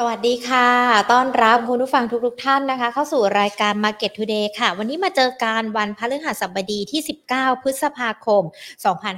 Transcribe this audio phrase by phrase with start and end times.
[0.00, 0.68] สวัสดีค่ะ
[1.12, 7.00] ต้อนรับคุณผู้ฟังทุกๆทท่านนะคะ เข้าสู่รายการ Market Today ค่ะ วันนี้มาเจอการวันพฤหัสบดีที่
[7.32, 8.42] 19 พฤษภาคม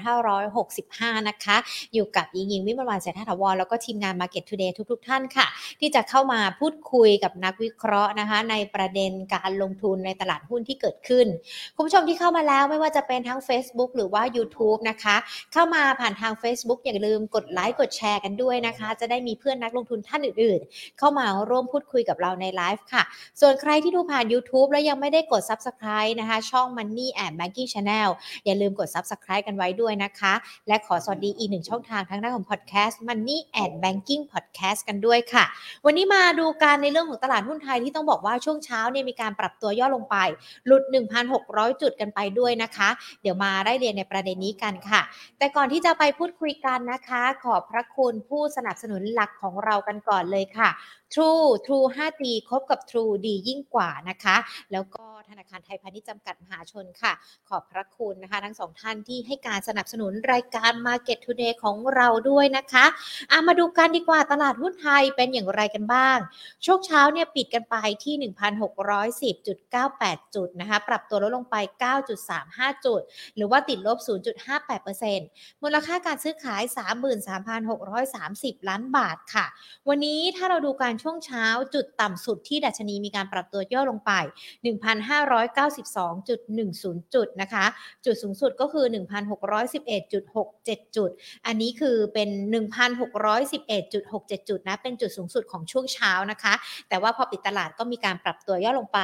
[0.06, 1.56] 2565 นะคะ
[1.95, 5.47] อยู่กับยิงยิงวิมลวันเศรษฐถาวรแล้วก็ทีมงาน Market Today ทุกๆท่านค่ะ
[5.81, 11.26] ที่จะเข้ามาพูดคุยกับนักวิเคราะห์นะคะ ในประเด็นการลงทุนในตลาดหุ้นที่เกิดขึ้น
[11.76, 15.17] คุณผู้ชมที่เข้ามาแล้วไม่ว่าจะเป็นทั้ง Facebook หรือว่า YouTube นะคะ
[15.53, 20.60] เข้ามาผ่านทาง Facebook อย่าลืมกดไลค์กดแชร์กันด้วยนะคะ จะได้มีเพื่อนนักลงทุนท่านอื่น
[20.98, 23.02] เข้ามาร่วมพูดคุยกับเราในไลฟ์ค่ะ
[23.41, 28.09] ส่วนใครที่ดูผ่าน YouTube แล้วยังไม่ได้กด Subscribe นะคะ ช่อง Money and Banking Channel
[28.45, 30.33] อย่าลืมกด Subscribe กันไว้ด้วยนะคะ
[30.69, 35.45] และขอสวัสดีอีกหนึ่งช่องทางทางด้านของ Podcast Money and Banking Podcast กันด้วยค่ะ
[35.84, 40.16] วันนี้มาดูการในเรื่องของตลาดหุ้นไทยที่ต้องบอกว่าช่วงเช้าเนี่ยมีการปรับตัวย่อลงไป
[40.66, 40.83] หลุด
[41.33, 42.89] 1,600 จุดกันไปด้วยนะคะ
[43.23, 45.00] เดี๋ยวมาได้เรียนในประเด็นนี้กันค่ะ
[45.39, 50.70] แต่ก่อนที่จะไปพูดคุยกันนะคะ ขอบพระคุณผู้สนับสนุนหลักของเรากันก่อนเลยค่ะค่ะ
[51.14, 54.36] True True 5G คบกับ True ดียิ่งกว่านะคะ
[54.72, 57.12] แล้วก็ธนาคารไทยพาณิชย์จำกัดมหาชนค่ะ
[57.48, 62.84] ขอบพระคุณนะคะ ทั้งสองท่านที่ให้การสนับสนุนรายการ Market Today ของเราด้วยนะคะ
[63.33, 66.19] อามาดูกันดีกว่าตลาดหุ้นไทยเป็นอย่างไรกันบ้าง
[66.64, 68.14] ช่วงเช้าเนี่ยปิดกันไปที่
[69.44, 71.56] 1,610.98 จุดนะคะ ปรับตัวลดลงไป
[72.20, 73.00] 9.35 จุด
[73.36, 73.98] หรือว่าติดลบ
[74.81, 76.62] 0.58%มูลค่าการซื้อขาย
[77.41, 79.47] 33,630 ล้านบาทค่ะ
[79.88, 84.12] วันนี้ถ้าเราดูการช่วงเช้าจุดต่ำสุดที่ดัชนีมีการปรับตัวย่อลงไป
[84.65, 87.65] 1,592.10 จุดนะคะ
[88.05, 91.11] จุดสูงสุดก็คือ 1,611.67 จุด
[91.47, 96.55] อันนี้คือเป็น 1,611.67 จุดนะ เป็นจุดสูงสุดของช่วงเช้านะคะ
[96.89, 98.98] แต่ว่าพอปิดตลาดก็มีการปรับตัวย่อลงไป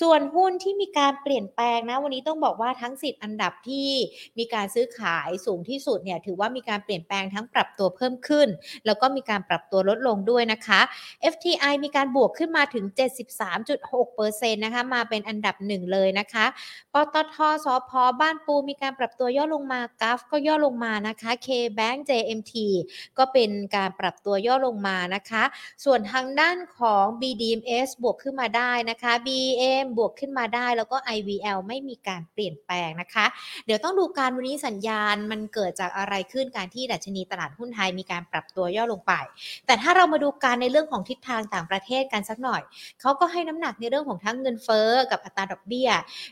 [0.00, 3.88] ส่วนหุ้นที่มีการเปลี่ยนแปลงนะ วันนี้ต้องบอกว่าทั้ง 10 อันดับที่
[4.38, 8.48] มีการซื้อขายสูงที่สุดเนี่ยถือว่ามีการเปลี่ยนแปลงทั้งปรับตัวเพิ่มขึ้น
[8.86, 10.80] แล้วก็มีการปรับตัวลดลงด้วยนะคะ
[11.32, 12.84] FTI มีการบวกขึ้นมาถึง
[13.74, 16.46] 73.6%นะคะมาเป็นอันดับหนึ่งเลยนะคะ
[16.92, 17.90] ปตทสพ
[18.20, 22.54] บ้านปูมีการปรับตัวย่อลงมากราฟก็ย่อลงมานะคะ K-Bank JMT
[23.18, 25.42] ก็เป็นการปรับตัวย่อลงมานะคะ
[25.84, 33.26] ส่วนทางด้านของ BDMs บวกขึ้นมาได้นะคะ BM บวกขึ้นมาได้แล้วก็ IVL ไม่มีการเปลี่ยนแปลงนะคะ
[33.66, 39.12] เดี๋ยวต้องดูการวันนี้สัญญาณมันเกิดจากอะไรขึ้นการที่ดัชนีตลาดหุ้นไทยมีการปรับตัวย่อลงไป
[39.66, 42.62] แต่ถ้าเรามาดูการในเรื่องของทิศทางต่างประเทศกันสักหน่อย
[43.00, 45.88] เขาก็ให้น้ำหนักในเรื่องของทั้งเงินเฟ้อกับอัตราดอกเบี้ย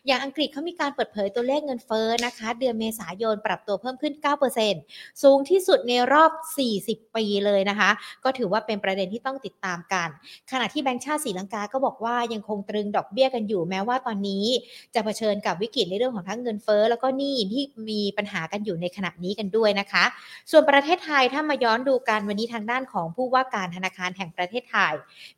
[0.06, 4.14] อย่างอังกฤษเขามีการเปิดเผยตัวเลขเงินเฟ้อนะคะ เดือนเมษายนปรับตัวเพิ่มขึ้น
[4.68, 6.30] 9%สูงที่สุดในรอบ
[6.74, 7.90] 40 ปีเลยนะคะ
[8.24, 10.08] ก็ถือว่าเป็นประเด็นที่ต้องติดตามกัน
[10.50, 14.44] ขณะที่แบงก์ชาติศรีลังกาก็บอกว่ายังคงตรึงดอกเบี้ยกันอยู่แม้ว่าตอนนี้
[14.94, 20.04] จะเผชิญกับวิกฤตในเรื่องของทั้งเงินเฟ้อแล้วก็หนี้ที่มีปัญหากันอยู่ในขณะนี้กันด้วยนะคะ
[20.50, 24.79] ส่วนประเทศไทยถ้ามาย้อนดูกันวันนี้ทางด้านของผู้ว่าการธนาคารแห่งประเทศไทย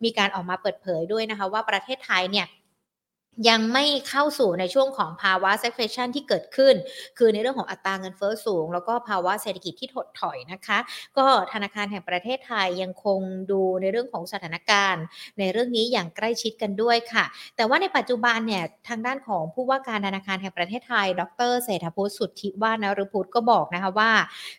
[0.04, 2.46] มีการออกมาเปิดเผยด้วยนะคะว่าประเทศไทยเนี่ย
[3.48, 6.74] ยังไม่เข้าสู่ในช่วงของภาวะ stagflation ที่เกิดขึ้น
[7.18, 10.78] คือในเรื่องของอัตราเงินเฟ้อสูง แล้วก็ภาวะเศรษฐกิจที่ถดถอยนะคะ
[11.18, 13.20] ก็ธนาคารแห่งประเทศไทยยังคง
[13.50, 15.04] ดูในเรื่องของสถานการณ์
[15.38, 17.24] ในเรื่องนี้อย่างใกล้ชิดกันด้วยค่ะ
[17.56, 24.12] แต่ว่าในปัจจุบันเนี่ยทางด้านของผู้ว่าการธนาคารแห่งประเทศไทย ดรเศรษฐพุทธสุทธิวานรุพุทธก็บอกนะคะว่า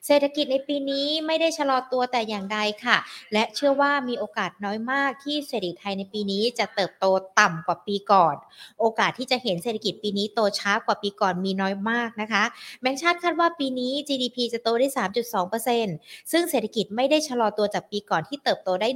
[0.05, 2.97] เศรษฐกิจในปีนี้ไม่ได้ชะลอตัวแต่อย่างใดค่ะ
[3.33, 7.05] และเชื่อว่ามีโอกาสน้อยมากที่เศรษฐกิจไทยในปีนี้จะเติบโต
[7.39, 8.35] ต่ำกว่าปีก่อน
[8.79, 12.43] โอกาสที่จะเห็นเศรษฐกิจปีนี้โตช้ากว่าปีก่อนมีน้อยมากนะคะ
[12.81, 14.87] แบงก์ชาติคาดว่าปีนี้ GDP จะโตได้
[15.59, 18.89] 3.2%ซึ่งเศรษฐกิจไม่ได้ชะลอตัวจากปีก่อนที่เติบโตได้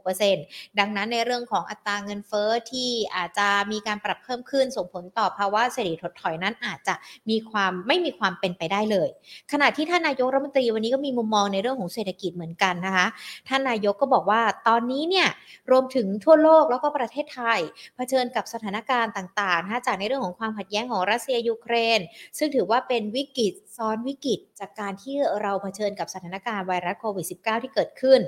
[0.00, 6.94] 1.6%ดังนั้นในเรื่องของอัตราเงินเฟ้อที่อาจจะมีการปรับเพิ่มขึ้นส่งผลต่อภาวะเศรษฐกิจถดถอยนั้นอาจจะ
[7.30, 9.08] มีความไม่มีความเป็นไปได้เลย
[9.52, 13.06] ขณะที่ท่านนายกรัฐมนตรีวันนี้ก็มีมุมมองในเรื่องของเศรษฐกิจเหมือนกันนะคะ
[13.48, 15.28] ท่านนายกก็บอกว่าตอนนี้เนี่ย
[15.70, 17.60] รวมถึงทั่วโลกแล้วก็ประเทศไทย
[17.96, 22.00] เผชิญกับสถานการณ์ต่างๆนะจากในเรื่องของความขัดแย้งของรัสเซียยูเครน
[22.38, 28.20] ซึ่งถือว่าเป็นวิกฤตซ้อนวิกฤต จากการที่เราเผชิญกับสถานการณ์ไวรัสโควิด -19 ที่เกิดขึ้น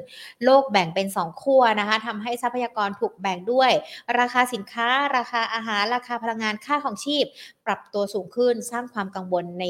[0.45, 3.73] โลกแบ่งเป็น 2 ขั้วนะคะทำให้ทรัพยากรถูกแบ่งด้วย
[4.19, 7.25] ราคาสินค้า ราคาอาหาร ราคาพลังงานค่าของชีพ
[7.71, 9.67] ปรับตัวสูงขึ้นสร้างความกังวลใน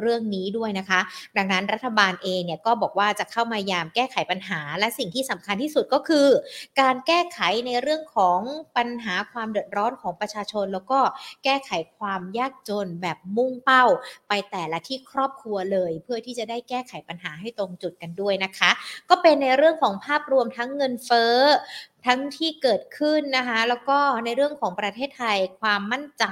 [0.00, 1.00] เรื่องนี้ด้วยนะคะ
[1.36, 6.28] ดังนั้นรัฐบาลเองเนี่ยก็บอกว่าจะเข้ามายามแก้ไขปัญหา และสิ่งที่สำคัญที่สุดก็คือ
[6.80, 8.40] การแก้ไขในเรื่องของ
[8.76, 11.00] ปัญหาความเดือดร้อนของประชาชาชน แล้วก็
[11.44, 13.84] แก้ไขความยากจนแบบมุ่งเป้า
[14.28, 18.70] ไปแต่ละที่ครอบครัวเลย เพื่อที่จะได้แก้ไขปัญหาให้ตรงจุดกันด้วยนะคะ
[19.10, 21.36] ก็เป็นในเรื่องของภาพรวมทั้งเงินเฟ้อ
[22.06, 26.24] ทั้งที่เกิดขึ้นนะคะ แล้วก็ในเรื่องของประเทศไทยความมั่นใจ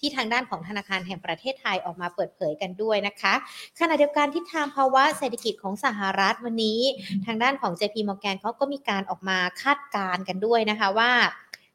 [0.00, 3.34] ที่ทางด้านของธนาคารแห่งประเทศไทยออกมาเปิดเผยกันด้วยนะคะ
[3.80, 6.80] ขณะเดียวกันที่ทางภาวะเศรษฐกิจของสหรัฐวันนี้
[7.26, 11.12] ทางด้านของ JP Morgan เขาก็มีการออกมาคาดการณ์กันด้วยนะคะว่า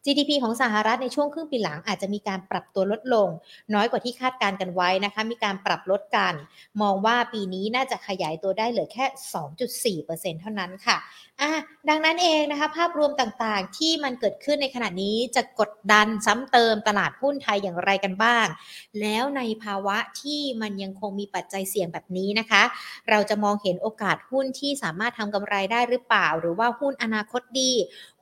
[0.05, 3.29] GDP ของสหรัฐในช่วงครึ่งปีหลังอาจจะมีการปรับตัวลดลง
[3.73, 6.33] น้อยกว่าที่คาดการณ์กันไว้นะคะ มีการปรับลดกัน
[6.81, 9.05] มองว่าปีนี้น่าจะขยายตัวได้เหลือแค่
[10.03, 10.97] 2.4%เท่านั้นค่ะ
[11.41, 11.49] อะ
[11.89, 18.47] ดังนั้นเองนะคะภาพรวมต่างๆที่มันเกิดขึ้นในขณะนี้จะกดดันซ้ำเติมตลาดหุ้นไทยอย่างไรกันบ้าง
[19.01, 22.63] แล้วในภาวะที่มันยังคงมีปัจจัยเสี่ยงแบบนี้นะคะ
[23.09, 27.71] เราจะมองเห็นโอกาสหุ้นที่สามารถทำกำไรได้หรือเปล่า หรือว่าหุ้นอนาคตดี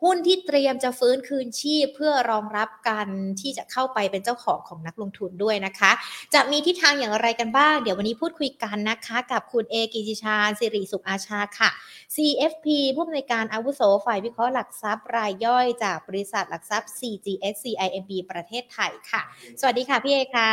[0.04, 3.08] หุ้นที่เตรียมจะฟื้นคืนชีพเพื่อรองรับการ
[3.42, 5.92] ที่จะเข้าไปเป็นเจ้าของของนักลงทุนด้วยนะคะ
[6.34, 11.70] จะมีทิศทางอย่างไรกันบ้าง เดี๋ยววันนี้พูดคุยกันนะคะ กับคุณเอกิจิชาสิริสุขอาชาค่ะ
[12.16, 19.22] CFP ผู้อำนวยการอาวุโสฝ่ายวิเคราะห์หลักทรัพย์รายย่อยจากบริษัทหลักทรัพย์ CGS CIMB ประเทศไทยค่ะ
[19.60, 20.52] สวัสดีค่ะพี่เอคะ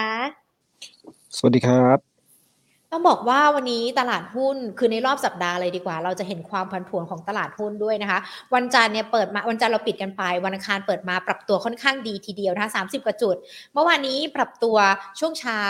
[1.37, 2.08] สวัสดีครับ
[2.99, 8.19] ต้องบอกว่าวันนี้ตลาดหุ้นคือในรอบสัปดาห์เลยดีกว่า เราจะเห็นความผันผวนของตลาดหุ้นด้วยนะคะ
[8.55, 13.37] วันจันทร์เนี่ยเปิดมาวันจันทร์เราปิดกันไป วันอังคารเปิดมาปรับตัวค่อนข้างดีทีเดียวนะคะสามสิบกว่าจุด
[13.73, 14.77] เมื่อวานนี้ปรับตัว
[15.21, 15.61] ช่วงเช้า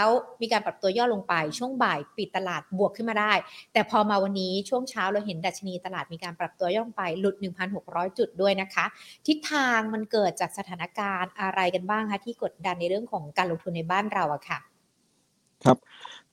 [0.42, 3.32] มีการปรับตัวย่อลงไป ช่วงบ่ายปิดตลาดบวกขึ้นมาได้
[3.72, 7.36] แต่พอมาวันนี้ช่วงเช้าเราเห็นดัชนีตลาดมีการปรับตัวย่อลงไปหลุด
[7.76, 8.84] 1,600 จุดด้วยนะคะ
[9.26, 14.60] ทิศทางมันเกิดจากสถานการณ์อะไรกันบ้างคะที่กดดันในเรื่องของการลงทุนในบ้านเราอะค่ะ
[15.64, 15.78] ครับ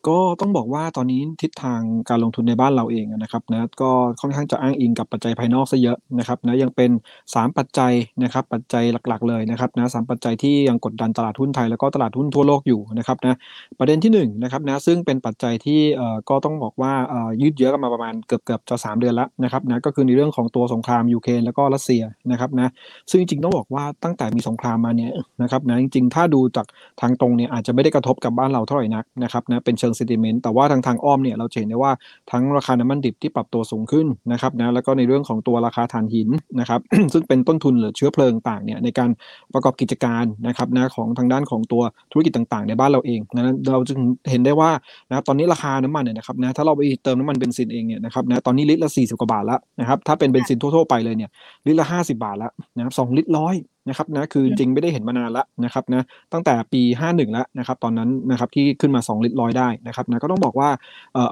[0.07, 3.89] ก็ต้องบอกว่าตอนนี้ทิศทางการลงทุนในบ้านเราเองนะครับนะก็
[4.21, 6.91] ค่อนข้างจะอ้างอิงกับปัจจัยภายนอกซะเยอะนะครับนะยังเป็น
[7.35, 7.93] 3 ปัจจัย
[8.23, 13.35] นะครับปัจจัยหลักๆเลยนะครับนะสปัจจัยที่ยังกดดันตลาดหุ้นไทยแล้วก็ตลาดหุ้นทั่วโลกอยู่นะครับนะ
[13.79, 22.69] ประเด็นที่1นะครับนะซึ่งเป็นปัจจัยที่เอ่อก็ต้องบอกว่าเอ่อยืดเยื้อกันมาประมาณเกือบเกือบจะ 3 เดือนแล้วนะครับนะก็คือในเรื่องของตัวสงครามยูเครนแล้วก็รัสเซียนะครับนะ
[23.09, 25.11] ซึ่งจริงๆต้องบอกว่าตั้งแต่มีสงครามมาเนี่ย
[25.41, 26.65] นะครับนะจริงๆ ถ้าดูจาก
[27.01, 31.91] ทางตรงเนี่ยอาจจะไม่ได้กระทบกับบ้านเราเท่าไหร่นักนะครับนะเป็นเชิงเซนติเมนต์แต่ว่าทางทางอ้อมเนี่ยเราเห็นได้ว่า
[32.31, 36.79] ทั้งราคาน้ำมันดิบที่ปรับตัวสูงขึ้นนะครับนะแล้วก็ในเรื่องของตัวราคาถ่านหินนะครับ
[37.13, 39.09] ซึ่งเป็นต้นทุนหรือเชื้อเพลิงต่างเนี่ยในการ
[39.53, 41.81] ประกอบกิจการนะครับนะของทางด้านของตัว
[42.11, 43.99] ธุรกิจต่างๆ ในบ้านเราเองนะเราจึง
[44.29, 44.69] เห็นได้ว่า
[45.09, 51.29] นะตอนนี้ราคาน้ำมันเนี่ยนะครับนะถ้าเราไปเติมน้ำมันเบนซินเองเนี่ยนะครับนะตอนนี้ลิตรละ40กว่าบาทแล้วนะครับถ้าเป็นเบนซินทั่วๆไปเลยเนี่ย
[51.65, 53.55] ลิตรละ 50 บาทแล้วนะครับสลิตรร้อย
[53.89, 56.03] นะครับนะคือจริงไม่ได้เห็นมานานละนะครับนะ
[56.33, 60.69] ตั้งแต่ปี 51แล้วนะครับตอนนั้นนะครับที่ขึ้นมา 2 ลิตรร้อยได้นะครับนะก็ต้องบอกว่า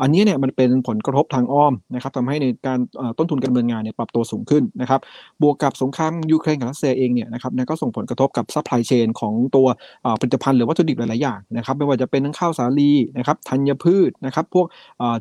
[0.01, 2.79] อันนี้เนี่ยมันเป็นผลกระทบทางอ้อมนะครับทำให้ในการ
[3.17, 4.99] ต้นทุนการดำเนินงานเนี่ยปรับตัวสูงขึ้นนะครับ
[5.41, 9.67] บวกกับสงครามยูเครนกับรัสเซียเองเนี่ยนะครับนะก็ส่งผลกระทบกับ supply chain ของตัว
[10.19, 14.65] ผลิตภัณฑ์หรือวัตถุดิบหลาย ๆ อย่างนะครับไม่ว่าจะเป็นทั้งข้าวสาลีนะครับธัญพืชนะครับพวก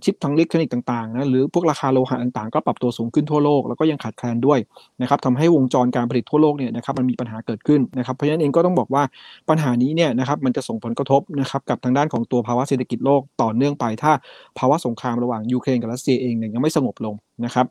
[0.04, 4.58] ชิปทางอิเล็กทรอนิกส์ต่าง ๆ นะหรือพวกราคาโลหะต่าง ๆ ก็ปรับตัวสูงขึ้นทั่วโลกแล้วก็ยังขาดแคลนด้วย
[5.00, 9.02] นะครับทำให้วงจรการผลิตทั่วโลกเนี่ยนะครับมันมีปัญหาเกิดขึ้นนะครับเพราะฉะนั้นเองก็ต้องบอกว่า
[9.48, 14.12] ปัญหานี้เนี่ยนะครับมันจะส่งผลกระทบนะครับกับทางด้านของตัวภาวะเศรษฐกิจโลกต่อเนื่องไป ถ้า
[14.58, 17.14] ภาวะสงครามระหว่างยูเครนกับรัสเซียเองเนี่ยยังไม่สงบลง
[17.44, 17.66] นะครับ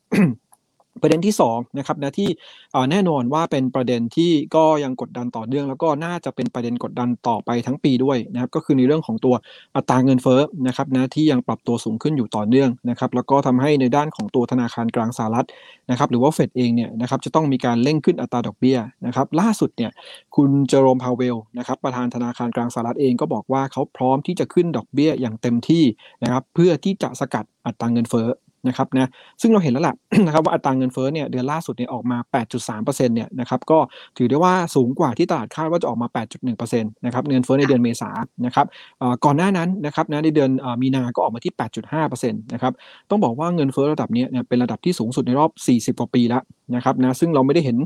[1.01, 2.29] ประเด็นที่2นะครับนะที่
[2.91, 9.35] แน่นอนว่าเป็นประเด็นที่ก็ยังกดดันต่อเนื่อง แล้วก็น่าจะเป็นประเด็นกดดันต่อไปทั้งปีด้วยนะครับก็คือในเรื่องของตัว
[9.75, 15.47] อัตราเงินเฟ้อนะครับนะที่ยังปรับตัวสูงขึ้นอยู่ต่อเนื่องนะครับแล้วก็ทำให้ในด้านของตัวธนาคารกลางสหรัฐ
[15.91, 19.91] นะครับหรือว่าเฟดเองเนี่ยนะครับจะต้องมีการเร่งขึ้นอัตราดอกเบี้ยนะครับล่าสุดเนี่ย
[20.35, 25.83] คุณเจอโรมพาวเวลนะครับประธานธนาคารกลางสหรัฐเองก็บอกว่าเขาพร้อมที่จะขึ้นดอกเบี้ยอย่างเต็มที่
[26.23, 28.27] นะครับเพื่อที่จะสกัดอัตราเงินเฟ้อ
[28.68, 29.10] นะครับนะ
[29.41, 32.18] ซึ่งเราเห็นแล้วแหละนะครับว่าอัตราเงินเฟ้อเนี่ยเดือนล่าสุดเนี่ยออกมา
[32.62, 33.80] 8.3%เนี่ยนะครับก็
[34.18, 36.08] ถือได้ว่าสูงกว่าที่ตลาดคาดว่าจะออกมา
[36.51, 38.10] 8.1%นะครับเงินเฟ้อในเดือนเมษา
[38.46, 38.65] นะครับ
[39.25, 40.50] ก่อนหน้านั้นนะครับนะในเดือน
[40.82, 41.53] มีนาก็ออกมาที่
[41.94, 42.74] 8.5%นะครับ
[43.10, 45.51] ต้องบอกว่าเงินเฟ้อระดับนี้เนี่ยเป็นระดับที่สูงสุดในรอบ
[45.96, 46.41] 40 กว่าปีแล้ว
[46.75, 47.78] นะครับนะซึ่งเราไม่ได้เห็น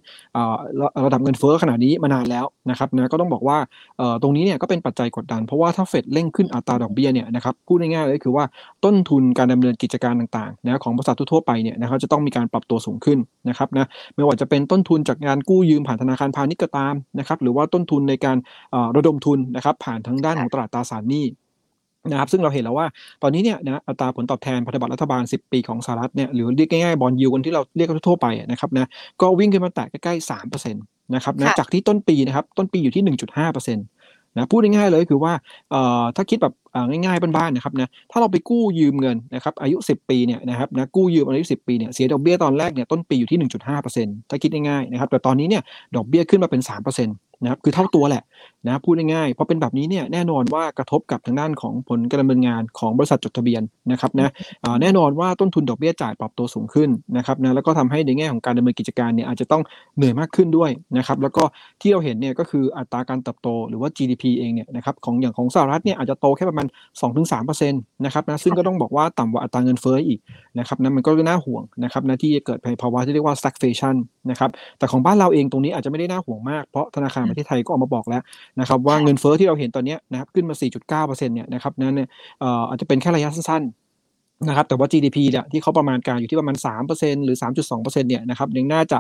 [1.06, 3.58] ระดับเงินเฟ้อขนาดนี้มานานแล้วนะครับนะก็ต้องบอกว่า
[4.22, 8.46] ตรงนี้เนี่ยก็เป็นปัจจัยกดดัน เพราะว่าถ้าเฟดเร่งขึ้นอัตราดอกเบี้ยเนี่ยนะครับพูดง่ายๆเลยคือว่า
[8.86, 18.38] ต้นทุนการดำเนินกิจการต่างๆนะของบริษัททั่วไปเนี่ยนะครับจะต้องมีการปรับตัวสูงขึ้นนะครับนะไม่ว่าจะเป็นต้นทุนจากงานกู้ยืมผ่านธนาคารพาณิชย์ก็ตามนะครับหรือว่าต้นทุนในการ
[18.96, 21.26] ระดมทุนนะครับผ่านทางด้านของตลาดตราสารหนี้
[22.12, 22.88] นะครับซึ่งเราเห็นแล้วว่า
[23.22, 28.88] ตอนนี้เนี่ยนะอัตราผลตอบแทนพันธบัตรรัฐบาล 10 ปีของสหรัฐเนี่ยหรือเรียกง่ายๆบอลยูกันที่เราเรียกกันทั่วไปนะครับนะ
[29.22, 35.34] ก็วิ่งขึ้นมาแตะใกล้ๆ3%นะครับนะจากที่ต้นปีนะครับต้นปีอยู่ที่1.5%นะพูดง่ายๆเลยคือว่า
[35.72, 36.54] เอ่อถ้าคิดแบบ
[36.90, 43.40] ง่ายๆบ้านๆนะครับนะถ้าเราไปกู้ยืมเงินนะครับอายุ 10 ปีเนี่ยนะครับนะกู้ยืมอายุ 10 ปีเนี่ยเสียดอกเบี้ยตอนแรกเนี่ยต้นปีอยู่ที่
[43.86, 45.62] 1.5%ถ้าคิดง่ายๆนะครับแต่ตอนนี้เนี่ย
[45.96, 48.24] ดอกเบี้ยขึ้นมาเป็น 3%นะครับคือเท่าตัวแหละ
[48.68, 53.62] นะพูดง่ายๆพอเป็นแบบนี้เนี่ยแน่นอนว่ากระทบกับทางด้านของผลการดำเนินงานของบริษัทจดทะเบียน
[53.92, 54.32] นะครับนะ
[54.82, 59.62] แน่นอนว่าต้นทุนดอกเบี้ยจ่ายปรับตัวสูงขึ้นนะครับนะแล้วก็ทำให้ในแง่ของการดำเนินกิจการเนี่ยอาจจะต้อง
[59.98, 61.44] เหนื่อยมากขึ้นด้วยนะครับแล้วก็
[61.82, 66.68] ที่เราเห็นเนี่ยก็คืออัตราการเติบโตหรือว่า GDP เองเนี่ยนะครับของอย่างของสหรัฐเนี่ยอาจจะโตแค่ประมาณ
[67.02, 70.20] 2-3%นะครับนะซึ่งก็ต้องบอกว่าต่ำกว่าอัตราเงินเฟ้ออีก
[70.60, 73.96] นะครับนะมันก็น่าห่วงนะครับนะที่จะเกิดภาวะที่เรียกว่า stagflation
[74.32, 78.22] นะครับแต่ของบ้านเราเองตรงนี้อาจจะไม่ได้น่าห่วงมากเพราะธนาคารประเทศไทยก็ออกมาบอกแล้ว
[78.60, 82.08] นะครับว่าเงินเฟ้อที่เราเห็นตอนนี้นะครับขึ้นมา 4.9%เนี่ยนะครับนั้นเนี่ย
[82.70, 83.64] อาจจะเป็นแค่ระยะสั้น
[84.48, 86.56] นะครับแต่ว่า GDP เนี่ยที่เขาประมาณการอยู่ที่ประมาณ
[86.92, 88.98] 3%หรือ 3.2%เนี่ยนะครับยังน่าจะ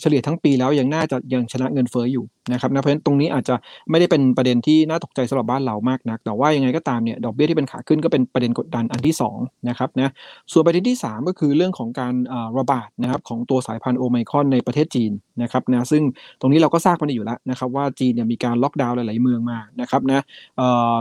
[0.00, 3.54] เฉลี่ยทั้งปีแล้วยังน่าจะยังชนะเงินเฟ้ออยู่นะครับนะเพราะฉะนั้นตรงนี้อาจจะ
[3.90, 10.10] ไม่ได้เป็นประเด็นที่น่าตกใจสำหรับบ้านเรามากนัก แต่ว่ายังไงก็ตามเนี่ยดอกเบี้ยที่เป็นขาขึ้นก็เป็นประเด็นกดดันอันที่2นะครับนะ
[10.52, 12.14] ส่วนประเด็นที่ 3 ก็คือเรื่องของการ
[12.58, 15.12] ระบาดนะครับของตัวสายพันธุ์โอไมครอนในประเทศจีน
[15.42, 16.02] นะครับนะซึ่ง
[16.40, 20.22] ตรงนี้เราก็ทราบมาอยู่แล้วนะครับว่าจีนเนี่ยมีการล็อกดาวน์หลาย ๆ เมืองมานะครับนะ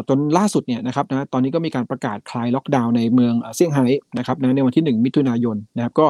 [0.09, 3.85] จนล่าสุดเนี่ยนะครับนะตอนนี้ก็มีการประกาศคลายล็อกดาวน์ในเมืองเซี่ยงไฮ้
[4.17, 6.05] นะครับนะในวันที่ 1 มิถุนายนนะครับก็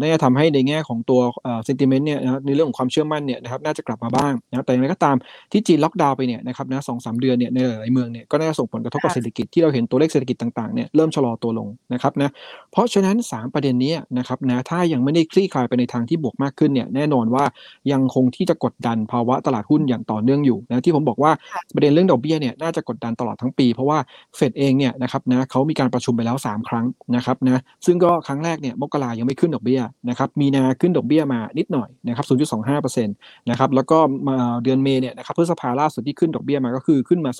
[0.00, 1.20] น่าจะทำให้ในแง่ของตัว
[1.64, 5.16] เซนติเมนต์เนี่ยในเรื่องของความเชื่อมั่นเนี่ยนะครับน่าจะกลับมาบ้างนะแต่อย่างไรก็ตาม
[5.52, 12.30] ที่จีนล็อกดาวน์ไปเนี่ยนะครับนะสองสามเดือนเนี่ยในหลายเมืองเนี่ยก็น่าจะส่งผลกระทบกับเศรษฐกิจที่เราเห็นตัวเลขเศรษฐกิจต่างๆเนี่ยเริ่มชะลอตัวลงนะครับนะ
[12.72, 17.44] เพราะฉะนั้น 3 ประเด็นนี้นะครับนะถ้ายังไม่ได้คลี่คลายไปในทางที่บวกมากขึ้นเนี่ยแน่นอนว่า
[17.92, 21.32] ยังคงที่จะกดดันภาวะตลาดหุ้นอย่างต่อเนื่องอยู่นะที่ผมบอกว่า
[21.74, 23.98] ประเด็นเรื่องดอกเบี้ยเนี่ยน่าจะกดดันตลอดทั้งปี เพราะว่า
[24.36, 26.86] เฟดเองเนี่ยนะครับนะเขามีการประชุมไปแล้ว 3 ครั้ง
[27.16, 33.98] นะครับนะซึ่งก็ครั้งแรกเนี่ยมกรายังไม่ขึ้นดอกเบี้ยนะครับมีนาขึ้นดอกเบี้ยมานิดหน่อยนะครับ 0.25%นะครับแล้วก็
[34.28, 37.30] มาเดือนเมษเนี่ยนะครับพฤษภาล่าสุดที่ขึ้นดอกเบี้ยมาก็คือขึ้นมา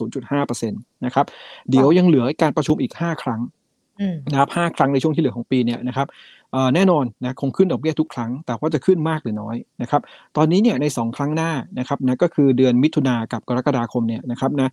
[0.42, 1.26] 0.5%นะครับ
[1.70, 3.40] เดี๋ยวยังเหลือการประชุมอีก 5 ครั้ง
[4.30, 6.06] นะครับห้าครั้งในช่วงที่เหลือของปีเนี่ยนะครับ
[6.74, 10.00] แน่นอนนะคงขึ้นดอกเบี้ยทุกครั้ง แต่ว่าจะขึ้นมากหรือน้อยนะครับ
[10.36, 14.68] ตอนนี้เนี่ยใน 2 ครั้งหน้านะครับนะก็คือเดือนมิถุนากับกรกฎาคมเนี่ยนะครับนะ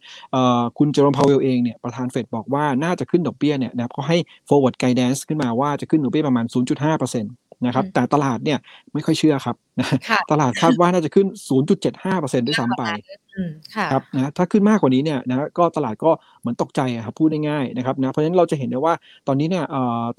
[0.77, 4.17] คุณเจอร์มพาวเวลเองเนี่ยประธานเฟดบอกว่าน่าจะขึ้นดอกเบี้ยเนี่ยนะครับก็ให้
[4.49, 8.59] forward guidance ขึ้นมาว่าจะขึ้นดอกเบี้ยประมาณ 0.5%นะครับ แต่ตลาดเนี่ย
[8.93, 9.55] ไม่ค่อยเชื่อครับ
[10.31, 11.27] ตลาดคาดว่าน่าจะขึ้น
[11.87, 12.83] 0.75%ด้วยซ้ำไป
[13.91, 18.93] ครับนะถ้าขึ้นมากกว่านี้เนี่ยนะก็ตลาดก็เหมือนตกใจครับพูดง่ายๆนะครับนะเพราะฉะนั้นเราจะเห็นได้ว่า
[19.27, 19.65] ตอนนี้เนี่ย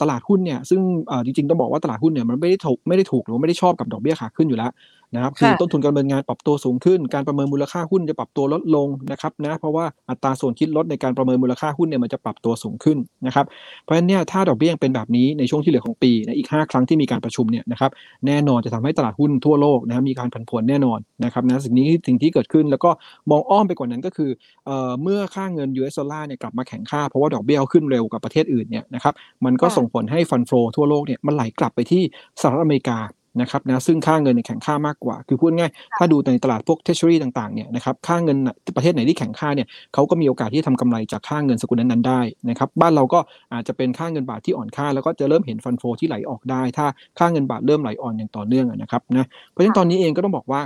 [0.00, 0.80] ตลาดหุ้นเนี่ยซึ่ง
[1.24, 4.70] จริงๆต้องบอกว่าตลาดหุ้นเนี่ยมันไม่ได้ถูกไม่ได้ถูกหรือไม่ได้ชอบกับดอกเบี้ยขาขึ้นอยู่แล้ว
[5.14, 13.46] นะครับคือต้นทุนการดำเนินงานปรับตัวสูงขึ้น การประเมินมูลค่าหุ้นจะปรับตัวลดลงนะครับนะเพราะว่าอัตราส่วนคิดลดในการประเมินมูลค่าหุ้นเนี่ยมันจะปรับตัวสูงขึ้นนะครับ
[13.82, 17.90] เพราะฉะนั้นเนี่ยถ้าดอกเบี้ยยังเป็นแบบนี้ในช่วงที่เหลือของปีนะอีก 5 ครั้งที่มีการประชุมเนี่ยนะครับ
[18.26, 22.90] แน่นอนจะทำให้ตลาดหุ้นทั่วโลกนะมีการผันผวนแน่นอนนะครับนะสิ่งนี้สิ่งที่เกิดขึ้นแล้วก็
[23.30, 24.30] มองอ้อมไปกว่านั้นก็คือ
[24.66, 32.02] เอ่อเมื่อค่าเงิน US ดอลลาร์เนี่ยกลับมาแข็งค่าเพราะว่าดอกเบี้ยขึ้นเร็วกว่าประเทศอื่นเนี่ยนะครับมันก็ส่งผลให้ฟันโฟทั่วโลกเนี่ยมันไหลกลับไปที่
[32.40, 32.98] สหรัฐอเมริกา
[33.40, 38.36] นะครับนะซึ่งค่าเงินแข็งค่ามากกว่า คือพูดง่ายถ้าดูในตลาดพวกเทชชูรี่ต่างๆเนี่ยนะครับค่าเงิน
[38.76, 43.20] ประเทศไหนที่แข็งค่าเนี่ยเขาก็มีโอกาสที่จะทำกำไรจากค่าเงินสกุลนั้นๆได้นะครับบ้านเราก็
[43.52, 46.86] อาจจะเป็นค่าเงินบาทที่อ่อนค่า แล้วก็จะเริ่มเห็นฟันโฟที่ไหลออกได้ ถ้า
[47.18, 50.60] ค่าเงินบาทเริ่มไหลอ่อนอย่างต่อเนื่องนะครับนะเพราะฉะนั้นตอนนี้เองก็ต้องบอกว่า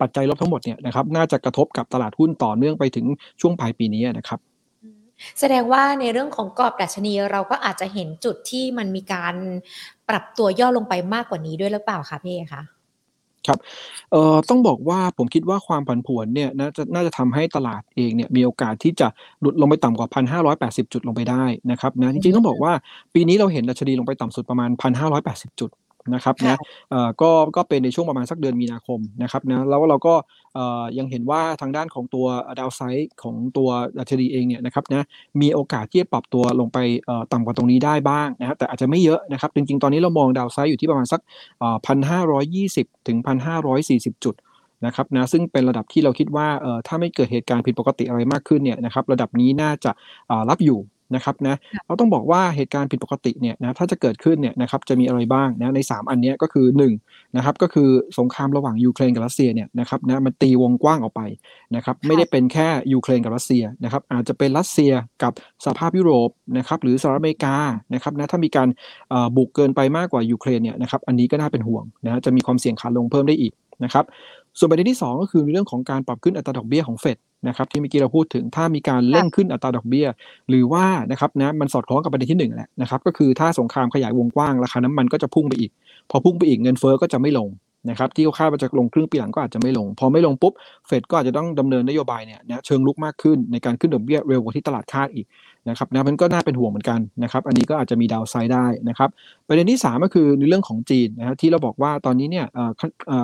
[0.00, 3.06] ปัจจัยลบทั้งหมดเนี่ยนะครับน่าจะกระทบกับตลาดหุ้นต่อเนื่องไปถึง
[3.40, 4.40] ช่วงปลายปีนี้นะครับ
[5.40, 9.34] แสดงว่าในเรื่องของกรอบดัชนีเราก็อาจจะเห็นจุดที่มันมีการ
[10.08, 12.62] ปรับตัวย่อลงไปมากกว่านี้ด้วยหรือเปล่าคะพี่เอคะ
[13.46, 13.58] ครับ
[14.12, 19.08] เอ่อต้องบอกว่าผมคิดว่าความผันผวนเนี่ยน่าจะน่าจะทำให้ตลาดเองเนี่ยมีโอกาสที่จะ
[19.40, 20.08] หลุดลงไปต่ำกว่า
[20.42, 22.72] 1,580 จุดลงไปได้นะครับนะจริงๆต้องบอกว่า
[23.14, 24.70] ปีนี้เราเห็นดัชนีลงไปต่ำสุดประมาณ
[25.14, 25.70] 1,580 จุด
[26.14, 26.56] นะครับนะ
[27.22, 30.14] ก็ก็เป็นในช่วงประมาณสักเดือนมีนาคมนะครับนะแล้วเราก็
[30.98, 32.26] ยังเห็นว่าทางด้านของตัว
[32.58, 33.68] ดาวไซด์ของตัว
[33.98, 35.06] ดัชนีเองเนี่ยนะครับนะ
[35.40, 36.78] มีโอกาสที่จะปรับตัวลงไป
[37.32, 41.20] ต่ำกว่าตรงนี้ได้บ้างนะครับแต่อาจจะไม่เยอะนะครับ จริงๆ ตอนนี้เรามองดาวไซด์อยู่ที่ประมาณสัก
[41.86, 44.34] พันห้าร้อยยี่สิบถึงพันห้าร้อยสี่สิบจุด
[44.86, 46.48] นะครับนะซึ่งเป็นระดับที่เราคิดว่า
[46.86, 49.90] ถ้าไม่เกิดเหตุการณ์ผิดปกติอะไรมากขึ้นเนี่ยนะครับระดับนี้น่าจะ
[50.50, 50.78] รับอยู่
[51.14, 51.56] นะครับนะ
[51.86, 56.66] เราต้องบอกว่าเหตุการณ์ผิดปกติเนี่ยนะถ้าจะเกิดขึ้นเนี่ยนะครับจะมีอะไรบ้างนะใน 3 อันนี้ก็คือ
[57.00, 61.22] 1นะครับก็คือสงครามระหว่างยูเครนกับรัสเซียเนี่ยนะครับนะมันตีวงกว้างออกไป
[61.76, 64.92] นะครับไม่ได้เป็นแค่ยูเครนกับรัสเซียนะครับอาจจะเป็นรัสเซีย
[65.22, 65.32] กับ
[65.64, 67.56] สหภาพยุโรปนะครับหรือสหรัฐอเมริกา
[67.94, 68.68] นะครับนะถ้ามีการ
[69.36, 73.52] บุกเกินไปมากกว่ายูเครนเนี่ยนะครับอันนี้ก็น่าเป็นห่วงนะจะมีความเสี่ยงขาลงเพิ่มได้อีก
[73.84, 74.04] นะครับ
[74.58, 77.16] ส่วนประเด็นที่ 2 ก็คือเรื่องของการปรับขึ้นอัตราดอกเบี้ยของเฟด
[77.48, 80.06] นะครับที่เมื่อกี้เราพูดถึงถ้ามีการเร่งขึ้นอัตราดอกเบี้ย
[80.48, 85.70] หรือว่านะครับนะมันสอดคล้องกับประเด็นที่1แหละนะครับก็คือถ้าสงครามขยายวงกว้างราคาน้ำมันก็จะพุ่งไปอีก
[86.10, 87.48] พอพุ่งไปอีกเงินเฟ้อก็จะไม่ลง
[87.90, 90.52] นะครับที่เขาคาดว่าจะลงครึ่งปีหลังก็อาจจะไม่ลง พอไม่ลงปุ๊บ
[90.86, 95.26] เฟดก็อาจจะต้องดำเนินนโยบายเนี่ยนะเชิงลุกมากขึ้นในการขึ้นดอกเบี้ยเร็วกว่าที่ตลาดคาดอีก
[95.68, 99.10] นะครับนะมันก็น่าเป็นห่วงเหมือนกันนะครับ อันนี้ก็อาจจะมีดาวไซด์ได้นะครับ
[99.48, 102.46] ประเด็นที่ 3 ก็คือในเรื่องของจีนนะครับที่เราบอกว่าตอนนี้เนี่ย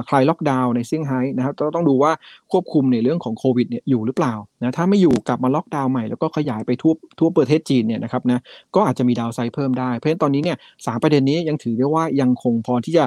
[0.09, 2.13] คลายล็อกดาวน์ในเซี่ยงไฮ้นะครับต้องดูว่า
[2.53, 8.41] ควบคุมในเรื่องของโควิดเนี่ยอยู่หรือเปล่านะถ้าไม่อยู่กลับมาล็อกดาวน์ใหม่แล้วก็ขยายไปทั่วทั่วประเทศจีนเนี่ยนะครับนะ
[8.75, 10.57] ก็อาจจะมีดาวไซด์เพิ่มได้เพราะฉะนั้นตอนนี้เนี่ย
[10.87, 13.05] สามประเด็นนี้ยังถือได้ว่ายังคงพอที่จะ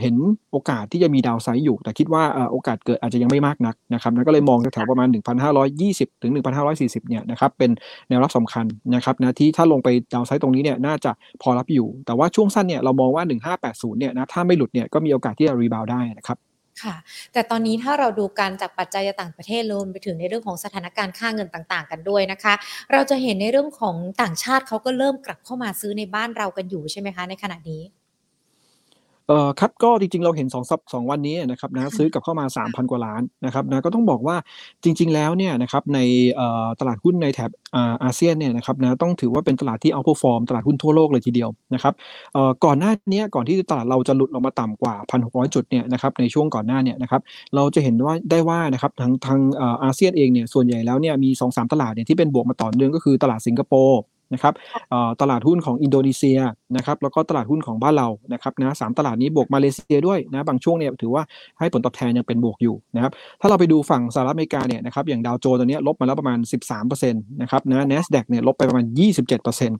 [0.00, 0.14] เห็น
[0.52, 5.08] โอกาสที่จะมีดาวไซด์อยู่ แต่คิดว่าโอกาสเกิดอาจจะยังไม่มากนักนะครับนะก็เลยมองแถวประมาณ
[5.64, 6.32] 1,520ถึง
[6.70, 7.70] 1,540เนี่ยนะครับเป็น
[8.08, 11.10] แนวรับสำคัญนะครับนะที่ถ้าลงไปดาวไซต์ตรงนี้เนี่ยน่าจะ
[11.42, 13.24] พอรับอยู่ แต่ว่าช่วงสั้นเนี่ยเรามองว่า
[13.62, 16.38] 1580เนี่ยนะถ้าไม่หลุดเนี่ยก็มีโอกาสที่จะรีบาวได้นะครับ
[16.82, 16.94] ค่ะ
[17.32, 22.54] แต่ตอนนี้ถ้าเราดูการจากปัจจัยต่างประเทศรวมไปถึงในเรื่องของสถานการณ์ค่าเงินต่างๆ กันด้วยนะคะ
[22.92, 27.82] เราจะเห็นในเรื่องของต่างชาติเขาก็เริ่มกลับเข้ามาซื้อในบ้านเรากันอยู่ใช่ไหมคะ ในขณะนี้
[29.28, 34.36] เอ่อครับก็จริงๆ เราเห็น2สัปสองวันนี้นะครับนะซื้อกลับเข้ามา 3,000 กว่าล้านนะครับนะก็ต้องบอกว่า
[34.84, 35.98] จริง ๆ แล้วเนี่ยนะครับใน
[36.34, 41.94] เอ่อตลาดหุ้นในแถบอ่าอาเซียนเนี่ยนะครับนะต้องถือว่าเป็นตลาดที่เอาพอฟอร์มตลาดหุ้นทั่วโลกเลยทีเดียวนะครับ
[42.34, 47.20] เอ่อก่อนหน้านี้ก่อนที่ตลาดเราจะหลุดลงมาต่ำกว่า 1,600 จุดเนี่ยนะครับในช่วงก่อนหน้าเนี่ยนะครับ
[47.54, 49.40] เราจะเห็นว่าได้ว่านะครับทางทาง
[49.84, 54.00] อาเซียนเองเนี่ยส่วนใหญ่แล้วเนี่ยมี 2-3 ตลาดเนี่ยที่เป็นบวกมาต่อเนื่องก็คือตลาดสิงคโปร์
[54.32, 54.54] นะครับ
[55.20, 56.38] ตลาดหุ้นของอินโดนีเซีย
[56.76, 61.22] นะครับแล้วก็ตลาดหุ้นของบ้านเรานะครับนะสตลาดนี้บวกมาเลเซียด้วยนะบางช่วงเนี่ยถือว่า
[61.58, 66.38] ให้ผลตอบแทนยังเป็นบวกอยู่นะครับถ้าเราไปดูฝั่งสหรัฐอเมริกาเนี่ยนะครับอย่างดาวโจนส์ตัวนี้ลบมาแล้วประมาณ
[66.72, 68.86] 13%นะครับนะ NASDAQ เนี่ยลบไปประมาณ
[69.26, 69.72] 27%น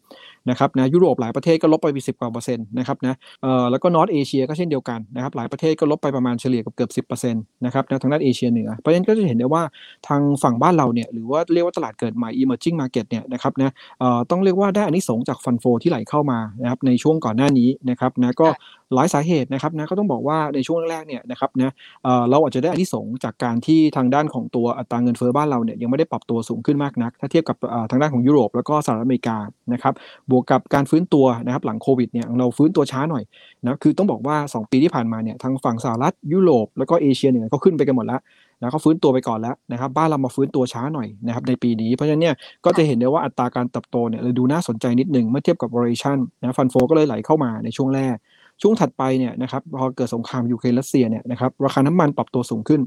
[0.50, 9.62] นะครับนะยุโรปหลายประเทศก็ลบไปไปสิบกว่าเปอร์เซ็นต์นะครับนะเอ่อแล้วก็นอตเอเชียก็เช่นเดียวกันนะครับหลายประเทศก็ลบไปประมาณเฉลี่ยกับเกือบสิบเปอร์เซ็นต์นะครับนะทางด้านเอเชียเหนือเพราะฉะนั้นก็จะเห็นได้ว่า
[10.08, 13.70] ทางฝั่งบ้านเราเนี่ยหรือว่าเรียกว่าตลาดเกิดใหม่ emerging market เนี่ยนะครับนะ
[14.00, 18.48] เอ่อต้องเรียกว่าได้อันนี้สงจากฟันโฟที่ไหลเข้ามานะครับในช่วงก่อนหน้านี้นะครับนะก็
[18.94, 21.72] หลายสาเหตุนะครับนะก็ต้องบอกว่าในช่วงแรกๆเนี่ยนะครับนะ
[22.04, 27.56] เเราอาจจะได้อันที่สงจากการที่ทางด้านของตัวอัตราเงินเฟ้อบ้านเราเนี่ยยังไม่ได้ปรับตัวสูงขึ้นมากนัก ถ้าเทียบกับ
[27.90, 29.36] ทางด้านของยุโรปแล้วก็สหรัฐอเมริกา
[29.72, 29.94] นะครับ
[30.30, 33.24] บวกกับการฟื้นตัวนะครับหลังโควิดเนี่ยเราฟื้นตัวช้าหน่อย
[33.62, 38.20] นะคือต้องบอกว่า 2 ปีที่ผ่านมาเนี่ยทางฝั่งสหรัฐยุโรปแล้วก็เอเชียเนี่ยก็ขึ้นไปกันหมดแล้ว
[38.60, 42.34] นะเขาฟื้นตัวไปก่อนแล้วนะครับบ้านเรามาฟื้นตัวช้าหน่อยนะครับในปีนี้ เพราะฉะนั้นเนี่ย
[42.64, 48.16] ก็จะเห็นได้ว่าอัตราการเติบโตเนี่ยเลยดูน่าสนใจนิดหนึ่งเมื่อเทียบกับ valuation นะ fund flow ก็เลยไหลเข้ามาในช่วงแรก
[48.62, 52.82] ช่วงถัดไปเนี่ยนะครับพอเกิดสงครามยูเครนรัสเซียเนี่ยนะครับราคาน้ำมันปรับตัวสูงขึ้น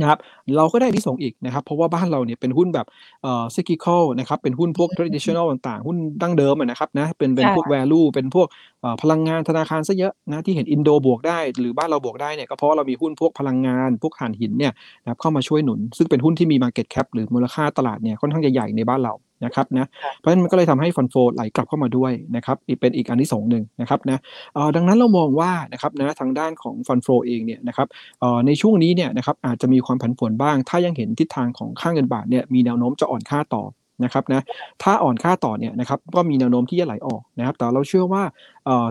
[0.00, 0.18] นะครับ
[0.56, 2.86] เราก็ได้อานิสงส์อีกนะครับ เพราะว่าบ้านเราเนี่ยเป็นหุ้นแบบ
[3.22, 8.46] เอ่อ cyclical นะครับเป็นหุ้นพวก traditional ต่างๆ หุ้นดั้งเดิมนะครับนะเป็นเป็นพวก value เป็นพวก
[9.02, 19.86] พลังงานธนาคารซะเยอะนะที่เห็นอินโดบวกได้ หรือบ้านเราบวกได้เนี่ยก็เพราะเรามีหุ้นพวกพลังงานพวกถ่านหินเนี่ยนะครับเข้ามาช่วยหนุน ซึ่งเป็นหุ้นที่มี market cap หรือมูลค่าตลาดเนี่ยค่อนข้างจะใหญ่ในบ้านเรา นะครับนะ
[20.18, 24.18] เพราะฉะนั้นมันก็เลยทำให้ฟันโฟไหลกลับเข้ามาด้วยนะครับอีกเป็นอีกอันที่สองหนึ่งนะครับนะ
[24.76, 27.88] ดังนั้นเรามองว่านะครับนะทางด้านของฟันโฟเองเนี่ยนะครับ
[28.46, 33.64] ในช่วงนี้เนี่ยนะครับอาจจะมีความผันผวนบ้าง ถ้ายังเห็นทิศทางของค่าเงินบาทเนี่ยมีแนวโน้มจะอ่อนค่าต่อ
[34.04, 34.42] นะครับนะ
[34.82, 38.22] ถ้าอ่อนค่าต่อเนี่ยนะครับก็มีแนวโน้มที่จะไหลออกนะครับแต่เราเชื่อว่า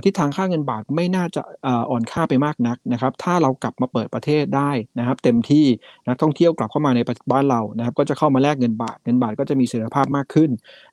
[0.04, 1.42] ทิศทางค่าเงินบาทไม่น่าจะ
[1.90, 5.66] อ่อนค่าไปมากนักนะครับ ถ้าเรากลับมาเปิดประเทศได้นะครับ เต็มที่
[6.08, 7.00] นักท่องเที่ยวกลับเข้ามาใน
[7.32, 10.50] บ้านเรานะครับ ก็จะเข้ามาแลกเงินบาท เงินบาทก็จะมีเสถียรภาพมากขึ้น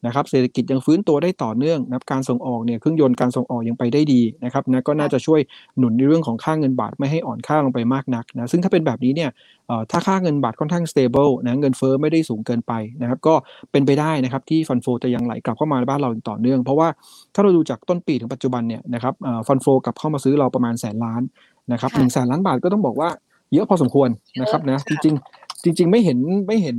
[0.06, 5.40] นะครับ เศรษฐกิจยังฟื้นตัวได้ต่อเนื่องนะครับการส่งออกเนี่ยเครื่องยนต์การส่งออกยังไปได้ดีนะครับนะก็น่าจะช่วย
[5.78, 9.30] หนุนในเรื่องของค่าเงินบาทไม่ให้อ่อนค่าลงไปมากนักนะซึ่งถ้าเป็นแบบนี้เนี่ย
[9.90, 13.34] ถ้าค่าเงินบาทค่อนข้าง stable นะเงินเฟ้อไม่ได้สูงเกินไปนะครับก็
[13.72, 16.88] เป็นไปได้นะครับที่ฟันโฟจะยังไหลกลับเข้ามาในบ้านเราต่อเนื่อง เพราะว่า
[17.34, 19.14] ถ้าเราดูจากต้นปีถึงปัจจุบันเนี่ยนะครับ
[19.46, 21.22] ฟันโฟกลับเข้ามาซื้อเราประมาณแสนล้าน
[21.72, 23.08] นะครับหนึ่งแสนล้านบาทก็ต้องบอกว่า
[23.52, 24.08] เยอะพอสมควร
[24.40, 26.76] นะครับนะจริงๆจริง ๆ ไม่เห็นไม่เห็น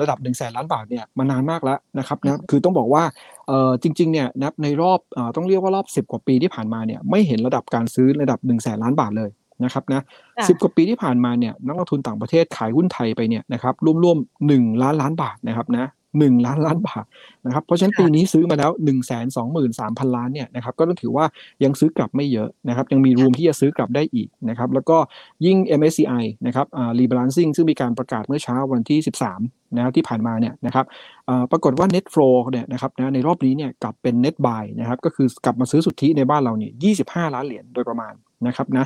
[0.00, 3.02] ระดับหนึ่งแสนล้านบาทเนี่ยมานานมากแล้วนะครับนะคือต้องบอกว่า
[3.82, 5.00] จริงๆเนี่ยนะในรอบ
[5.36, 9.30] ต้องเรียกว่ารอบ 10 กว่าปีที่ผ่านมาเนี่ยไม่เห็นระดับการซื้อระดับ1นึ่งแสนล้านบาทเลย
[9.64, 10.02] นะครับนะ
[10.48, 15.86] สิบกว่าปีที่ผ่านมาเนี่ยนักลงทุนต่างประเทศขายหุ้นไทยไปเนี่ยนะครับร่วมๆหนึ่งล้านล้านบาทนะครับนะ
[16.18, 17.04] หนึ่งล้านล้านบาท
[17.46, 21.24] นะครับเพราะฉะนั้นปีนี้ซื้อมาแล้วหนึ่งแสนสองหมื่นสามพันล้านเนี่ยนะครับก็ต้องถือว่า
[21.64, 24.98] ยังซื้อกลับไม่เยอะนะครับยังมีรูมที่จะซื้อกลับได้อีกนะครับแล้วก็
[25.46, 28.98] ยิ่ง MSCI นะครับอ่า rebalancing ซึ่งมีการประกาศเมื่อเช้าวันที่
[29.38, 30.86] 13นะครับที่ผ่านมาเนี่ยนะครับ
[31.50, 36.72] ปรากฏว่า net flow เนี่ยนะครับนะในรอบนี้เนี่ยกลับเป็น net buy นะครับก็คือกลับมาซื้อสุทธิในบ้านเราเนี่ย
[37.04, 38.14] 25 ล้านเหรียญโดยประมาณ
[38.46, 38.84] นะครับนะ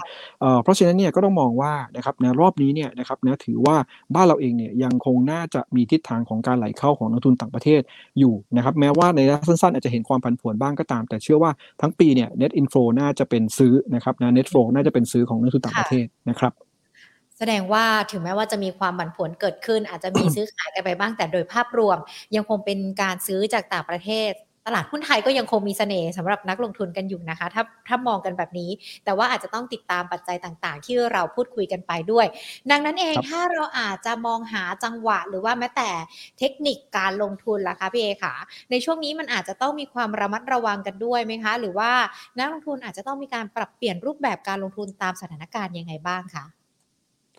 [0.63, 3.77] เพราะฉะนั้นเนี่ยก็ต้องมองว่านะครับนะรอบนี้เนี่ยนะครับนะถือว่า
[4.15, 7.81] บ้านเราเองเนี่ยยังคงน่าจะมีทิศทางของการไหลเข้าของนักทุนต่างประเทศ
[8.19, 16.53] อยู่นะครับแม้ว่าในระยะสั้นๆ อาจจะเห็นความผันผวนบ้างก็ตาม แต่เชื่อว่าทั้งปีเนี่ย net inflow น่าจะเป็นซื้อนะครับนะ net flow น่าจะเป็นซื้อของนักทุนต่างประเทศนะครับ
[17.39, 21.99] แสดงว่าถึงแม้ว่าจะมีความผันผวนเกิดขึ้น อาจจะมีซื้อขายกันไปบ้างแต่โดยภาพรวม
[22.35, 24.33] ยังคงเป็นการซื้อจากต่างประเทศ
[24.67, 28.71] ตลาดหุ้นไทยก็ยังคงมีเสน่ห์สำหรับนักลงทุนกันอยู่นะคะ ถ้าถ้ามองกันแบบนี้
[29.05, 32.27] แต่ว่าอาจจะต้องติดตามปัจจัยต่างๆ ที่เราพูดคุยกันไปด้วย
[32.71, 35.91] ดังนั้นเองถ้าเราอาจจะมองหาจังหวะ หรือว่าแม้แต่
[36.39, 38.35] เทคนิคการลงทุนล่ะคะพี่เอค่ะ
[38.71, 41.91] ในช่วงนี้มันอาจจะต้องมีความระมัดระวังกันด้วยไหมคะ หรือว่า
[42.39, 46.45] นักลงทุนอาจจะต้องมีการปรับเปลี่ยนรูปแบบการลงทุนตามสถานการณ์ยังไงบ้างคะ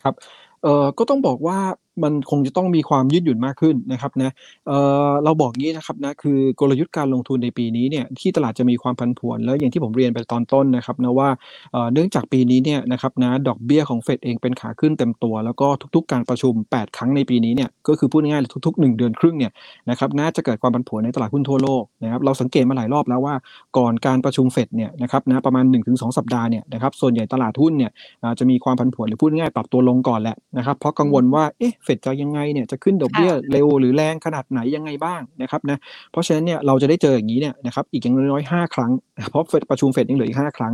[0.02, 0.16] ครับ
[0.64, 1.60] เอ่อก็ต้องบอกว่า
[2.04, 4.32] มันคงจะต้องมีความยืดหยุ่นมากขึ้นนะครับนะ
[4.68, 4.78] เอ่
[5.08, 11.30] อเราบอกงี้นะครับนะคือกลยุทธ์การลงทุนในปีนี้เนี่ยที่ตลาดจะมีความผันผวนแล้วอย่างที่ผมเรียนไปตอนต้นนะครับนะว่า
[11.72, 19.52] เอ่อเนื่องจากปีนี้เนี่ยนะครับนะดอกเบี้ยของเฟดเองเป็นขาขึ้นเต็มตัว แล้วก็ทุกๆ การประชุม 8 ครั้งในปีนี้เนี่ยก็คือพูดง่ายๆทุก ๆ 1 เดือนครึ่งเนี่ย
[19.90, 23.36] นะครับน่าจะเกิดความผันผวนในตลาดหุ้นทั่วโลกนะครับเราสังเกตมาหลายรอบแล้วว่า
[23.78, 27.92] ก่อนการประชุมเฟดเนี่ยนะครับนะประมาณ 1-2 สัปดาห์เนี่ยนะครับส่วนใหญ่ตลาดหุ้นเนี่ย
[28.40, 35.78] จะมีความผันผวนหรือพูดง่ายๆปรับตัวลงก่อนแหละนะครับเพราะกังวลว่าเอ๊ะเฟดจะยังไงเนี่ยเนี่ยจะขึ้นดอกเบี้ยเร็วหรือแรงขนาดไหนยังไงบ้างนะครับนะ
[36.12, 38.92] เพราะฉะนั้นเนี่ยเราจะได้เจออย่างนี้เนี่ยนะครับอีกอย่างน้อยๆห้าครั้ง
[39.30, 40.74] เพราะประชุมเฟดยังเหลืออีกห้าครั้ง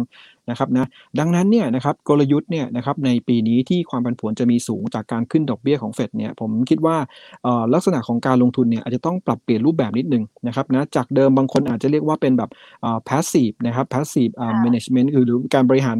[0.49, 0.87] นะครับนะ
[1.19, 6.95] ดังนั้นเนี่ยนะครับกลยุทธ์เนี่ยนะครับในปีนี้ที่ความผันผวนจะมีสูงจากการขึ้นดอกเบี้ยของเฟดเนี่ยผมคิดว่า
[7.73, 12.49] ลักษณะของการลงทุนเนี่ยอาจจะต้องปรับเปลี่ยนรูปแบบนิดนึงนะครับนะจากเดิมบางคนอาจจะเรียกว่าเป็นแบบ
[13.09, 14.33] passive นะครับ passive
[14.65, 15.97] management คือหรือการบริหาร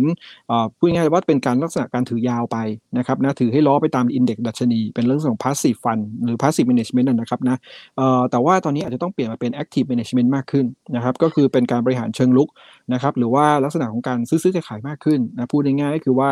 [0.78, 2.58] พูดง่ายๆว่าเป็นการลักษณะการถือยาวไป
[2.98, 7.58] นะครับนะถือให้ล้อไปตามอินเด็กซ์ดัชนี เป็นเรื่องของ passive fund หรือ passive management นะครับนะ
[8.32, 12.50] แต่ว่าตอนนี้อาจจะต้องเปลี่ยนมาเป็น active management มากขึ้นนะครับก็คือเป็นการบริหารเชิงลุก
[12.94, 16.30] นะครับหรือว่าลักษณะของการซื้อซื้อขายมากขึ้นนะพูดง่ายๆก็คือว่า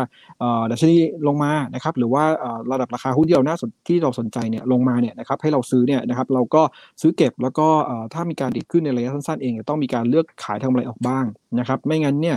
[0.70, 2.24] ดัชนีลงมานะครับหรือว่า
[2.72, 6.62] ระดับราคาหุ้นที่เราน่าสนที่เราสนใจเนี่ยลงมาเนี่ยนะครับให้เราซื้อเนี่ยนะครับเราก็
[7.00, 7.68] ซื้อเก็บแล้วก็
[8.14, 11.24] ถ้ามีการดีดขึ้นในระยะสั้นๆเองต้องมีการเลือกขายทำอะไรออกบ้าง
[11.58, 12.36] นะครับไม่งั้นเนี่ย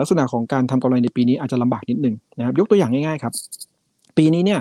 [0.00, 3.32] ลักษณะของการทำกำไรในปีนี้อาจจะลำบากนิดนึงนะครับยกตัวอย่างง่ายๆครับ
[4.18, 4.60] ปีนี้เนี่ย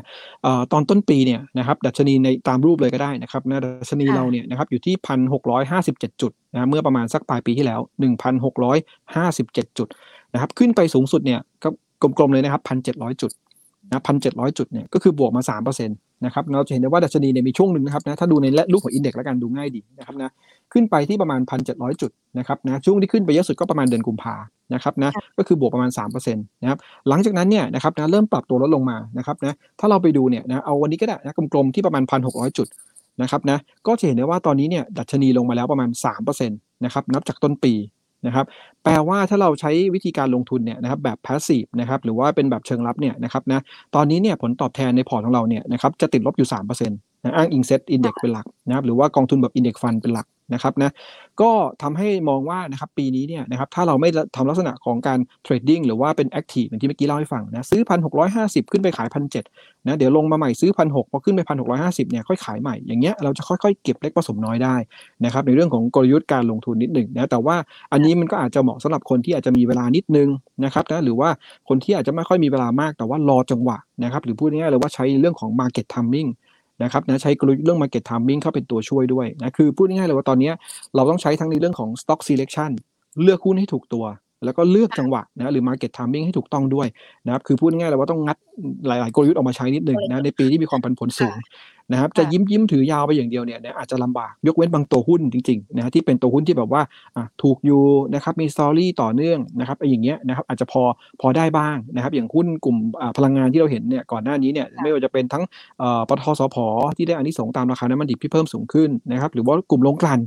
[0.71, 8.77] ตอนต้นปีเนี่ยนะครับดัชนีในตามรูปเลยก็ได้นะครับนะดัชนีเราเนี่ยนะครับอยู่ที่พันหกร้อยห้าสิบเจ็ดจุดนะเมื่อประมาณสักปลายปีที่แล้วหนึ่งพันหกร้อย
[9.15, 9.87] ห้าสิบเจ็ดจุด
[10.33, 11.69] นะครับขึ้นไปสูงสุดเนี่ยก็
[12.17, 13.31] กลมๆเลยนะครับพันเจ็ดร้อยจุด
[13.89, 20.29] นะพันเจ็ดร้อยจุดเนี่ยก็คือบวกมาสามเปอร์เซ็นต์นะครับเราจะเห็นได้ว่าดัชนีเนี่ยมีช่วงหนึ่งนะครับนะถ้าดูในรูปของอินเด็กซ์แล้วกันดูง่ายดีนะครับนะ
[20.73, 24.35] ขึ้นไปที่ประมาณพันเจ็ดร้อยจุดนะครับนะช่วงที่ขึ้นไปเยอะสุดก็ประมาณเดือนกุมภา
[24.73, 26.79] นะครับนะก็คือบวกประมาณ3%นะครับ
[27.09, 32.67] หลังจากนั้นเนี่ยนะครับนะเริ่มปรับตัวลดลงมานะครับนะถ้าเราไปดูเนี่ยนะเอาวันนี้ก็ได้นะกลมๆที่ประมาณ 1,600 จุด
[33.21, 33.57] นะครับนะ
[33.87, 37.73] ก็จะเห็นได้ว่าตอนนี้เนี่ยดัชนีลงมาแล้วประมาณ3%นะครับนับจากต้นปี
[38.27, 38.45] นะครับ
[38.83, 43.59] แปลว่าถ้าเราใช้วิธีการลงทุนเนี่ยนะครับแบบ passive นะครับหรือว่าเป็นแบบเชิงรับเนี่ยนะครับนะ
[43.95, 50.91] ตอนนี้เนี่ยผลตอบแทนในพอร์ตของเราเนี่ยนะครับจะติดลบอยู่3%นะอ้างอิง SET Index เป็นหลักนะครับหรือว่ากองทุนแบบ index fund เป็นหลัก นะครับนะ
[51.41, 59.43] ก็ทำให้มองว่านะครับปีนี้เนี่ยนะครับถ้าเราไม่ทำลักษณะของการ trading หรือว่าเป็น active อย่างที่เมื่อกี้เล่าให้ฟังนะซื้อพันหกร้อยห้าสิบขึ้นไปขายพันเจ็ด
[59.87, 64.75] นะเดี๋ยวลงมาใหม่ซื้อพันหกพอขึ้นไปพันหกร้อยห้าสิบเนี่ยค่อยขายใหม่อย่างเงี้ยเราจะค่อยๆ เก็บเล็กผสมน้อยได้
[65.25, 67.55] นะครับในเรื่องของกลยุทธ์การลงทุนนิดหนึ่งนะแต่ว่า
[67.91, 70.29] อันนี้มันก็อาจจะเหมาะสำหรับคนที่อาจจะมีเวลานิดนึง
[70.65, 71.29] นะครับนะหรือว่า
[71.67, 76.29] คนที่อาจจะไม่ค่อยมีเวลามากแต่ว่ารอจังหวะนะครับหรือพูดง่ายๆเลยว่าใช้เรื่องของ market timing
[76.83, 80.51] นะครับนะใช้กลยุทธ์เรื่อง market timing เข้าเป็นตัวช่วยด้วยนะคือพูดง่ายๆเลยว่าตอนนี้
[80.95, 82.71] เราต้องใช้ทั้งในเรื่องของ stock selection
[83.21, 84.05] เลือกหุ้นให้ถูกตัว
[84.45, 86.87] แล้วก็เลือกจังหวะนะหรือ market timing ให้ถูกต้องด้วย
[87.25, 88.37] นะครับคือพูดง่ายๆเลยว่าต้องงัด
[88.87, 91.35] หลาย ๆ กลยุทธ์ออกมาใช้นิดหนึ่งนะในปีที่มีความผันผวนสูง
[91.91, 96.81] นะครับจะยิ้มยิ้มถือยาวไปอย่างเดียวเนี่ยอาจจะลำบากยกเว้นบางตัวหุ้นจริงๆนะที่เป็นตัวหุ้นที่แบบว่า
[97.41, 97.81] ถูกอยู่
[98.13, 100.81] นะครับมีสตอรี่ต่อเนื่องนะครับไอ้อย่างเงี้ยนะครับอาจจะพอ
[101.21, 102.77] พอได้บ้างนะครับอย่างหุ้นกลุ่ม
[103.17, 105.43] พลังงานที่เราเห็นเนี่ยก่อนหน้านี้เนี่ยไม่ว่าจะเป็นทั้ง
[106.09, 106.55] ปตทสพ
[106.97, 110.19] ที่ได้อันนี้ส่งตามราคาน้ำมันดิบที่เพิ่มสูงขึ้นนะครับหรือว่ากลุ่มลงกลั่น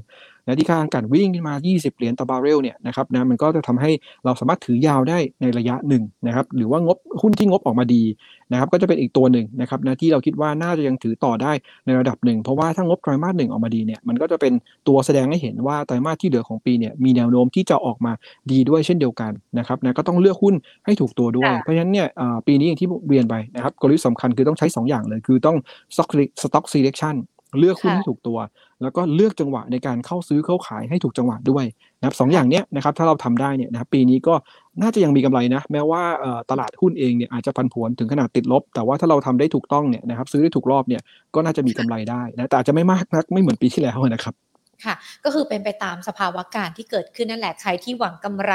[0.46, 3.90] นะที่ค่าการวิ่งขึ้นมา 20 เหรียญต่อบาร์เรลเนี่ยนะครับนะมันก็จะทำให้
[4.24, 8.02] เราสามารถถือยาวได้ในระยะหนึ่งนะครับหรือว่างบหุ้นที่งบออกมาดี
[8.52, 11.52] นะครับก็จะเป็นอีกตัวหนึ่งนะครับนะที่เราคิดว่าน่าจะยังถือต่อได้
[11.86, 14.52] ในระดับหนึ่ง เพราะว่าถ้างบไตรมาสหนึ่งออกมาดีเนี่ยมันก็จะเป็น
[14.88, 18.12] ตัวแสดงให้เห็นว่าไตรมาสที่เหลือของปีเนี่ยมีแนวโน้มที่จะออกมา
[18.52, 20.54] ดีด้วยเช่นเดียวกันนะครับนะก็ต้องเลือกหุ้น
[20.84, 22.08] ให้ถูกตัวด้วย เพราะฉะนั้นเนี่ย
[22.46, 25.56] ปีนี้อย่างที่เรียนไปนะครับกลยุทธ์สำคัญคือต้องใช้ 2 อย่างเลย คือต้อง
[25.94, 26.10] stock
[26.42, 27.16] stock selection
[27.58, 28.38] เลือกหุ้นให้ถูกตัว
[28.82, 31.64] แล้วก็เลือกจังหวะในการเข้าซื้อเข้าขายให้ถูกจังหวะด้วย
[31.98, 34.34] นะครับสองอย่างเนี้ยนะครับถ้าเราทำได้เนี่ยนะครับปีนี้ก็
[34.82, 36.02] น่าจะยังมีกำไรนะ แม้ว่า
[36.50, 41.02] ตลาดหุ้นเองเนี่ยอาจจะพันผวนถึงขนาดติดลบ แต่ว่าถ้าเราทำได้ถูกต้องเนี่ยนะครับซื้อได้ถูกรอบเนี่ย
[41.34, 44.34] ก็น่าจะมีกำไรได้นะแต่อาจจะไม่มากนักไม่เหมือนปีที่แล้วนะครับ
[44.84, 48.52] ค่ะก็คือเป็นไปตามสภาวะการที่เกิดขึ้นนั่นแหละใครที่หวังกำไร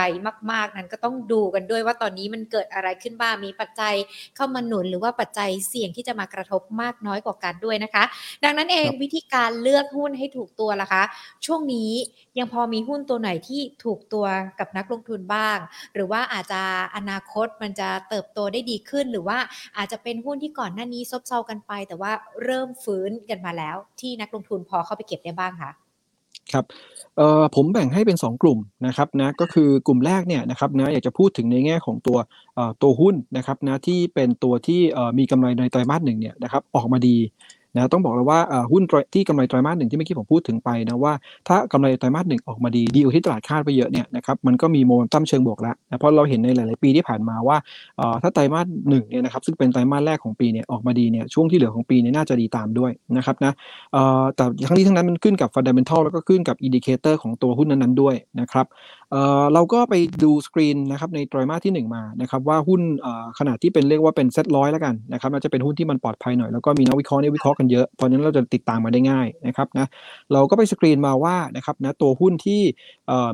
[0.51, 3.93] มาก ๆ นั้นก็ต้องดูกันด้วยว่าตอนนี้มันเกิดอะไรขึ้นบ้างมีปัจจัย
[4.35, 8.03] เข้ามาหนุนหรือว่าปัจจัยเสี่ยงที่จะมากระทบมากน้อยกว่ากันด้วยนะคะ
[8.43, 11.03] ดังนั้นเองวิธีการเลือกหุ้นให้ถูกตัวล่ะคะ
[11.45, 11.91] ช่วงนี้
[12.37, 14.25] ยังพอมีหุ้นตัวไหนที่ถูกตัว
[14.59, 15.57] กับนักลงทุนบ้าง
[15.93, 16.61] หรือว่าอาจจะ
[16.95, 19.37] อนาคตมันจะเติบโตได้ดีขึ้น หรือว่า
[19.77, 22.11] อาจจะเป็นหุ้นที่ก่อนหน้านี้ซบเซากันไป แต่ว่า
[22.43, 25.71] เริ่มฟื้นกันมาแล้วที่นักลงทุนพอเข้าไปเก็บได้บ้างคะ
[26.53, 26.65] ครับ
[27.17, 32.17] เอ่อผมแบ่งให้เป็น 2 กลุ่มนะครับนะก็คือกลุ่มแรกเนี่ยนะครับนะอยากจะพูดถึงในแง่ของตัว
[32.81, 34.81] ตัวหุ้นนะครับนะที่เป็นตัวที่
[35.19, 37.17] มีกำไรในไตรมาสหนึ่งเนี่ยนะครับออกมาดี
[37.75, 38.39] นะต้องบอกเลยว่า
[38.71, 41.13] หุ้นที่กำไรไตรมาสหนึ่งที่เมื่อกี้ผมพูดถึงไปนะว่า
[41.47, 47.57] ถ้ากำไรไตรมาสหนึ่งออกมาดีดีกว่าที่ตลาดคาดไปเยอะเนี่ยนะครับมันก็มีโมเมนตัมเชิงบวกแล้วนะเพราะเราเห็นในหลาย ๆ ปีที่ผ่านมาว่า
[48.23, 53.53] ถ้าไตรมาสหนึ่งเนี่ยนะครับซึ่งเป็นไตรมาสแรกของปีเนี่ยออกมาดีเนี่ยช่วงที่เหลือของปีเนี่ยน่าจะดีตามด้วยนะครับนะ
[54.35, 58.65] แต่ทั้งนี้ทั้งนั้นมันขึ้นกับ fundamental แล้วก็ขึ้นกับ indicator ของตัวหุ้นนั้น ๆ ด้วยนะครับ
[59.53, 59.93] เราก็ไป
[60.23, 62.81] ดูสกรีนนะครับในไตรมาสที่ 1 มานะครับว่าหุ้น
[63.39, 69.87] ขนาดที่เป็นเรียกว่าเป็นเซ็ตร้อยแล้วกันนะครับน่าจะเป็นหุ้นที่มันปลอดภัยหน่อยแล้วก็มีนักวิเคราะห์เนี่ยวิเคราะห์กันเยอะเพราะนั้นเราจะติดตามมาได้ง่ายนะครับนะ
[70.33, 72.61] เราก็ไปสกรีนมาว่านะครับนะตัวหุ้นที่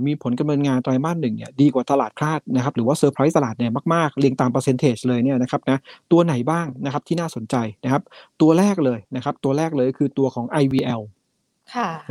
[0.05, 5.77] มีผลการดำเนินงานไตรมาสหนึ่งเนี่ยดีกว่าตลาดคาดนะครับหรือว่าเซอร์ไพรส์ตลาดเนี่ยมากๆเรียงตาม percentage เลยเนี่ยนะครับนะ
[6.11, 8.01] ตัวไหนบ้างนะครับที่น่าสนใจนะครับ
[8.41, 11.01] ตัวแรกเลยนะครับตัวแรกเลยคือตัวของ IVL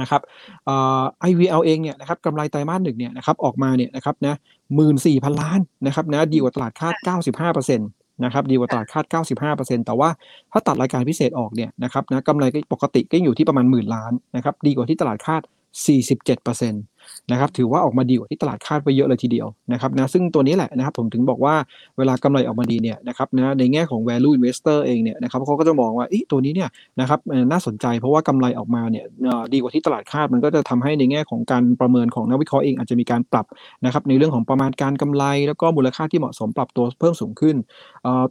[0.01, 0.21] นะครับ
[0.65, 4.35] เอ่อ IVL เองเนี่ยนะครับกำไรไตรมาสหนึ่งเนี่ยนะครับออกมาเนี่ยนะครับนะ
[4.75, 6.95] หมื่นสี่พันล้านนะครับนะดีกว่าตลาดคาด
[7.39, 9.05] 95%นะครับดีกว่าตลาดคาด
[9.51, 10.09] 95%แต่ว่า
[10.53, 15.43] ถ้าตัดรายการพิเศษออกเนี่ยนะครับนะกำไรก็ปกติก็อยู่ที่ประมาณหมื่นล้านนะครับดีกว่าที่ตลาดคาด
[15.87, 21.55] 47%นะครับถือว่าออกมาดีกว่าที่ตลาดคาดไปเยอะเลยทีเดียวนะครับนะซึ่งตัวนี้แหละนะครับผมถึงบอกว่า
[21.99, 26.69] เวลากำไรออกมาดีเนี่ยนะครับนะในแง่ของ value investor เองเนี่ยนะครับเขาก็จะมองว่าอีตัวนี้เนี่ย
[27.01, 29.05] นะครับน่าสนใจเพราะว่ากำไรออกมาเนี่ย
[29.53, 33.47] ดีกว่าที่ตลาดคาดมันก็จะทำให้ในแง่ของการประเมินของนักวิเคราะห์เองอาจจะมีการปรับ
[33.85, 37.57] นะครับในเรื่องของประมาณการกำไรแล้วก็มูลค่าที่เหมาะสมปรับตัวเพิ่มสูงขึ้น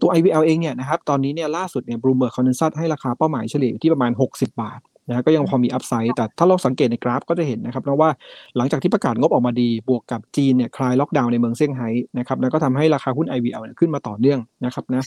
[0.01, 8.09] ตัว IVL เองเนี่ยนะครับตอนนี้เนี่ยล่าสุดเนี่ย Bloomberg Consensus ให้ราคาเป้าหมายเฉลี่ยอยู่ที่ประมาณ 60 บาท นะก็ยังพอมีอัพไซด์แต่ถ้าเราสังเกตในกราฟก็จะเห็นนะครับนะว่า
[8.57, 15.03] หลังจากที่ประกาศงบออกมาดี บวกกับจีนเนี่ยคลายล็อกดาวน์ในเมืองเซี่ยงไฮ้นะครับแล้วก็ทำให้ราคาหุ้น IVL เนี่ยขึ้นมาต่อเนื่องนะครับนะ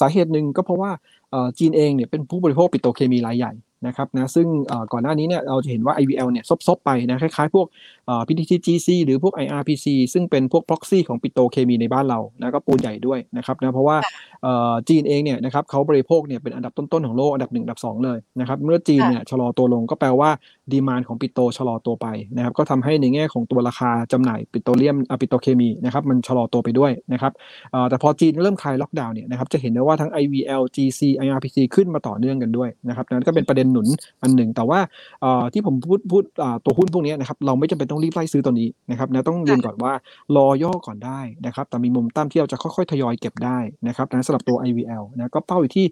[0.00, 0.90] สาเหตุหนึ่งก็เพราะว่า
[1.58, 3.52] จีนเองเนี่ยเป็นผู้บริโภคปิโตรเคมีรายใหญ่
[3.86, 4.46] นะครับนะซึ่ง
[4.92, 7.66] ก่อนหน้านี้เนี่ยเราจะเห็นว่า IVL เนี่ยซบๆไปนะคล้ายๆ พวก
[8.26, 13.96] PTTGC หรือพวก IRPC ซึ่งเป็นพวก proxy ของปิโตรเคมีในบ้านเรานะก็ปูนใหญ่ด้วยนะครับนะเพราะว่า
[14.88, 20.30] จีนเองเนี่ยนะครับเขาบริโภคเนี่ยเป็นอันดับต้นๆของโลกอันดับหนึ่งอันดับสองเลยนะครับเมื่อจีนเนี่ยชะลอตัวลงก็แปลว่า
[20.72, 27.32] ดีมานของปิโตชะลอตัวไปนะครับ ก็ทำให้ในแง่ของตัวราคาจำหน่ายปิโตรเลียมปิโตรเคมีนะครับมันชะลอตัวไปด้วยนะครับ
[27.88, 33.86] แต่พอจีนเริ่มคลายล็อกดาวน์เนี่ยนะครับจะเห็นได้ว่าทั้ง IVL GC IRPC ขึ้นมาต่อเนื่องกันด้วยนะครับนั่นก็เป็นประเด็นหนุน
[34.22, 34.80] อันหนึ่ง แต่ว่า
[35.52, 36.24] ที่ผมพูดพูด
[36.64, 39.92] ตัวหุ้นพวกนี้นะครับเราไม่จำเป็นต้องรีบไล่ซื้อตัวนี้นะครับนะต้องเรียนก่อนว่า
[40.36, 45.86] รอย่อก่อนได้นะครับแต่มีมุมตั้มที่เราจะค่อยๆทยอยเก็บได้นะครับนะสำหรับตัว IVL นะก็เป้าอยู่ที่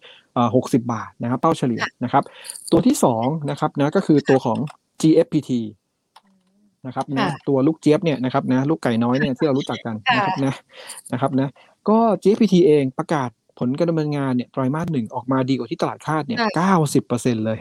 [0.54, 2.22] หกสิบาทนะครับเป้าเฉลี่ยนะครับ
[2.72, 4.58] ตัวที่2นะครับนะก็คือตัวของ
[5.00, 5.50] GFPT
[6.86, 10.54] นะครับนะตัวลูกเจี๊ยบเนี่ยนะครับนะลูกไก่น้อยเนี่ยที่เรารู้จักกันนะครับนะ
[11.12, 11.48] นะครับนะ
[11.88, 17.58] ก็ GFPT เองประกาศผลการดำเนินงานเนี่ยไตรมาสหนึ่งออกมาดีกว่าที่ตลาดคาดเนี่ยเก้าสิบเปอร์เซ็นเลย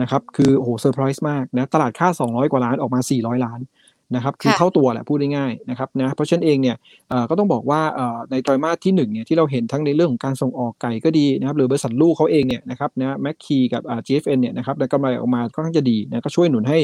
[0.00, 3.60] นะครับคือโอ้โหเซอร์ไพรส์มากนะตลาดคาด200กว่าล้านออกมา400ล้าน
[4.14, 6.76] นะครับคือเท่าตัวแหละพูดง่ายๆนะครับนะเพราะฉะนั้นเองเนี่ย
[7.30, 7.80] ก็ต้องบอกว่า
[8.30, 16.78] ในไตรมาสที่1เนี่ยที่เราเห็นทั้งในเรื่องของการส่งออกไก่ก็ดีนะครับหรือบริษัทลูกเขาเองเนี่ยนะครับนะแมคคีกับ GFN เนี่ยนะครับกำไรออกมาค่อนข้างจะดีนะก็ช่วยหนุนให้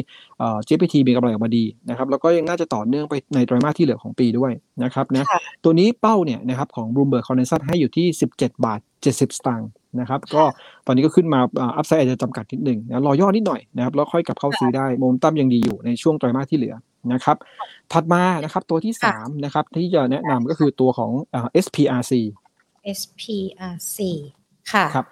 [0.69, 4.53] GPT มีกำไรออกมาดีนะครับแล้วก็ยังน่าจะต่อเนื่องไปในไตรมาสที่เหลือของปีด้วย
[4.85, 5.25] นะครับนะ
[5.65, 10.43] ตัวนี้เป้าเนี่ยนะครับของ Bloomberg Consensus ให้อยู่ที่ 17 บาท 70 สตางค์นะครับก็
[10.87, 11.41] ตอนนี้ก็ขึ้นมา
[11.77, 16.75] อัพไซด์อาจจะจำกัดนิดหนึ่งนะรอย่อนิดหน่อยนะครับแล้วค่อยกลับเข้าซื้อได้โมเมนตัมยังดีอยู่ในช่วงไตรมาสที่เหลือ
[17.13, 17.37] นะครับ
[17.93, 21.13] ถัดมานะครับตัวที่3นะครับ ที่จะแนะนำก็คือตัวของ
[21.65, 22.13] SPRC
[22.99, 23.99] SPRC
[24.73, 25.07] ค่ะครับ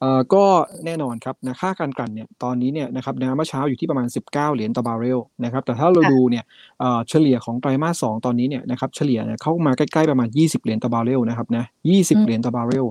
[0.00, 0.44] เอ่อก็
[0.84, 6.44] แน่นอนครับนะค่าการกลั่นเนี่ยตอนนี้เนี่ยนะครับนะเมื่อเช้าอยู่ที่ประมาณ 19 เหรียญต่อบาร์เรลนะครับแต่ถ้าเราดูเนี่ย
[6.80, 12.86] เอ่อเฉลี่ยของไตรมาส 2 ตอนนี้เนี่ยนะครับเฉลี่ยเนี่ยเข้ามาใกล้ๆประมาณ 20 เหรียญต่อบาร์เรลนะครับนะ20 เหรียญต่อบาร์เรล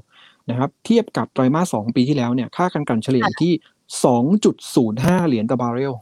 [0.50, 3.54] นะครับเทียบกับไตรมาส 2 ปีที่แล้วเนี่ยค่าการกลั่นเฉลี่ยที่
[4.26, 5.94] 2.05 เหรียญต่อบาร์เรล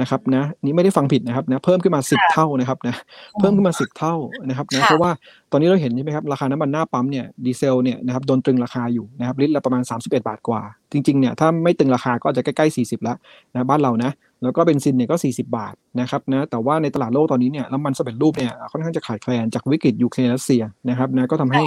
[0.00, 2.94] นะครับนะนี่ไม่ได้ฟังผิดนะครับนะเพิ่มขึ้นมาสิบเท่านะครับนะ
[3.38, 4.14] เพิ่มขึ้นมาสิบเท่า
[4.48, 5.10] นะครับนะเพราะว่า
[5.52, 13.16] ตอนนี้เราเห็นใช่ไหมครับราคาน้ำมันหน้าปั๊มเนี่ยดีเซลเนี่ยนะครับโดนตรึงราคาอยู่นะครับลิตรละประมาณ 31 บาทกว่า จริงๆเนี่ยถ้าไม่ตรึงราคาก็จะใกล้ๆ 40 แล้ว
[13.52, 14.10] นะบ้านเรานะ
[14.42, 21.62] แล้วก็เบนซินเนี่ยก็ 40 บาทนะครับนะแต่ว่าในตลาดโลกตอนนี้เนี่ยน้ำมันสำเร็จรูปเนี่ยค่อนข้างจะขาดแคลนจากวิกฤตยูเครนรัสเซียนะครับนะก็ทำให้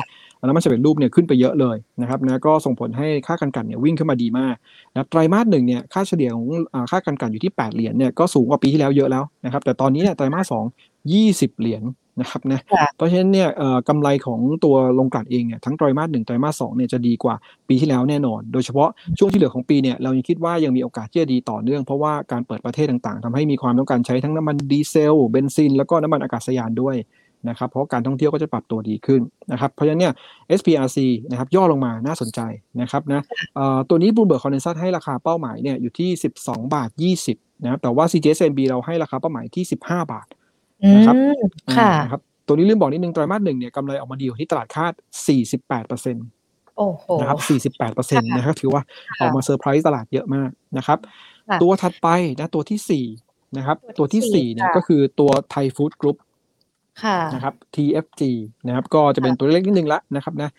[0.48, 4.56] น้ำมันสำเร็จรูปเนี่ยขึ้นไปเยอะเลยนะครับนะก็ส่งผลให้ค่าการกลั่นเนี่ยวิ่งขึ้นมาดีมาก
[4.94, 6.46] นะไตรมาสหนึ่งเนี่ยค่าเฉลี่ยของ
[6.92, 10.66] ค่ากันกันอยู่ที่ 8 เหรียญเนี่ยก็สูงกว่าปีที่แล้วเยอะแล้วนะครับแต่ตอนนี้เนี่ยไตรมาสสอง
[11.14, 11.84] 20เหรียญ
[12.20, 12.62] นะครับนะ
[12.96, 13.50] เพราะฉะนั้นเนี่ย
[13.90, 17.36] กำไรของตัวลงกลั่นเองเนี่ยทั้งไตรมาสหนึ่งไตรมาสสองเนี่ยจะดีกว่า
[17.68, 26.96] ปีที่แล้วแน่นอน โดยเฉพาะช่วงที่เหลือของปีเนี่ยเรายังคิดว่ายังมีโอกาสที่จะดีต่อเนื่อง เพราะว่าการเปิดประเทศต่างๆทำให้มีความต้องการใช้ทั้งน้ำมันดีเซลเบนซิน แล้วก็น้ำมันอากาศยานด้วย
[27.50, 30.14] นะครับเพราะการท่องเที่ยวก็จะปรับตัวดีขึ้นนะครับเพราะฉะนั้นเนี่ย
[30.60, 30.98] SPRC
[31.32, 32.40] นะครับย่อลงมาน่าสนใจ
[32.82, 33.22] นะครับนะ
[33.90, 36.10] ตัวนี้ Bloomberg Consensus ให้ราคาเป้าหมายเนี่ยอยู่ที่
[36.42, 36.90] 12 บาท
[37.28, 40.28] 20นะครับแต่ว่า CGSMB เราให้ราคาเป้าหมายที่ 15 บาท
[40.84, 41.44] อืนะครับม
[41.78, 44.94] ค่ะอ่านะครับตัวนี้ลืมบอกนิดนึงไตรมาสหนึ่งเนี่ยกำไรออกมาดีกว่าที่ตลาดคาด
[45.54, 46.18] 48%น
[46.78, 47.40] โอ้โหะครับ
[47.90, 48.82] 48%นะครับถือว่า
[49.22, 51.00] ออกมาเซอร์ไพรส์ตลาดเยอะมากนะครับ
[51.50, 52.08] ค่ะตัวถัดไป
[52.40, 56.33] นะตัวทีสี่4นะครับตัตัววที่ที่สี่4เนี่ยค่ะก็คือตัวไทยฟู้ดกรุ๊ปค่ะ
[57.34, 58.22] นะครับ TFG
[58.68, 60.52] นะครับก็จะเป็นตัวเล็กนิดนึงละนะครับนะ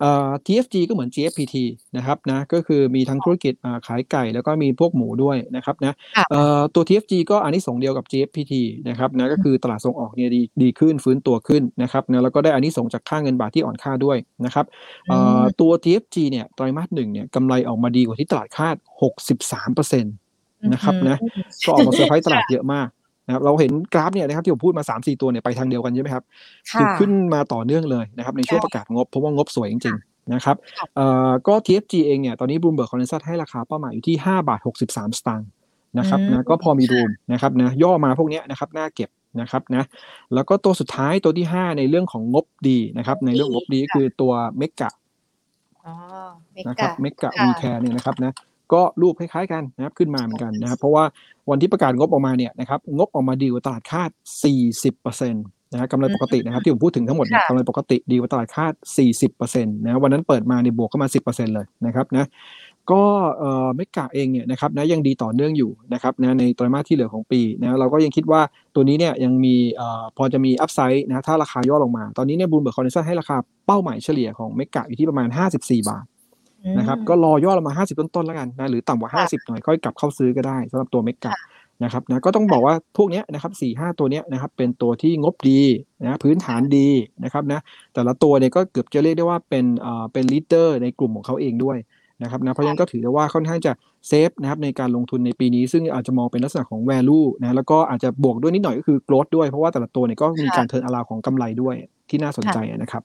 [0.00, 1.56] เอ่อ TFG ก็เหมือน GFPT
[1.96, 8.54] นะครับนะก็คือมีทั้งธุรกิจอ่าขายไก่ แล้วก็มีพวกหมูด้วยนะครับนะค่ะเอ่อตัว TFG ก็อันนี้ส่งส์เดียวกับ GFPT
[8.88, 14.66] นะครับนะก็คือตลาดส่งออกเนี่ยดีดีขึ้นฟื้นตัวขึ้นนะครับนะแล้วก็ได้อันนี้ส่งส์จากค่าเงินบาทที่อ่อนค่าด้วยนะครับ
[15.08, 18.76] เอ่อตัว TFG เนี่ยไตรมาสหนึ่งเนี่ยกำไรออกมาดีกว่าที่ตลาดคาด
[19.40, 21.16] 63%นะครับนะ
[21.66, 22.88] ก็ออกมาเซอร์ไพรส์ตลาดเยอะมาก
[23.26, 26.24] นะครับเราเห็นกราฟเนี่ยนะครับที่ผมพูดมา3 4ตัวเนี่ยไปทางเดียวกันใช่ไหมครับ
[26.70, 35.48] ค่ะคือขึ้นมาต่อเนื่องเลยนะครับในช่วงค่ะประกาศงบเพราะว่างบสวยจริงๆนะครับค่ะเอ่อก็ TFG เองเนี่ยตอนนี้ Bloomberg Consensus ให้ราคาเป้าหมายอยู่ที่5บาท63 สตางค์
[35.98, 39.84] นะครับอืมนะก็พอมี room นะครับนะย่อมาพวกเนี้ยนะครับน่าเก็บนะครับนะ
[40.34, 44.90] แล้วก็ตัวสุดท้ายตัวที่ 5 ในเรื่องของงบดีนะครับ ในเรื่องงบดีก็คือตัว MEGA
[45.84, 45.94] อ๋อ
[46.52, 48.32] เมนะครับกะ MEGA ค่ะ We Care เนี่ยนะครับนะ
[48.74, 51.04] ก็รูปคล้ายๆกันนะครับขึ้นมาเหมือนกันนะครับเพราะว่า
[51.50, 54.10] วันที่ประกาศงบออกมาเนี่ยนะครับงบออกมาดีกว่าตลาดคาด
[54.66, 58.72] 40%นะฮะกำไรปกตินะครับที่ผมพูดถึงทั้งหมดเนี่ยค่ะกำไรปกติดีกว่าตลาดคาด
[59.18, 62.26] 40%นะวันนั้นเปิดมาในยบวกเข้ามา 10%เลยนะครับนะ
[62.90, 63.02] ก็
[63.38, 68.40] เอ่อเมกะเองเนี่ยนะครับนะยังดีต่อเนื่องอยู่นะครับนะในไตรมาสที่เหลือของปีนะเราก็ยังคิดว่า
[68.74, 76.04] ตัวนี้เนี่ยยังมีเอ่อพอจะมีอัพไซด์นะถ้าราคาย่อลงมา ตอนนี้เนี่ยบูมเบิร์กคอนเนชั่นให้ราคาเป้าหมายเฉลี่ยของเมกะอยู่ที่ประมาณ 54 บาท
[76.78, 81.34] นะครับก็รอย่อลงมา 50 ต้นๆแล้วกันนะหรือต่ำกว่าค่ะ50 หน่อยค่อยกลับเข้าซื้อก็ได้สำหรับตัวเมกะ
[81.84, 85.60] นะครับนะก็ต้องบอกว่าพวกเนี้ยนะครับสี่ห้าตัวเนี้ยนะครับเป็นตัวที่งบดี
[86.04, 86.88] นะพื้นฐานดี
[87.24, 87.60] นะครับนะ
[87.94, 91.78] แต่ละตัวเนี่ยก็เกือบจะเรียกได้ว่าเป็นเอ่อเป็น leader ในกลุ่มของเขาเองด้วย
[92.22, 93.72] นะครับนะเพราะฉะนั้นก็ถือได้ว่าค่อนข้างจะ
[94.08, 101.74] safe นะครับในการลงทุนในปีนี้ซึ่งอาจจะมองเป็นลักษณะของ value นะแล้วก็อาจจะบวกด้วยนิดหน่อยก็คือ growth ด้วยเพราะว่าแต่ละตัวเนี่ยก็มีการ turnaround ของกำไรด้วย
[102.10, 103.02] ที่น่าสนใจนะครับ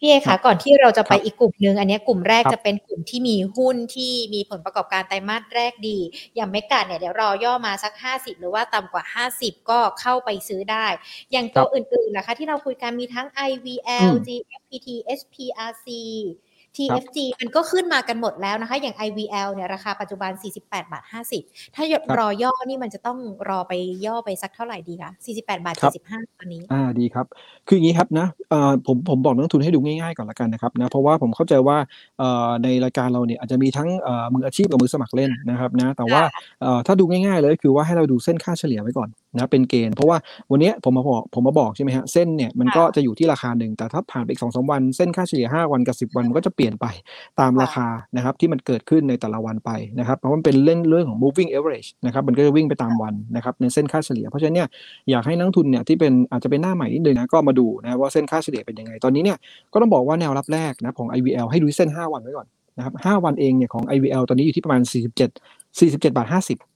[0.00, 5.98] พี่เอครัคะบก่อนที่เราจะไปครับอีกกลุ่มหนึ่งอันเนี้ยกลุ่มแรกครับจะเป็นกลุ่มที่มีหุ้นที่มีผลประกอบการไตรมาสแรกดี
[6.34, 10.86] อย่างเมกาเนี่ยเดี๋ยวรอย่อมาสัก 50 หรือว่าต่ำกว่า 50 ก็เข้าไปซื้อได้
[11.32, 15.86] อย่างตัวอื่นๆนะคะที่เราคุยกันมีทั้ง IVL อืม GFPT SPRC
[16.76, 20.30] TFG มันก็ขึ้นมากันหมดแล้วนะคะ อย่าง IVL เนี่ยราคาปัจจุบัน
[20.62, 21.04] 48 บาท
[21.38, 21.84] 50 ถ้า
[22.18, 23.72] รอย่อนี่มันจะต้องรอไป
[24.06, 27.26] ย่อไปสักเท่าไหร่ดีคะ 48 บาทครับ75ตอนนี้ อ่าดีครับ
[27.68, 31.76] คืออย่างนี้ครับนะเอ่อผมผมบอกนักลงทุนให้ดูง่ายๆก่อนละกันนะครับนะเพราะว่าผมเข้าใจว่า
[32.18, 36.22] เอ่อในรายการเราเนี่ยอาจจะมีทั้งเอ่อมืออาชีพกับมือสมัครเล่นนะครับนะแต่ว่า
[36.62, 40.18] เอ่อถ้าดูง่ายๆเลยก็คือว่าให้เราดูเส้นค่าเฉลี่ยไว้ก่อน นะเป็นเกณฑ์เพราะว่า
[40.50, 46.86] วันเนี้ยผมมาบอกผมมาบอกใช่ไหมฮะเส้นเนี่ยมันก็จะอยู่ที่ราคาหนึ่งแต่ถ้าผ่านไปอีกสองสามวัน เส้นค่าเฉลี่ย 5 วันกับ 10 วันมันก็จะเปลี่ยนไป
[47.40, 54.68] ตามค่ะราคานะครับที่มันเกิดขึ้นในแต่ละวันไปนะครับเพราะมันเป็นเล่นเรื่องของ moving average นะครับมันก็จะวิ่งไปตามวันนะครับในเส้นค่าเฉลี่ย เพราะฉะนั้นเนี่ย
[55.10, 59.38] อยากให้นักลงทุนเนี่ยที่เป็นอาจจะเป็นหน้าใหม่นิดนึงนะก็มาดูนะว่าเส้นค่าเฉลี่ยเป็นยังไงตอนนี้เนี่ย
[59.72, 62.46] ก็ต้องบอกว่าแนวรับแรกนะของ IVL ให้ดูที่เส้น 5 วันไว้ก่อน
[62.76, 66.75] นะครับ5วันเองเนี่ยของ IVL ตอนนี้อยู่ที่ประมาณ 47 47บาท50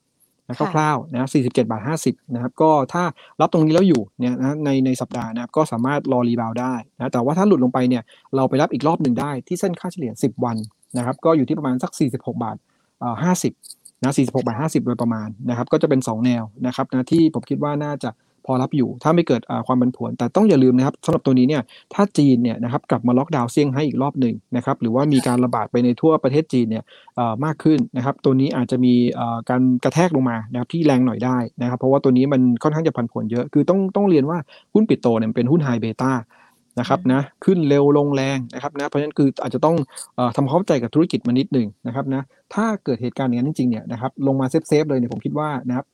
[0.51, 3.03] นะค่ะคร่าวๆนะ47บาท50นะครับก็ถ้า
[3.41, 8.03] รับตรงนี้แล้วอยู่เนี่ยนะในในสัปดาห์นะครับก็สามารถรอ rebound ได้นะแต่ว่าถ้าหลุดลงไปเนี่ย
[8.37, 10.57] เราไปรับอีกรอบหนึ่งได้ที่เส้นค่าเฉลี่ย 10 วัน
[10.97, 12.57] นะครับก็อยู่ที่ประมาณสัก 46 บาท
[13.01, 13.15] เอ่อ
[13.61, 18.11] 50นะ46บาท50 โดยประมาณนะครับก็จะเป็น 2 แนวนะครับนะที่ผมคิดว่าน่าจะ
[18.47, 21.63] พอรับอยู่ ถ้าไม่เกิดอ่าความผันผวน แต่ต้องอย่าลืมนะครับสำหรับตัวนี้เนี่ย
[21.95, 26.85] ถ้าจีนเนี่ยนะครับกลับมาล็อกดาวน์เซี่ยงไฮ้อีกรอบหนึ่งนะครับหรือว่ามีการระบาดไปในทั่วประเทศจีนเนี่ย
[27.17, 34.39] เอ่อมากขึ้นนะครับตัวนี้อาจจะมีเอ่อการกระแทกลงมานะครับที่แรงหน่อยได้นะครับเพราะว่าตัวนี้มันค่อนข้างจะผันผวนเยอะคือต้องต้องเรียนว่า
[34.75, 36.13] หุ้นปิดโตเนี่ยมันเป็นหุ้นไฮเบต้า
[36.81, 39.77] นะครับอืมนะขึ้นเร็วลงแรงนะครับนะเพราะฉะนั้นคืออาจจะต้อง
[40.17, 42.23] เอ่อทำความเข้าใจกับธุรกิจมานิดหนึ่งนะครับนะ
[42.55, 45.87] ถ้าเกิดเหตุการณ์อย่างนั้นจริงๆเนี่ยนะครับลงมาเซฟๆเลยเนี่ยผมคิดว่านะครับ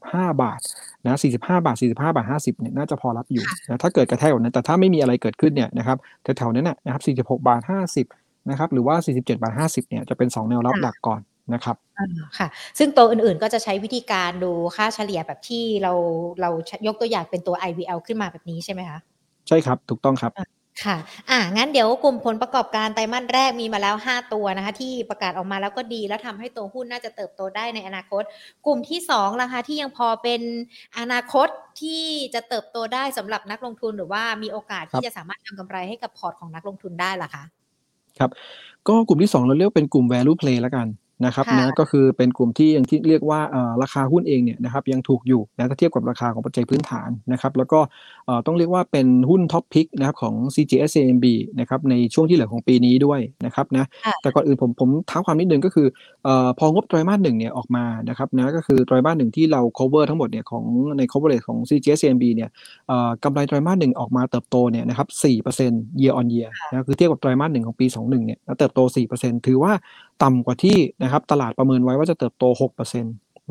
[0.00, 0.60] 45 บาท
[1.04, 7.62] นะ45 บาท 45 บาท 50เนี่ยน่าจะพอรับอยู่นะถ้าเกิดกระแทกแบบนั้นแต่ถ้าไม่มีอะไรเกิดขึ้นเนี่ยนะครับแถวๆนั้นนะนะครับ46 บาท
[8.06, 11.20] 50นะครับหรือว่า 47 บาท 50เนี่ยจะเป็น 2 แนวรับค่ะหลักก่อน
[11.54, 12.48] นะครับอ่าค่ะ
[12.78, 15.92] ซึ่งตัวอื่นๆก็จะใช้วิธีการดูค่าเฉลี่ยแบบที่เรา
[16.40, 16.50] เรา
[16.86, 18.98] ยกตัวอย่างเป็นตัว IVL ขึ้นมาแบบนี้ใช่ไหมคะ
[19.48, 20.32] ใช่ครับ ถูกต้องครับ
[20.84, 20.96] ค่ะ
[21.30, 28.22] อ่า งั้นเดี๋ยวกลุ่มผลประกอบการไตรมาสแรกมีมาแล้ว 5 ตัวนะคะ ที่ประกาศออกมาแล้วก็ดี แล้วทำให้ตัวหุ้นน่าจะเติบโตได้ในอนาคต
[28.66, 30.40] กลุ่มที่2ล่ะคะที่ยังพอเป็น
[30.98, 31.48] อนาคต
[31.80, 37.44] ที่จะเติบโตได้สำหรับนักลงทุนหรือว่ามีโอกาสครัที่บจะสามารถทำกำไรให้กับพอร์ตของนักลงทุนได้ล่ะคะ
[38.88, 40.86] ก็กลุ่มที่ 2 เราเรียกเป็นกลุ่ม value play แล้วกัน
[41.24, 47.80] นะครับค่ะนะก็คือเป็นกลุ่มที่ยังที่เรียกว่าเอ่อราคาหุ้นเองเนี่ยนะครับยังถูกอยู่นะถ้าเทียบกับราคาของปัจจัยพื้นฐานนะครับแล้วก็
[48.26, 51.26] เอ่อต้องเรียกว่าเป็นหุ้น top pick นะครับของ CGS CIMB
[51.60, 55.86] นะครับในช่วงที่เหลือของปีนี้ด้วยนะครับนะค่ะแต่ก่อนอื่นผมผมเท้าความนิดนึงก็คือ
[56.24, 60.64] เอ่อพองบไตรมาสหนึ่งเนี่ยออกมานะครับนะก็คือไตรมาสหนึ่งที่เรา cover ทั้งหมดเนี่ยของ
[60.98, 62.50] ใน coverage ของ CGS CIMB เนี่ย
[62.88, 65.08] เอ่อกำไรไตรมาสหนึ่งออกมาเติบโตเนี่ยนะครับ
[65.56, 68.80] 4% year on year นะคือเทียบกับไตรมาสหนึ่งของปี 21เนี่ยแล้วเติบโต
[69.14, 69.72] 4%ถือว่า
[70.22, 73.04] ต่ำกว่าที่นะครับตลาดประเมินไว้ว่าจะเติบโต 6%น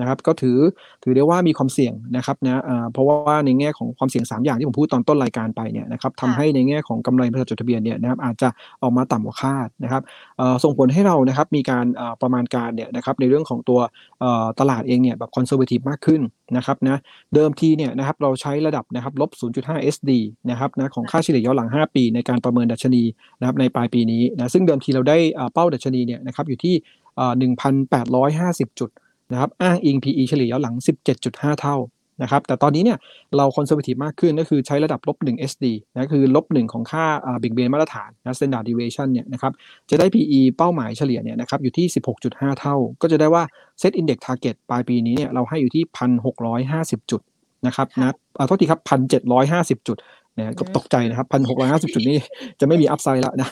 [0.04, 0.58] ะครับ ก็ถือ
[1.04, 8.50] ถือได้ว่ามีความเสี่ยงนะครับนะอ่าเพราะว่าในแง่ของความเสี่ยง 3 อย่างที่ผมพูดตอนต้นรายการไปเนี่ยนะครับทำให้ในแง่ของกำไรบริษัทจดทะเบียนเนี่ยนะครับอาจจะ
[8.82, 10.02] ออกมาต่ำกว่าคาดนะครับ
[10.38, 13.80] เอ่อส่งผลให้เรานะครับมีการเอ่อประมาณการเนี่ยนะครับในเรื่องของตัว
[14.20, 16.22] เอ่อตลาดเองเนี่ยแบบ conservative มากขึ้น
[16.58, 16.98] นะครับนะ
[17.34, 19.30] เดิมทีเนี่ยนะครับเราใช้ระดับนะครับลบ
[19.64, 20.12] 0.5 SD
[20.50, 23.04] นะครับนะของค่าเฉลี่ยย้อนหลัง 5 ปี ในการประเมินดัชนี
[23.39, 26.76] นะครับในปลายปีนี้นะซึ่งเดิมทีเราได้เอ่อเป้าดัชนีเนี่ยนะครับอยู่ที่
[27.18, 27.34] เอ่อ
[27.91, 28.89] 1,850 จุด
[29.32, 30.75] นะครับอ้างอิง PE เฉลี่ยย้อนหลัง
[31.17, 31.78] 17.5 เท่า
[32.23, 32.97] นะครับแต่ตอนนี้เนี่ย
[33.38, 37.05] เราคอนเซอร์ t ทีฟมากขึ้นก็คือใช้ระดับลบ1 SD นะคือลบ1ของค่า
[37.39, 39.51] เบี่ยงเบนมาตรฐานนะ standard deviation เนี่ยนะครับ
[39.89, 41.86] จะได้ PE เป้าหมายเฉลี่ยเนี่ยนะครับอยู่ที่
[42.23, 43.43] 16.5 เท่า ก็จะได้ว่า
[43.82, 45.84] Set Index Target ปลายปีนี้เนี่ยเราให้อยู่ที่
[46.47, 47.21] 1,650 จุด
[47.67, 48.82] นะครับนะอ่าโทษทีครับ
[49.34, 49.97] 1,750 จุด
[50.36, 51.28] เนี่ยก็ตกใจนะครับ
[51.61, 52.17] 1,650 จุดนี่
[52.59, 53.49] จะไม่มี upside แล้วนะ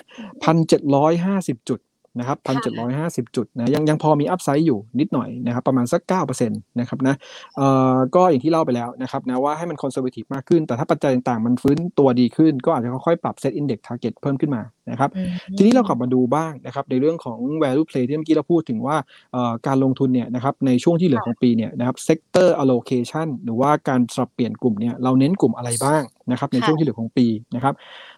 [0.81, 1.79] 1,750 จุด
[2.19, 2.37] นะครับ
[2.85, 6.01] 1,750จุดนะยังยังพอมี upside อยู่นิดหน่อยนะครับประมาณสัก
[6.41, 7.15] 9%นะครับนะ
[7.57, 14.61] เอ่อก็อย่างที่เล่าไปแล้วนะครับนะว่าให้มันคอนเซอร์ t ทีฟมากขึ้น แต่ถ้าปัจจัยต่างๆ มันฟื้นตัวดีขึ้น ก็อาจจะค่อยๆปรับ Set Index Target เพิ่มขึ้นมา
[14.91, 18.97] นะครับอืมทีนี้เรากลับมาดูบ้างนะครับในเรื่องของ value play ที่เมื่อกี้เราพูดถึงว่า
[19.33, 27.73] เอ่อการลงทุนเนี่ยนะครับในช่วงที่เหลือของปีเนี่ยนะครับ sector allocation หรือว่าการสลับเปลี่ยนกลุ่มเนี่ยเราเน้นกลุ่มอะไรบ้างนะครับในค่ะช่วงที่เหลือของปีนะครับ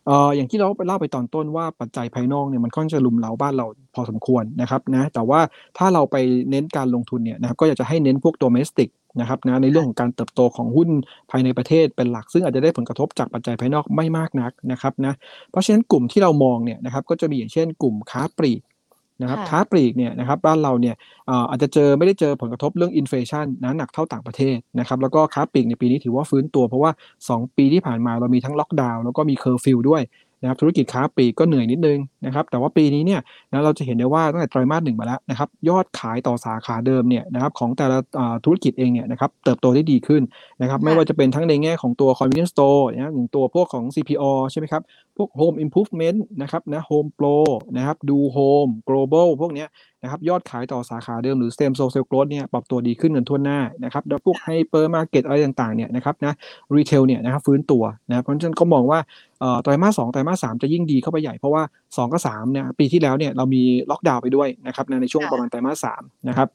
[0.08, 5.40] เอ่ออย่างที่เราเล่าไปตอนต้นว่าปัจจัยภายนอกเนี่ยมันค่อนจะลุมเลาบ้านเราพอสมควรนะครับนะแต่ว่า
[5.78, 6.16] ถ้าเราไป
[6.50, 8.90] เน้นการลงทุนเนี่ยนะครับก็อยากจะให้เน้นพวกตัวเมสติก
[9.20, 10.90] นะครับนะในเรื่องของการเติบโตของหุ้น
[11.32, 15.14] ภายในประเทศเป็นหลัก ซึ่งอาจจะได้ผลกระทบจากปัจจัยภายนอกไม่มากนักนะครับนะ
[15.52, 18.62] เพราะฉะนั้นกลุ่มที่เรามองเนี่ยนะครับก็จะมีอย่างเช่นกลุ่มค้าปลีก
[19.22, 20.96] นะครับค่ะค้าปลีกเนี่ยนะครับบ้านเราเนี่ย
[21.28, 26.92] เอ่ออาจจะเจอไม่ได้เจอผลกระทบเรื่องอินฟลชันนะหนักเท่าต่างประเทศนะครับแล้วก็ค้าปลีกในปีนี้ถือว่าฟื้นตัวเพราะว่า
[27.30, 30.02] 2 ปีที่ผ่านมาเรามีทั้งล็อกดาวน์แล้วก็มีเคอร์ฟิวด้วย
[30.42, 33.22] นะครับธุรกิจค้าปลีกก็เหนื่อยนิดนึงนะครับแต่ว่าปีนี้เนี่ย
[33.52, 40.22] นะเราจะเห็นได้ว่าตั้งแต่ไตรมาสหนึ่งมาแล้วนะครับยอดขายต่อสาขาเดิมเนี่ยนะครับของแต่ละอ่าธุรกิจเองเนี่ยนะครับเติบโตได้ดีขึ้น
[40.62, 44.84] นะครับไม่ว่าจะเป็นทั้งในแง่ของตัว convenience store นะอย่างตัวพวกของ CPO ใช่ไหมครับ
[45.18, 47.38] พวก Home Improvement นะครับนะ Home Pro
[47.78, 49.68] นะครับดู Home Global พวกเนี้ย
[50.04, 56.34] นะครับยอดขายต่อสาขาเดิมหรือ Same Store Sales Growth เนี่ยปรับตัวดีขึ้นกันทั่วหน้านะครับแล้วพวก Hyper Market อะไรต่างๆเนี่ยนะครับนะ
[56.76, 59.00] Retail เนี่ยนะครับฟื้นตัวนะครับเพราะฉะนั้นก็มองว่า
[59.40, 66.50] เอ่อไตรมาสสองไตรมาสสามจะยิ่งดีเข้าไปใหญ่เพราะว่า 2 กับ3เนี่ยปีที่แล้วเนี่ยเรามีล็อกดาวน์ไปด้วยนะครับในในช่วงค่ะประมาณไตรมาสสามนะครับ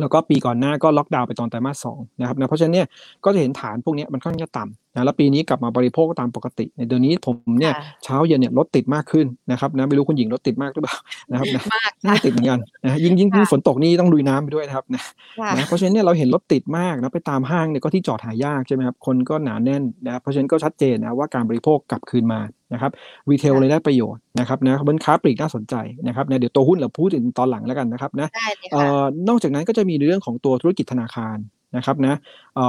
[0.00, 2.86] แล้วก็ปีก่อนหน้าก็ล็อกดาวน์ไปตอนไตรมาสสองนะครับนะเพราะฉะนั้นเนี่ย
[3.24, 10.96] ก็จะเห็นฐานพวกเนี้ยมันค่อนข้างจะต่ำนะแล้วปีนี้กลับมาบริโภคตามปกติ ในเดือนนี้ผมเนี่ยค่ะเช้าเย็นเนี่ยรถติดมากขึ้นนะครับนะไม่รู้คุณหญิงรถติดมากหรือเปล่า
[11.30, 15.02] นะครับนะมากน่าติดเหมือนกันนะยิ่งยิ่งยิ่งฝนตกนี่ต้องลุยน้ำไปด้วยนะครับนะ
[15.40, 22.40] ค่ะนะเพราะฉะนั้นเนี่ยเราเห็นรถติดมากนะไปตามห้างเนี่ยก็ที่จอดหายากใช่ไหมครับคนก็หนาแน่นนะครับเพราะฉะนั้นก็ชัดเจนนะว่าการบริโภคกลับคืนมา
[22.72, 22.90] นะครับ
[23.30, 25.74] retail ค่ะเลยได้ประโยชน์นะครับนะบนค้าปลีกน่าสนใจ
[26.06, 31.38] นะครับนะเดี๋ยวตัวหุ้นเราพูดถึงตอนหลังแล้วกันนะครับนะได้เลยเอ่ค่ะอนอกจากนั้นก็จะมีเรื่องของตัวธุรกิจธนาคาร
[31.76, 32.18] นะครับนะ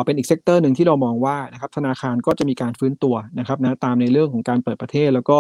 [0.06, 5.38] เป็นอีก sector หนึ่งที่เรามองว่านะครับธนาคารก็จะมีการฟื้นตัวนะครับนะตามในเรื่องของการเปิดประเทศ แล้วก็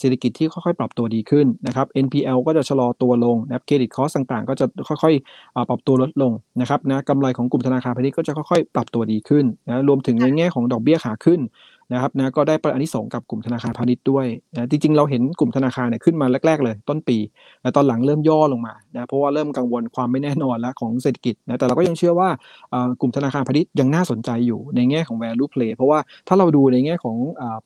[0.00, 11.40] เศรษฐกิจที่ค่อยๆ ปรับตัวดีขึ้นนะครับ NPL ก็จะชะลอตัวลงนะครับ credit cost ต่างๆ ก็จะค่อยๆ ปรับตัวลดลงนะครับนะกำไรของกลุ่มธนาคารพาณิชย์ก็จะค่อยๆ ปรับตัวดีขึ้นนะรวมถึงในแง่ของดอกเบี้ยขาขึ้น
[11.92, 17.16] นะครับนะก็ได้ประอันที่สงกับกลุ่มธนาคารพาณิชย์ด้วยนะจริงๆ เราเห็นกลุ่มธนาคารเนี่ยขึ้นมาแรก ๆ เลย ต้นปี
[17.62, 22.28] แต่ตอนหลังเริ่มย่อลงมานะเพราะว่าเริ่มกังวลความไม่แน่นอนแล้วของเศรษฐกิจนะแต่เราก็ยังเชื่อว่า
[23.00, 27.16] กลุ่มธนาคารพาณิชย์ยังน่าสนใจอยู่ในแง่ของ value play เพราะว่าถ้าเราดูในแง่ของ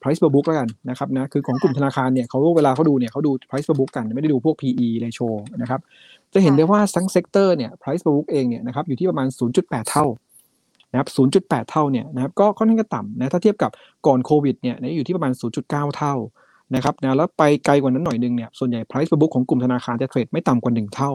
[0.00, 5.28] price per book แล้วกันนะครับนะคือของกลุ่มธนาคารเนี่ยเขาเวลาเขาดูเนี่ยเขาดู price per book กันไม่ได้ดูพวก PE ratio
[5.60, 5.80] นะครับ
[6.34, 10.06] จะเห็นได้ว่าทั้ง sector เนี่ย price per book เองเนี่ยนะครับอยู่ที่ประมาณ 0.8 เท่า
[10.90, 11.08] นะครับ
[11.40, 13.70] 0.8 เท่าเนี่ยนะครับก็ค่อนข้างจะต่ำนะถ้าเทียบกับ
[14.06, 15.32] ก่อนโควิดเนี่ยนะอยู่ที่ประมาณ
[15.64, 16.14] 0.9 เท่า
[16.74, 21.12] นะครับนะแล้วไปไกลกว่านั้นหน่อยนึงเนี่ยส่วนใหญ่ price per book ของกลุ่มธนาคารจะ trade ไม่ต่ำกว่า 1 เท่า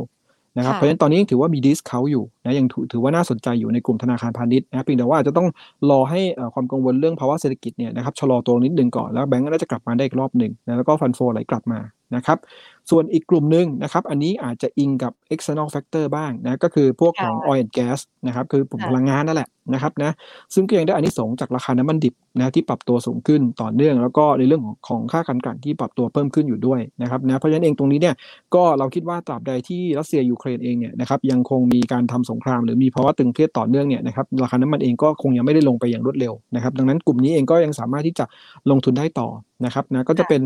[0.58, 5.48] นะครับค่ะเพราะฉะนั้นตอนนี้ยังถือว่ามี discount อยู่นะยังถือถือว่าน่าสนใจอยู่ในกลุ่มธนาคารพาณิชย์นะเพียงแต่ว่าอาจจะต้อง
[5.90, 11.80] รอให้เอ่อความกังวลเรื่องภาวะเศรษฐกิจเนี่ยนะครับชะลอตัวลงนิดนึงก่อนแล้วแบงก์ก็น่าจะกลับมาได้อีกรอบหนึ่งนะแล้วก็ fund flow ไหลกลับมา
[12.16, 12.38] นะครับ
[12.90, 20.12] ส่วนอีกกลุ่มหนึ่งนะครับ อันนี้อาจจะอิงกับ external factor บ้างนะก็คือพวกของ oil and gas นะครับคือผมพลังงานนั่นแหละนะครับนะ
[20.54, 28.16] ซึ่งก็ยังได้อานิสงส์จากราคาน้ำมันดิบนะที่ปรับตัวสูงขึ้นต่อเนื่อง แล้วก็ในเรื่องของของค่าการกลั่นที่ปรับตัวเพิ่มขึ้นอยู่ด้วยนะครับนะเพราะฉะนั้นเองตรงนี้เนี่ย
[28.56, 38.26] ก็เราคิดว่าตราบใดที่รัสเซียยูเครนเองเนี่ยนะครับยังคงมีการทำสงคราม หรือมีภาวะตึงเครียดต่อเนื่องเนี่ยนะครับราคาน้ำมันเองก็คงยังไม่ได้ลงไปอย่างรวดเร็วนะครับดังนั้นกลุ่มนี้เองก็ยังสามารถที่จะ
[38.72, 39.30] ลงทุนได้ต่อ
[39.66, 40.42] นะครับนะก็จะเป็น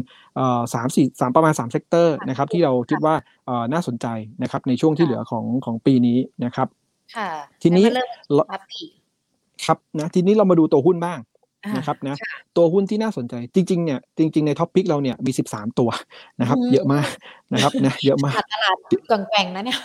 [0.74, 3.16] สามสี่สามประมาณ3 sector นะครับ ที่เราคิดว่า
[3.74, 4.08] น่าสนใจ
[4.44, 6.68] นะครับ ในช่วงที่เหลือของของปีนี้นะครับ
[7.16, 7.30] ค่ะ
[7.64, 8.92] ทีนี้แล้วก็เริ่มปรับอีก
[9.66, 11.20] ครับนะทีนี้เรามาดูตัวหุ้นบ้าง
[11.78, 12.16] นะครับนะ
[12.58, 15.90] ตัวหุ้นที่น่าสนใจจริง ๆเนี่ยจริง ๆใน top pick เราเนี่ยมี13ตัว
[16.40, 17.08] นะครับ เยอะมาก
[17.54, 18.94] นะครับนะเยอะมากตลาด
[19.30, 19.78] แกว่งนะเนี่ย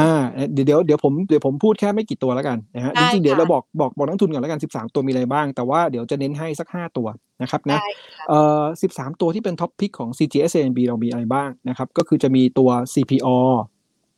[0.00, 0.12] อ่า
[0.52, 7.06] เดี๋ยวเดี๋ยวเดี๋ยวผมเดี๋ยวผมพูดแค่ไม่กี่ตัวแล้วกันนะฮะได้จริงๆเดี๋ยวค่ะเราบอกบอกบอกนักลงทุนก่อนแล้วกัน13ตัวมีอะไรบ้าง แต่ว่าเดี๋ยวจะเน้นให้สัก5ตัว
[7.42, 13.28] นะครับนะได้ค่ะเอ่อ13ตัวที่เป็นท็อปพิกของ CGSNB เรามีอะไรบ้างนะครับก็คือจะมีตัว CPO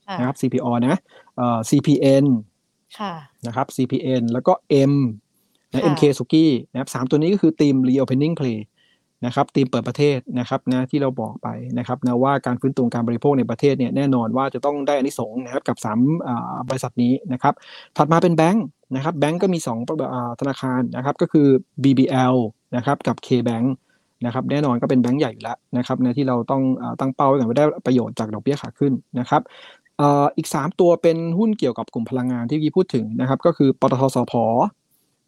[0.08, 0.96] ค่ะนะครับ CPO นะ
[1.36, 2.24] เอ่อ CPN
[2.98, 3.12] ค่ะ
[3.46, 4.52] นะครับ CPN แล้วก็
[4.92, 4.94] M
[5.72, 8.58] นะค่ะ MK Suki นะครับสามตัวนี้ก็คือทีม reopening play
[9.26, 11.48] นะครับทีมเปิดประเทศนะครับนะที่เราบอกไป
[11.78, 17.54] นะครับนะว่าการฟื้นตัวการบริโภคในประเทศเนี่ยแน่นอนว่าจะต้องได้อานิสงส์นะครับกับ3อ่าบริษัทนี้นะครับ
[17.96, 18.64] ถัดมาเป็นแบงค์
[18.94, 19.68] นะครับแบงค์ก็มี2
[20.14, 21.46] อ่าธนาคารนะครับก็คือ
[21.82, 22.36] BBL
[22.76, 23.66] นะครับกับ KBank
[24.24, 29.42] นะครับแน่นอนก็เป็นแบงค์ใหญ่อยู่แล้วนะครับนะที่เราต้องอาตั้งเป้าไว้ก่อนว่าได้ประโยชน์จากดอกเบี้ยขาขึ้นนะครับ
[29.98, 34.34] เอ่ออีก 3 ตัวเป็นหุ้นเกี่ยวกับกลุ่มพลังงานที่เมื่อกี้พูดถึงนะครับก็คือปตท.สผ.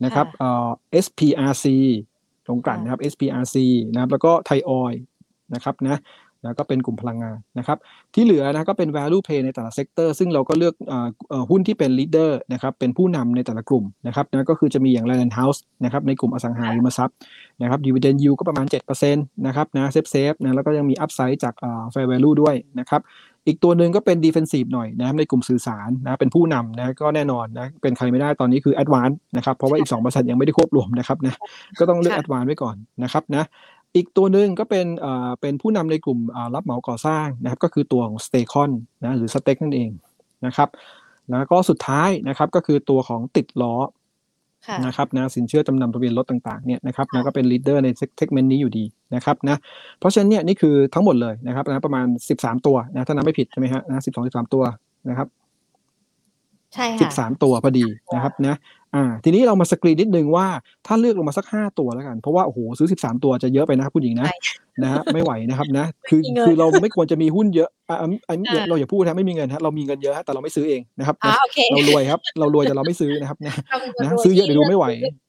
[0.05, 0.68] นะครับเอ่อ
[1.05, 1.66] SPRC
[2.47, 3.57] โรงกลั่นนะครับ SPRC
[3.92, 4.95] นะครับแล้วก็ไทยออยล์
[5.55, 6.01] นะครับนะ
[6.45, 7.78] แล้วก็เป็นกลุ่มพลังงานนะครับ
[8.14, 17.16] ที่เหลือนะก็เป็น value play ในแต่ละ sector ซึ่งเราก็เลือกเอ่อเอ่อหุ้นที่เป็น leader นะครับเป็นผู้นำในแต่ละกลุ่มนะครับนะก็คือจะมีอย่าง Land & House นะครับในกลุ่มอสังหาริมทรัพย์
[17.62, 18.66] นะครับ dividend yield ก็ประมาณ
[19.01, 23.01] 7%นะครับนะ safe safe นะแล้วก็ยังมี upside จากเอ่อ fair value ด้วยนะครับ
[23.47, 31.34] อีกตัวหนึ่งก็เป็น defensive หน่อยนะครับในกลุ่มสื่อสารนะเป็นผู้นำนะก็แน่นอนนะเป็นใครไม่ได้ตอนนี้คือ advance นะครับเพราะว่าอีก2บริษัทยังไม่ได้ควบรวมนะครับนะ
[31.78, 33.45] ก็ต้องเลือกค่ะ advance ไว้ก่อนนะครับนะ
[33.97, 38.70] อีกตัวหนึ่งก็เป็นเอ่อเป็นผู้นำในกลุ่มอ่ารับเหมาก่อสร้างนะครับก็คือตัวของ s t a c o n
[39.03, 39.90] นะหรือ s t e กนั่นเอง
[40.47, 40.68] นะครับ
[41.30, 43.92] แล้วก็สุดท้ายนะครับก็คือตัวของติดล้อค่ะ
[44.86, 48.84] นะครับนะสินเชื่อจำนำทะเบียนรถต่างๆเนี่ยนะครับนะก็เป็น leader ใน segment นี้อยู่ดี
[49.14, 49.56] นะครับนะ
[49.98, 52.06] เพราะฉะนั้นเนี่ยนี่คือทั้งหมดเลยนะครับนะประมาณ
[52.38, 54.64] 13 ตัวนะถ้านับไม่ผิดใช่ไหมฮะนะสิบสองสิบสามตัว
[55.08, 55.28] นะครับ
[56.75, 58.57] ใช่ค่ะ13 ตัวพอดีนะครับนะ
[58.95, 60.47] อ่าทีนี้เรามาสกรีนนิดนึงว่า
[60.87, 64.39] ถ้าเลือกลงมาสัก 5 ตัวแล้วกัน เพราะว่าโอ้โหซื้อ 13 ตัวจะเยอะไปนะครับคุณหญิงนะใช่
[64.83, 74.87] นะฮะไม่ไหวนะครับนะคือไม่มีเงินคือเราไม่ควรจะมีหุ้นเยอะอ่าอ่าอ่าอ่าเราอย่าพูดนะไม่มีเงินฮะเรามีเงินเยอะฮะแต่เราไม่ซื้อเองนะครับอ่านะโอเคเรารวยครับ เรารวยแต่เราไม่ซื้อนะครับนะเราเป็นคนนะรวยซื้อเยอะที่เดี๋ยวดูไม่ไหว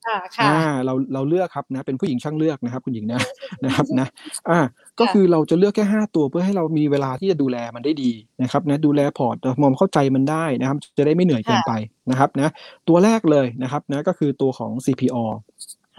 [0.08, 3.20] อ่าค่ะอ่าเราเราเลือกครับนะเป็นผู้หญิงช่างเลือกนะครับ คุณหญิงนะ
[3.66, 4.08] นะครับนะ
[4.50, 4.60] อ่า
[5.00, 11.74] ก็คือเราจะเลือกแค่ 5 ตัวเพื่อให้เรามีเวลาที่จะดูแลมันได้ดีนะครับนะดูแลพอร์ตมองเข้าใจมันได้นะครับ จะได้ไม่เหนื่อยเกินไป
[12.10, 12.52] นะครับนะ
[12.88, 15.18] ตัวแรกเลยนะครับนะก็คือตัวของ CPO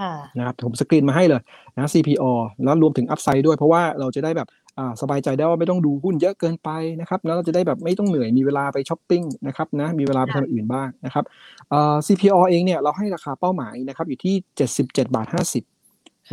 [0.00, 1.42] ค่ะนะครับผมสกรีนมาให้เลย
[1.76, 2.24] นะ CPO
[2.64, 6.70] แล้วรวมถึง Upside ด้วยเพราะว่าเราจะได้แบบอ่าสบายใจได้ว่าไม่ต้องดูหุ้นเยอะเกินไป
[7.00, 11.24] นะครับแล้วเราจะได้แบบไม่ต้องเหนื่อยมีเวลาไปช้อปปิ้งนะครับนะมีเวลาไปทำอย่างอื่นบ้างนะครับ
[11.70, 14.34] เอ่อ CPO เองเนี่ยเราให้ราคาเป้าหมายนะครับอยู่ที่
[14.72, 15.26] 77 บาท
[15.56, 15.75] 50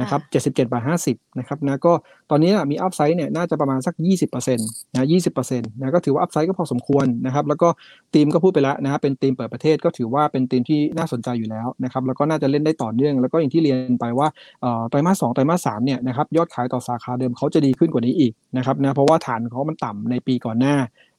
[0.01, 1.93] นะครับ77บาท50นะครับนะก็
[2.31, 3.93] ตอนนี้นะมีอัพไซด์เนี่ยน่าจะประมาณสัก
[4.25, 7.67] 20%นะ20%นะก็ถือว่าอัพไซด์ก็พอสมควรนะครับแล้วก็
[8.13, 14.27] ทีมก็พูดไปแล้วนะครับเป็นทีมเปิดประเทศก็ถือว่าเป็นทีมที่น่าสนใจอยู่แล้วนะครับแล้วก็น่าจะเล่นได้ต่อเนื่อง แล้วก็อย่างที่เรียนไปว่า
[14.61, 20.75] เอ่อไตรมาสสองไตรมาสสามเนี่ยนะครับยอดขายต่อสาขาเดิมเขาจะดีขึ้นกว่านี้อีกนะครับนะเพราะว่าฐานเขามันต่ำในปีก่อนหน้า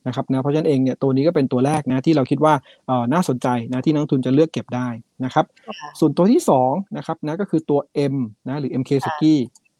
[0.06, 2.54] นะครับนะเพราะฉะนั้นเองเนี่ยตัวนี้ก็เป็นตัวแรกนะที่เราคิดว่า
[2.86, 4.88] เอ่อน่าสนใจนะที่นักลงทุนจะเลือกเก็บได้
[5.24, 7.80] นะครับค่ะส่วนตัวที่2นะครับนะก็คือตัว
[8.12, 8.16] M
[8.48, 9.34] นะหรือ MK s u k i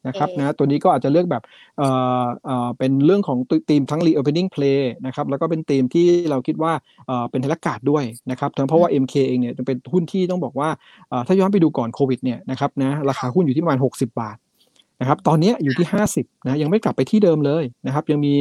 [0.09, 1.43] นะครับเอนะตัวนี้ก็อาจจะเลือกแบบ
[1.79, 1.89] เอ่
[2.23, 3.39] อเอ่อเป็นเรื่องของ
[3.71, 6.73] ทีมทั้ง reopening play นะครับแล้วก็เป็นทีมที่เราคิดว่า
[7.07, 10.69] เอ่อเป็นธนกาศด้วยนะครับทั้งเพราะว่า MK เองเนี่ยจะเป็นหุ้นที่ต้องบอกว่า
[11.09, 14.37] เอ่อถ้าย้อนไปดูก่อนโควิดเนี่ยนะครับนะราคาหุ้นอยู่ที่ประมาณ 60 บาท
[15.01, 15.87] นะครับ ตอนนี้อยู่ที่
[16.17, 18.35] 50นะยังไม่กลับไปที่เดิมเลยนะครับ ยังมี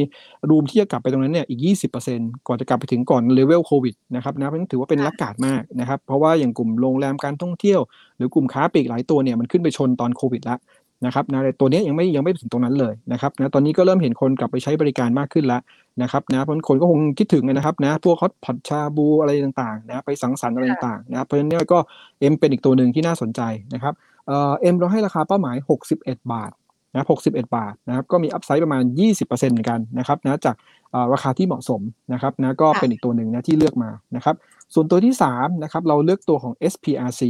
[0.48, 1.60] room ที่จะกลับไปตรงนั้นเนี่ยอีก
[2.02, 7.80] 20%ก่อนจะกลับไปถึงก่อนเลเวลโควิดนะครับนะเพราะฉะนั้นถือว่าเป็น laggard มากนะครับ เพราะว่าอย่างกลุ่มโรงแรมการท่องเที่ยว
[8.16, 10.58] หรือกลุ่มค้าปลีกหลายตัวเนี่ยมันขึ้นไปชนตอนโควิดแล้ว
[11.06, 15.60] นะครับนะแต่ตัวเนี้ยยังไม่ยังไม่ถึงตรงนั้นเลยนะครับนะตอนนี้ก็เริ่มเห็นคนกลับไปใช้บริการมากขึ้นแล้ว
[16.02, 21.78] นะครับนะเพราะฉะนั้นคนก็คงคิดถึงนะครับนะพวก hotpot ชาบูอะไรต่างๆนะไปสังสรรค์อะไรต่างๆนะครับเพราะฉะนั้นเนี่ยก็
[22.20, 23.40] M เป็นอีกตัวหนึ่งที่น่าสนใจ
[23.74, 23.94] นะครับ
[24.26, 25.56] เอ่อเอ็มเราให้ราคาเป้าหมาย
[25.92, 26.52] 61 บาท
[26.92, 28.82] นะ61 บาทนะครับ ก็มีอัพไซด์ประมาณ
[29.18, 30.56] 20%เหมือนกันนะครับนะจาก
[30.90, 31.80] เอ่อราคาที่เหมาะสม
[32.12, 34.34] นะครับนะก็เป็นอีกตัวหนึ่งนะที่เลือกมานะครับ
[34.74, 37.22] ส่วนตัวที่3นะครับเราเลือกตัวของ SPRC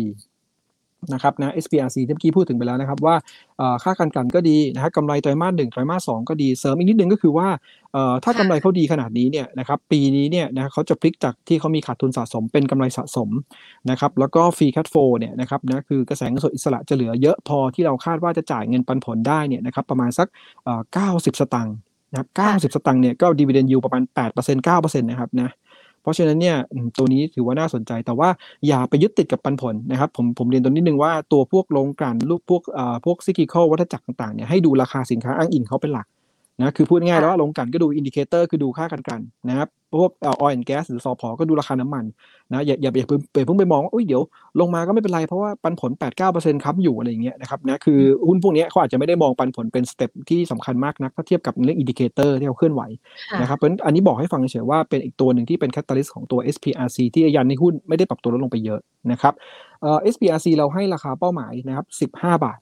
[1.12, 3.14] นะครับนะ SPRC ที่เมื่อกี้พูดถึงไปแล้วนะครับว่า
[3.82, 7.48] ค่าการกันก็ดีนะครับกำไรไตรมาสหนึ่งไตรมาสสองก็ดีเสริมอีกนิดนึงก็คือว่า
[8.24, 13.28] ถ้ากำไรเขาดีขนาดนี้เนี่ยนะครับปีนี้เนี่ยนะเขาจะพลิกจากที่เขามีขาดทุนสะสมเป็นกำไรสะสม
[13.90, 20.28] นะครับแล้วก็ free cash flow เนี่ยนะครับนะคือกระแสเงินสดอิสระจะเหลือเยอะพอที่เราคาดว่าจะจ่ายเงินปันผลได้เนี่ยนะครับประมาณสัก
[20.84, 21.76] 90 สตางค์
[22.10, 24.02] นะครับ90 สตางค์เนี่ยก็ดีเวเดนยูประมาณ
[24.34, 25.50] 8% 9%นะครับนะ
[26.04, 26.56] เพราะฉะนั้นเนี่ย
[26.98, 28.28] ตัวนี้ถือว่าน่าสนใจ แต่ว่า
[28.66, 36.06] อย่าไปยึดติดกับปันผลนะครับ ผมผมเรียนตัวนิดนึงว่าตัวพวกโรงกลั่นลูกพวกเอ่อพวก cyclical วัฏจักรต่างๆเนี่ยให้ดูราคาสินค้าอ้างอิงเขาเป็นหลัก
[36.60, 39.68] นะคือพูดง่ายๆแล้วว่าโรงกลั่นก็ดู indicator คือดูค่าการกลั่นนะครับ
[40.00, 42.04] พวก oil gas หรือซอพอก็ดูราคาน้ำมัน
[42.52, 44.22] นะอย่าอย่าอย่าเพิ่งไปมองว่าอุ้ยเดี๋ยว
[44.60, 45.90] ลงมาก็ไม่เป็นไรเพราะว่าปันผล
[46.22, 52.82] 8-9%ครับอยู่อะไรอย่างเงี้ยนะครับนะคือหุ้นพวกนี้เขาอาจจะไม่ได้มองปันผลเป็นสเต็ปที่สำคัญมากนักถ้าเทียบกับเรื่อง indicator ที่เขาเคลื่อนไหว
[53.40, 58.80] นะครับเพราะอันนี้บอกให้ฟังเฉยๆว่าเป็นอีกตัวหนึ่งที่เป็น catalyst ของตัว SPRC ที่ยันในหุ้นไม่ได้ปรับตัวลดลงไปเยอะ
[59.12, 59.34] นะครับ
[59.82, 62.58] เอ่อ SPRC เราให้ราคาเป้าหมายนะครับ15 บาท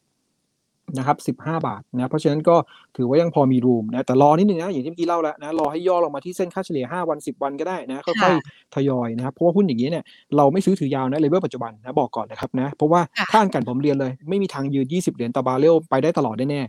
[0.99, 2.57] นะครับ15บาทนะเพราะฉะนั้นก็
[2.97, 10.05] ถือว่ายังพอมีรูมนะแต่รอนิดนึงนะอย่างที่เมื่อกี้เล่าแล้วนะรอให้ย่อลงมาที่เส้นค่าเฉลี่ย 5 วัน 10 วันก็ได้นะค่อยๆทยอยนะครับเพราะว่าหุ้นอย่างนี้เนี่ย
[10.37, 13.01] เราไม่ซื้อถือยาวนะเลเวลปัจจุบันนะบอกก่อนนะครับนะเพราะว่า
[13.33, 16.63] ข้างกันผมเรียนเลย ไม่มีทางยืน 20 เหรียญต่อบาเรลไปได้ตลอดแน่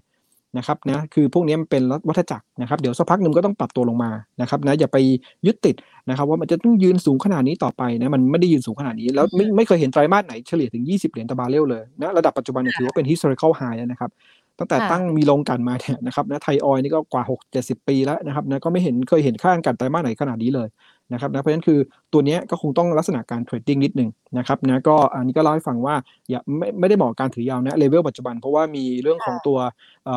[0.58, 4.98] นะครับนะคือพวกนี้มันเป็นวัฏจักรนะครับเดี๋ยวสักพักหนึ่งก็ต้องปรับตัวลงมานะครับนะอย่าไป
[5.46, 5.76] ยึดติด
[6.10, 14.12] นะครับ ว่ามันจะต้องยืนสูงขนาดนี้ต่อไปนะมันไม่ได้ยืนสูงขนาดนี้ แล้วไม่ไม่เคยเห็นไตรมาสไหนเฉลี่ยถึง 20 เหรียญต่อบาเรลเลยนะระดับปัจจุบันเนี่ยถือว่าเป็น historical high นะครับ
[14.60, 20.68] ตั้งแต่ตั้งมีโรงกลั่นมาเนี่ยนะครับนะไทยออยล์นี่ก็กว่า 6 70 ปีแล้วนะครับนะก็ไม่เห็นเคยเห็นค่าการกลั่นไตรมาสไหนขนาดนี้เลย
[21.14, 21.80] นะครับนะเพราะฉะนั้นคือ
[22.14, 25.96] ตัวนี้ก็คงต้องลักษณะการ trading นิดนึงนะครับนะก็อันนี้ก็เล่าให้ฟังว่า
[26.30, 29.58] อย่าไม่ไม่ได้บอกการถือยาวนะเลเวลปัจจุบัน เพราะว่ามีเรื่องของตัว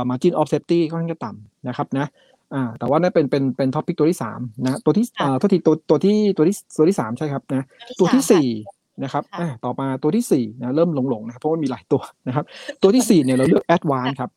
[0.08, 2.06] margin of safety ค่อนข้างจะต่ำนะครับนะ
[2.54, 7.66] อ่าแต่ว่านั่นเป็นเป็นเป็น top pick ตัวที่3นะตัวที่อ่าตัวที่ตัวตัวที่ตัวที่ตัวที่3ใช่ครับนะ
[7.98, 12.44] ตัวที่4นะครับอ่าต่อมาตัวที่4นะเริ่มหลงๆนะครับเพราะว่ามีหลายตัวนะครับ
[12.82, 14.30] ตัวที่4เนี่ยเราเลือก ADVANC ครับ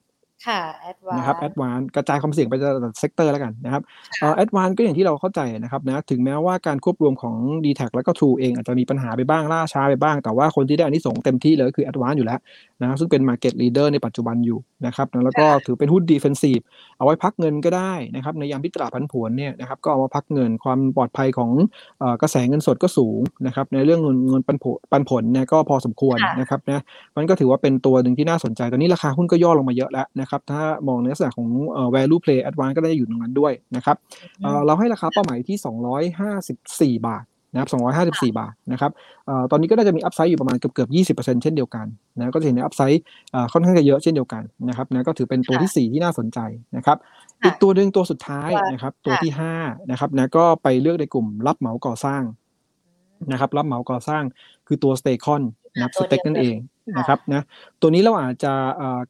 [0.47, 2.69] ค่ะ ADVANC นะครับ ADVANC กระจายความเสี่ยงไปแต่
[2.99, 3.81] ละ sector แล้วกันนะครับ
[4.36, 7.35] ADVANC ก็อย่างที่เราเข้าใจนะครับนะถึงแม้ว่าการควบรวมของ
[7.65, 12.39] ดีแทคแล้วก็ True เองอาจจะมีปัญหาไปบ้างล่าช้าไปบ้าง แต่ว่าคนที่ได้อานิสงส์เต็มที่เลยคือ ADVANC อยู่แล้ว
[12.81, 16.63] นะซึ่งเป็น Market Leader ในปัจจุบันอยู่นะครับแล้วก็ถือเป็นหุ้น Defensive
[16.97, 21.51] เอาไว้พักเงินก็ได้นะครับในยามที่ตลาดผันผวนเนี่ยนะครับก็เอามาพักเงินความปลอดภัยของ
[22.21, 26.81] กระแสเงินสดก็สูงนะครับในเรื่องเงินเงินปันผลปันผลเนี่ยก็พอสมควรนะครับนะ
[27.17, 31.49] มันก็ถือว่าเป็นตัวหนึ่งที่น่าสนใจตอนนี้ราคาหุ้นก็ย่อลงมาเยอะแล้วนะครับถ้ามองในลักษณะของ
[31.95, 33.97] value play advance ก็ได้อยู่ตรงนั้นด้วยนะครับ
[34.65, 35.57] เราให้ราคาเป้าหมายที่
[36.97, 37.69] 254 บาทนะครับ
[38.23, 38.91] 254 บาทนะครับ
[39.51, 41.86] ตอนนี้ก็น่าจะมีอัพไซด์อยู่ประมาณเกือบเกือบ20%เช่นเดียวกัน
[42.17, 43.01] นะก็จะเห็นในอัพไซด์
[43.53, 46.39] ค่อนข้างจะเยอะเช่นเดียวกันนะครับนะก็ถือเป็นตัวที่ 4 ที่น่าสนใจ
[46.77, 46.97] นะครับ
[47.45, 52.23] อีกตัวหนึ่งตัวสุดท้ายนะครับ ตัวที่5นะครับนะก็ไปเลือกในกลุ่มรับเหมาก่อสร้าง
[53.32, 54.23] นะครับรับเหมาก่อสร้าง
[54.67, 55.41] คือตัวสเตคอน
[55.80, 56.57] นะครับสเต็กนั่นเอง
[56.97, 57.43] นะครับนะ
[57.82, 58.53] ตัวนี้เราอาจจะ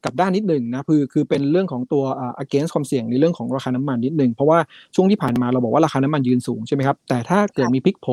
[0.04, 2.02] กลับด้านนิดหนึ่งนะคือคือเป็นเรื่องของตัว
[2.44, 4.58] against ความเสี่ยงในเรื่องของราคาน้ำมันนิดหนึ่งเพราะว่า
[4.94, 8.06] ช่วงที่ผ่านมาเราบอกว่าราคาน้ำมันยืนสูงใช่ไหมครับแต่ถ้าเกิดมีพลิกโผ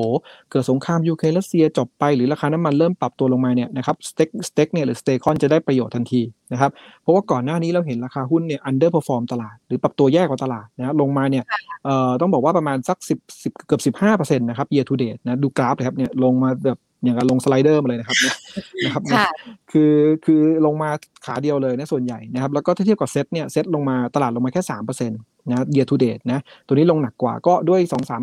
[0.52, 11.44] เกิดสงครามยูเครนรัสเซียจบไปหรือราคาน้ำมันเริ่มปรับตัวลงมาเนี่ยนะครับสเต็กสเต็กเนี่ยหรือสเตคอนจะได้ประโยชน์ทันทีนะครับเพราะว่าก่อนหน้านี้เราเห็นราคาหุ้นเนี่ย underperform ตลาด หรือปรับตัวแย่กว่าตลาดนะลงมาเนี่ย
[11.86, 18.18] เอ่อต้องบอกว่าประมาณสัก10 10เกือบ15%นะครับ year to date นะดูกราฟเลยครับเนี่ยลงมาแบบ อย่างกับลง slider มาเลยนะครับ
[18.86, 19.04] นะครับ
[19.72, 19.94] คือ
[20.26, 20.90] คือลงมา
[21.26, 25.20] ขาเดียวเลยนะส่วนใหญ่นะครับแล้วก็ถ้าเทียบกับเซ็ตเนี่ยเซ็ตลงมาตลาดลงมาแค่สามเปอร์เซ็นต์
[25.50, 28.14] นะ year to date นะตัวนี้ลงหนักกว่าก็ด้วย2อส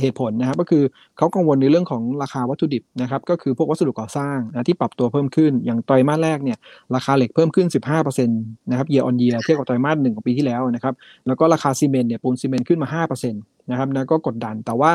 [0.00, 0.82] เหตุผลนะครับก็คือ
[1.18, 6.58] เขากังวลในเรื่องของราคาวัตถุดิบนะครับก็คือพวกวัสดุก่อสร้างนะที่ปรับตัวเพิ่มขึ้นอย่างไตรมาสแรกเนี่ย
[6.94, 7.66] ราคาเหล็กเพิ่มขึ้น
[7.98, 10.94] 15%นะครับ year on year เทียบกับไตรมาสหนึ่งของปีที่แล้วนะครับ
[11.26, 14.90] แล้วก็ราคาซีเมนต์เนี่ยปูนซีเมนต์ขึ้นมา 5%นะครับนะก็กดดัน แต่ว่า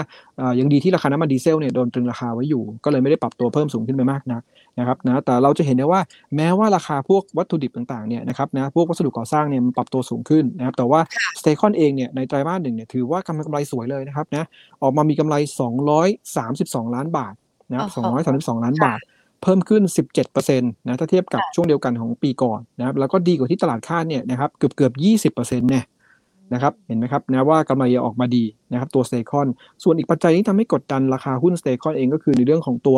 [0.60, 4.42] ยังดีที่ราคาน้ำมันดีเซลเนี่ยโดนตรึงราคาไว้อยู่ ก็เลยไม่ได้ปรับตัวเพิ่มสูงขึ้นไปมากนัก
[4.80, 6.02] นะครับนะแต่เราจะเห็นได้ว่า
[6.36, 11.00] แม้ว่าราคาพวกวัตถุดิบต่างๆเนี่ยนะครับนะพวกวัสดุก่อสร้างเนี่ยมันปรับตัวสูงขึ้นนะครับแต่ว่า
[11.40, 14.46] สเตคอนเองเนี่ยในไตรมาสหนึ่งเนี่ยถือว่ากำไรสวยเลยนะครับนะ
[14.82, 15.36] ออกมามีกำไร
[16.16, 17.34] 232 ล้านบาท
[17.70, 17.90] นะครับ
[18.50, 19.00] 232 ล้านบาท
[19.44, 19.84] เพิ่มขึ้น
[20.26, 24.94] 17%นะถ้าเทียบกับช่วงเดียวกันของปีก่อนนะครับแล้วก็ดีกว่าที่ตลาดคาดเนี่ยนะครับเกือบเกือบ
[25.36, 25.84] 20%เนี่ย
[26.54, 29.48] นะครับเห็นไหมครับนะว่ากำไรออกมาดีนะครับตัวสเตคอน
[29.84, 32.98] ส่วนอีกปัจจัยที่ทำให้กดดันราคาหุ้นสเตคอนเองก็คือในเรื่องของตัว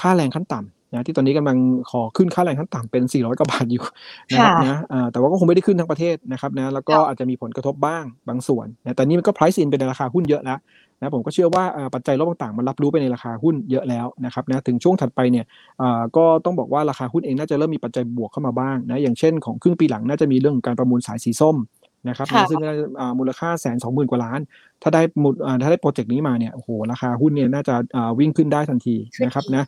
[0.00, 1.58] ค่าแรงขั้นต่ำนะที่ตอนนี้กำลัง
[1.90, 3.84] ขอขึ้นค่าแรงขั้นต่ำเป็น 400 กว่าบาทอยู่
[4.30, 4.80] นะครับนะ
[5.12, 10.58] แต่ว่าก็คงไม่ได้ขึ้นทั้งประเทศนะครับนะแล้วก็อาจจะมีผลกระทบบ้างบางส่วนนะแต่นี่มันก็ price in เป็นราคาหุ้นเยอะแล้ว
[11.00, 11.64] นะผมก็เชื่อว่า
[11.94, 15.44] ปัจจัยรอบต่างๆ มันรับรู้ไปในราคาหุ้นเยอะแล้วนะครับนะถึงช่วงถัดไปเนี่ย
[16.16, 21.56] ก็ต้องบอกว่าราคาหุ้นเองน่าจะเริ่มมีปัจจัยบวกเข้ามาบ้างนะอย่างเช่นของครึ่งปีหลังน่าจะมีเรื่องการประมูลสายสีส้ม
[22.08, 22.60] นะครับซึ่ง
[23.18, 24.40] มูลค่าแสนสองหมื่นกว่าล้าน
[24.82, 27.74] ถ้าได้มุดถ้าได้โปรเจกต์นี้มาเนี่ยโอ้โหราคาหุ้นเนี่ยน่าจะ
[28.18, 29.64] วิ่งขึ้นได้ทันทีนะครับนะ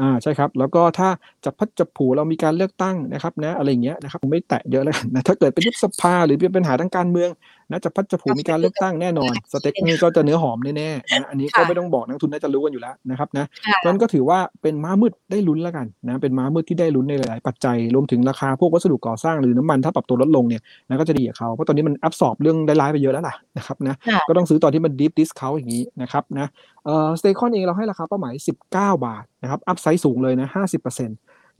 [0.00, 1.08] อ่าใช่ครับ แล้วก็ถ้า
[1.44, 7.30] จับพัดจับผูเรามีการเลือกตั้งนะครับนะอะไรอย่างเงี้ยนะครับผมไม่แตะเยอะแล้วกันนะถ้าเกิดเป็นยุบสภาหรือเป็นปัญหาทางการเมือง
[7.70, 26.46] นะจับพลัดจับผลูมีการเลือกตั้งแน่นอน สเต็กนี่ก็จะเนื้อหอมแน่ๆนะอันนี้ก็ไม่ต้องบอกนักลงทุนน่าจะรู้กันอยู่แล้วนะครับนะค่ะนั้นก็ถือว่าเป็นม้ามืดได้ลุ้นแล้วกันนะเป็นม้ามืดที่ได้ลุ้นในหลายๆปัจจัยรวมถึงราคาพวกวัสดุก่อสร้างหรือน้ำมันถ้าปรับตัวลดลงเนี่ยนะก็จะดีกับเขาเพราะตอนนี้มัน absorb เรื่องร้ายๆไปเยอะแล้วล่ะนะครับนะค่ะก็ต้องซื้อตอนที่มัน deep discount อย่างนี้นะครับนะ
[26.84, 28.34] เอ่อสเตคอนเองเราให้ราคาเป้าหมาย
[28.70, 30.48] 19 บาทนะครับ upside สูงเลยนะ
[30.78, 31.10] 50%น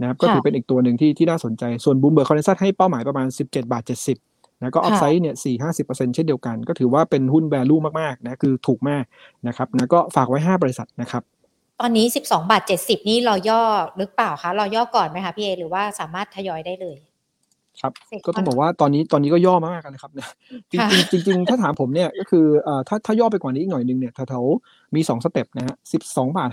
[0.02, 3.82] ะครับก็ถือเป็นอีกตัวหนึ่งที่ที่น่าสนใจส่วน Bloomberg consensus ให้เป้าหมายประมาณ 17 บาท
[4.14, 5.34] 70 นะก็ upside เนี่ย
[5.74, 9.04] 4-50%เช่นเดียวกัน ก็ถือว่าเป็นหุ้น value มากๆนะคือถูกมาก
[9.48, 11.22] นะครับนะก็ฝากไว้5บริษัทนะครับ
[11.80, 13.61] ตอนนี้ 12 บาท 70 นี่รอย่อ
[13.98, 16.98] หรือเปล่าคะรอย่อก่อนไหมคะพี่เอหรือว่าสามารถทยอยได้เลย
[17.80, 20.28] ครับเสร็จก็ต้องบอกว่าตอนนี้ตอนนี้ก็ย่อมากๆกันนะครับนะ
[20.70, 25.74] จริงค่ะๆจริงๆถ้าถามผมเนี่ยก็คือเอ่อถ้าถ้าย่อไปกว่านี้อีกหน่อยนึงเนี่ยแถวๆมี 2 step นะฮะ
[26.07, 26.50] 12บาท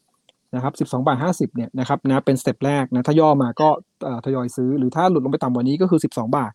[0.00, 3.68] 50นะครับ12บาท50เนี่ยนะครับนะเป็น step แรกนะถ้าย่อมาก็
[4.04, 6.52] เอ่อทยอยซื้อหรือถ้าหลุดลงไปต่ำกว่านี้ก็คือ12บาท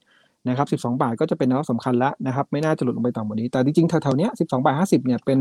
[0.50, 5.40] นะครับ 12 บาทก็จะเป็นแนวรับสำคัญแล้วนะครับ ไม่น่าจะหลุดลงไปต่ำกว่านี้ แต่จริงๆแถวๆเนี้ย 12 บาท 50 เนี่ยเป็น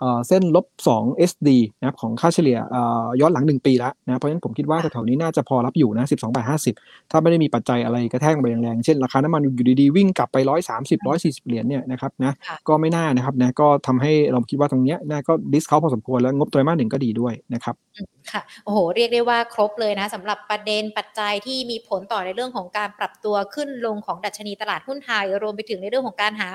[0.00, 1.48] เอ่อเส้นลบ 2 SD
[1.80, 6.46] นะครับของค่าเฉลี่ยเอ่อย้อนหลัง 1 ปีแล้วนะ เพราะฉะนั้นผมคิดว่าแถวๆนี้น่าจะพอรับอยู่นะ 12 บาท
[6.76, 10.36] 50 ถ้าไม่ได้มีปัจจัยอะไรกระแทกลงไปแรงๆ เช่นราคาน้ำมันอยู่ดีๆ วิ่งกลับไป
[10.68, 26.48] 130 140 เหรียญเนี่ยนะครับนะค่ะก็ไม่น่านะครับนะ ก็ทำให้เราคิดว่าตรงเนี้ยน่าก็ดิสเขาพอสมควรแล้วงบไตรมาสหนึ่งก็ดีด้วยนะครับอืมค่ะ โอ้โห เรียกได้ว่าครบเลยนะสำหรับประเด็นปัจจัยที่มีผลต่อในเรื่องของการปรับตัวขึ้นลงของดัชนีตลาดหุ้นไทย รวมไปถึงในเรื่องของการหา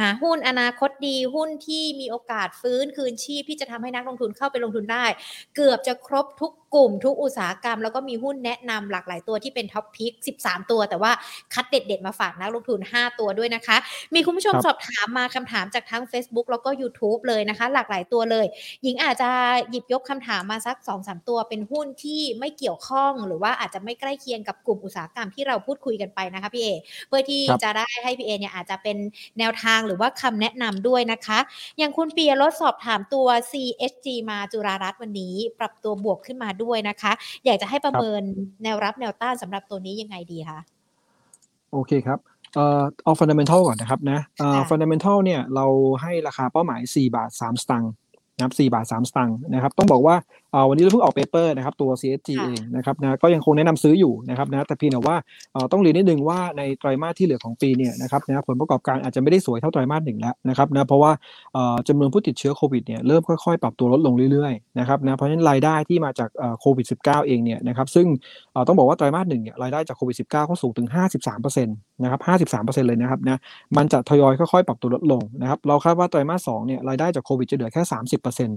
[0.00, 5.04] หาหุ้นอนาคตดีหุ้นที่มีโอกาสฟื้นคืนชีพที่จะทำให้นักลงทุนเข้าไปลงทุนได้
[5.56, 11.12] เกือบจะครบทุกกลุ่มทุกอุตสาหกรรม แล้วก็มีหุ้นแนะนำหลากหลายตัวที่เป็น top pick 13 ตัว แต่ว่า
[11.54, 13.76] คัดเด็ดๆมาฝากนักลงทุน 5 ตัวด้วยนะคะ
[14.14, 18.46] มีคุณผู้ชมครับสอบถามมาคำถามจากทั้ง Facebook แล้วก็ YouTube เลยนะคะ หลากหลายตัวเลย
[18.82, 19.30] หญิงอาจจะ
[19.70, 26.68] หยิบยกคำถามมาสัก 2-3ตัวเป็นหุ้นที่ไม่เกี่ยวข้อง หรือว่าอาจจะไม่ใกล้เคียงกับกลุ่มอุตสาหกรรมที่เราพูดคุยกันไปนะคะพี่เอ
[27.08, 28.96] เพื่อที่ครับจะได้ให้พี่เอเนี่ยอาจจะเป็น
[29.38, 31.38] แนวทางหรือว่าคำแนะนำด้วยนะคะ
[31.78, 37.12] อย่างคุณปียรสสอบถามตัว CHG มาจุฬารัตน์วันนี้ ปรับตัวบวกขึ้นมาด้วยนะคะ
[37.44, 38.22] อยากจะให้ประเมิน
[38.62, 40.58] แนวรับแนวต้านสำหรับตัวนี้ยังไงดีคะ
[41.72, 42.18] โอเคครับ
[42.54, 45.66] เอ่อเอา fundamental ก่อนนะครับนะเอ่อค่ะ fundamental เนี่ยเรา
[46.02, 47.92] ให้ราคาเป้าหมาย 4 บาท 3 สตางค์
[48.36, 55.16] นะครับ4บาท 3 สตางค์นะครับต้องบอกว่าเอ่อ วันนี้เราเพิ่งออกเปเปอร์นะครับตัว CSG ค่ะเองนะครับนะก็ยังคงแนะนำซื้ออยู่นะครับนะแต่เพียงแต่ว่า
[55.52, 61.12] เอ่อต้องเรียนนิดนึงว่าในไตรมาสที่เหลือของปีเนี่ยนะครับนะผลประกอบการอาจจะไม่ได้สวยเท่าไตรมาสหนึ่งแล้วนะครับนะเพราะว่า
[61.54, 68.06] เอ่อจำนวนผู้ติดเชื้อโควิดเนี่ยเริ่มค่อยๆ ปรับตัวลดลงเรื่อยๆนะครับนะเพราะฉะนั้นรายได้ที่มาจากเอ่อโควิด -19 เองเนี่ยนะครับซึ่ง
[68.52, 70.88] เอ่อต้องบอกว่าไตรมาสหนึ่งเนี่ยรายได้จากโควิด -19 ก็สูงถึง
[71.26, 72.20] 53%นะครับ
[72.64, 73.38] 53%เลยนะครับนะ
[73.76, 78.50] มันจะทยอยค่อยๆ ปรับตัวลดลงนะครับเราคาดว่าไตรมาส2เนี่ยรายได้จากโควิดจะเหลือแค่ 30%น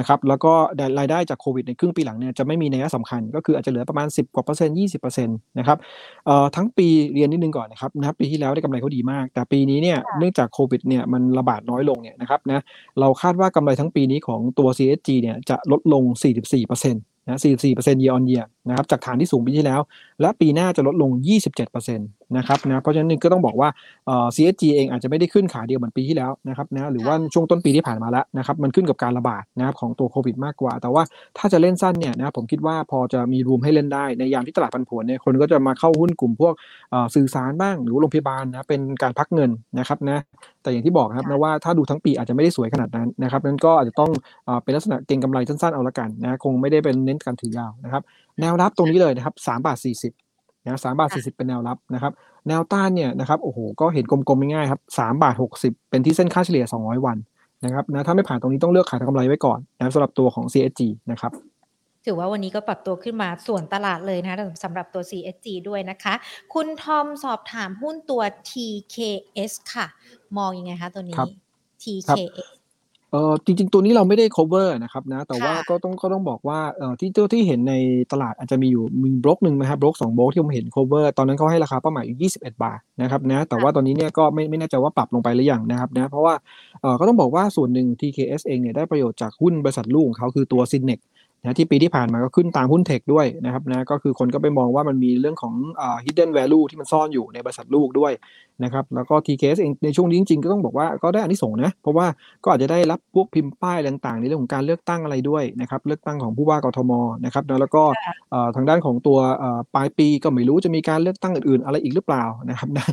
[0.00, 0.52] ะครับแล้วก็
[0.98, 4.76] รายได้จากโควิดในครึ่งปีหลังเนี่ยจะไม่มีนัยสำคัญ ก็คืออาจจะเหลือประมาณ 10กว่าเปอร์เซ็นต์
[5.06, 5.78] 20%นะครับ
[6.26, 12.62] เอ่อทั้งปีเรียนนิดนึงก่อนนะครับนะครับปีที่แล้วได้กำไรเขาดีมาก แต่ปีนี้เนี่ยเนื่องจากโควิดเนี่ยมันระบาดน้อยลงเนี่ยนะครับนะ
[13.00, 16.02] เราคาดว่ากำไรทั้งปีนี้ของตัว CSG เนี่ยจะลดลง
[16.50, 17.38] 44%นะ
[17.72, 19.80] 44% year on year นะครับจากฐานที่สูงปีที่แล้ว
[20.20, 21.10] และปีหน้าจะลดลง
[21.56, 23.68] 27%นะครับนะเพราะฉะนั้นก็ต้องบอกว่า
[24.06, 31.02] เอ่อ CSG เองอาจจะไม่ได้ขึ้นขาเดียวเหมือนปีที่แล้วนะครับนะหรือว่าช่วงต้นปีที่ผ่านมาแล้วนะครับมันขึ้นกับการระบาดนะครับของตัวโควิดมากกว่า แต่ว่า
[31.38, 36.54] ถ้าจะเล่นสั้นเนี่ยนะครับผมคิดว่าพอจะมีรูมให้เล่นได้ในยามที่ตลาดผันผวนเนี่ยคนก็จะมาเข้าหุ้นกลุ่มพวก
[36.90, 40.18] เอ่อสื่อสารบ้าง หรือว่าโรงพยาบาลนะเป็นการพักเงินนะครับนะ
[40.62, 44.10] แต่อย่างที่บอกครับนะว่าถ้าดูทั้งปีอาจจะไม่ได้สวยขนาดนั้นนะครับนั้นก็อาจจะต้อง
[44.46, 48.02] เอ่อเป็นลักษณะเก็งกำไรสั้นๆเอาละกันนะคงไม่ได้เป็นเน้นการถือยาวนะครับ
[48.40, 50.12] แนวรับตรงนี้เลยนะครับสามบาทสี่สิบ
[50.66, 52.12] นะสามบาทสี่สิบเป็นแนวรับนะครับ
[52.48, 57.16] แนวต้านเนี่ยนะครับโอ้โหก็เห็นกลมๆง่ายๆครับสามบาทหกสิบเป็นที่เส้นค่าเฉลี่ยสองร้อยวัน
[57.64, 61.32] นะครับนะถ้าไม่ผ่านตรงนี้ต้องเลือกขายทางกำไรไว้ก่อนนะครับสำหรับตัวของ CSG นะครับ
[62.06, 66.14] ถือว่าวันนี้ก็ปรับตัวขึ้นมาส่วนตลาดเลยนะคะสำหรับตัว CSG ด้วยนะคะ
[66.54, 69.86] คุณทอมสอบถามหุ้นตัว TKS ค่ะ
[70.38, 71.30] มองยังไงคะตัวนี้ครับ
[71.82, 77.74] TKS เออจริง ๆ ตัวนี้เราไม่ได้ cover นะครับนะ แต่ว่าค่ะก็ต้องก็ต้องบอกว่าเอ่อที่ที่เห็นใน
[78.12, 86.34] ตลาดอาจจะมีอยู่มีบล็อกหนึ่งนะครับบล็อกสองบล็อกที่ผมเห็น cover ตอนนั้นเขาให้ราคาเป้าหมายอยู่ 21 บาทนะครับนะแต่ว่าตอนนี้เนี่ยก็ไม่ไม่แน่ใจว่าปรับลงไปหรือยังนะครับนะเพราะว่า
[86.82, 91.00] เออก็ต้องบอกว่าส่วนหนึ่ง TKS เองเนี่ยได้ประโยชน์จากหุ้นบริษัทลูกของเขาคือตัว s y n e x
[91.42, 98.12] นะที่ปีที่ผ่านมาก็ขึ้นตามหุ้นเทคด้วยนะครับนะก็คือคนก็ไปมองว่ามันมีเรื่องของอ่า hidden value ที่มันซ่อนอยู่ในบริษัทลูกด้วย
[98.64, 102.06] นะครับแล้วก็ TKS เองในช่วงนี้จริงๆก็ต้องบอกว่าก็ได้อานิสงส์นะ เพราะว่า
[102.44, 106.92] ก็อาจจะได้รับพวกพิมพ์ป้ายต่างๆ ในเรื่องของการเลือกตั้งอะไรด้วยนะครับเลือกตั้งของผู้ว่ากทม
[107.24, 107.82] นะครับแล้วก็
[108.56, 109.18] ทางด้านของตัว
[109.74, 112.86] ปลายปีก็ไม่รู้จะมีการเลือกตั้งอื่นๆ อะไรอีกหรือเปล่านะครับนะ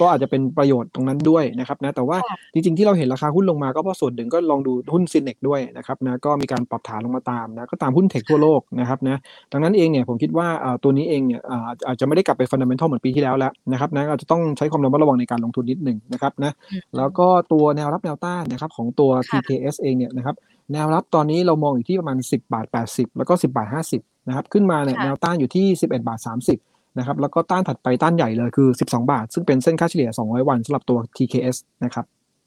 [0.00, 2.18] ก็อาจจะเป็นประโยชน์ตรงนั้นด้วยนะครับนะแต่ว่า
[2.52, 9.18] จริงๆที่เราเห็นราคาหุ้นลงมาก็เพราะส่วนหนึ่งก็ลองดูหุ้นซินเนกด้วยนะครับนะก็มีการปรับฐานลงมาตามนะก็ตามหุ้นเทคทั่วโลกนะครับนะ
[9.52, 10.48] ดังนั้นเองเนี่ยผมคิดว่า
[10.82, 11.40] ตัวนี้เองเนี่ย
[11.86, 16.52] อาจจะไม่ได้กลับไปฟันดัมเบลเหมือนปีที่แล้วแล้วนะครับนะอาจจะต้องใช้ความระมัดระวังในการลงทุนนิดหนึ่งนะครับนะ
[16.96, 20.36] แล้วก็ตัวแนวรับแนวต้านนะครับของตัว TKS เองเนี่ยนะครับ
[20.72, 23.68] แนวรับตอนนี้เรามองอยู่ที่ประมาณ 10 บาท 80 แล้วก็ 10 บาท
[23.98, 26.20] 50นะครับขึ้นมาเนี่ยแนวต้านอยู่ที่ 11 บาท
[26.58, 32.04] 30นะครับแล้วก็ต้านถัดไปต้านใหญ่เลยคือ 12 บาท ซึ่งเป็นเส้นค่าเฉลี่ย 200 วันสำหรับตัว TKS นะครับ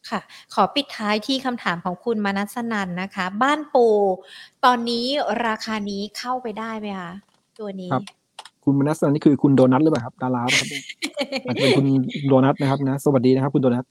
[0.09, 0.19] ค่ะ
[0.53, 3.87] ขอปิดท้ายที่คำถามของคุณมนัสนันนะคะ บ้านปู
[4.65, 5.05] ตอนนี้
[5.47, 7.11] ราคานี้เข้าไปได้ไหมคะ
[7.59, 7.89] ตัวนี้
[8.69, 10.67] คุณมนัสนี่คือคุณโดนัทหรือเปล่าครับดาราครับ
[11.47, 11.87] อาจจะเป็นคุณ
[12.27, 13.85] โดนัทนะครับนะ สวัสดีนะครับ คุณโดนัท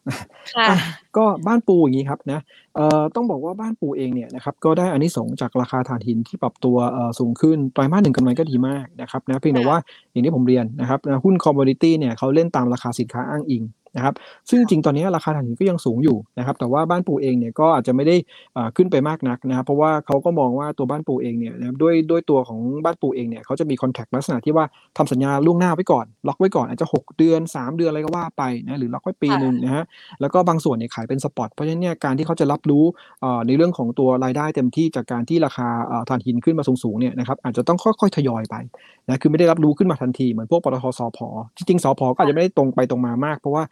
[1.17, 2.41] ก็บ้านปูอย่างนี้ครับนะ
[2.77, 9.79] เอ่อต้องบอกว่าบ้านปูเองเนี่ยนะครับก็ได้อานิสงส์จากราคาถ่านหินที่ปรับตัวเอ่อสูงขึ้นไตรมาสหนึ่งกำไรก็ดีมากนะครับนะเพียงแต่ว่า
[10.13, 13.63] อย่างที่ผมเรียนนะครับหุ้น commodity เนี่ยเขาเล่นตามราคาสินค้าอ้างอิง
[13.99, 14.15] นะครับ
[14.51, 18.17] ซึ่งจริงตอนนี้ราคาถ่านหินก็ยังสูงอยู่นะครับ แต่ว่าบ้านปูเองเนี่ยก็อาจจะไม่ได้
[18.77, 24.65] ขึ้นไปมากนักนะครับ เพราะว่าเขาก็มองว่าตัวบ้านปูเองเนี่ยนะด้วยด้วยตัวของบ้านปูเองเนี่ยเขาจะมีคอนแทคลักษณะที่ว่า
[24.97, 29.85] ทำสัญญาล่วงหน้าไว้ก่อน ล็อกไว้ก่อนอาจจะ 6 เดือน 3 เดือนอะไรก็ว่าไปนะหรือล็อกไว้ปีหนึ่งนะฮะ
[30.21, 32.85] แล้วก็บางส่วนเนี่ยขายเป็นสปอต เพราะฉะนั้นเนี่ยการที่เขาจะรับรู้
[33.47, 35.69] ในเรื่องของตัวรายได้เต็มที่จากการที่ราคา
[36.09, 38.57] ถ่านหินขึ้นมาสูงๆเนี่ยนะครับอาจจะต้องค่อยๆทยอยไป
[39.09, 41.19] นะคือไม่ได้รับรู้ขึ้นมาทันทีเหมือนพวกปตทสพ
[41.57, 43.65] จริงๆสพก็อาจจะไม่ได้ตรงไปตรงมามาก เพราะว่า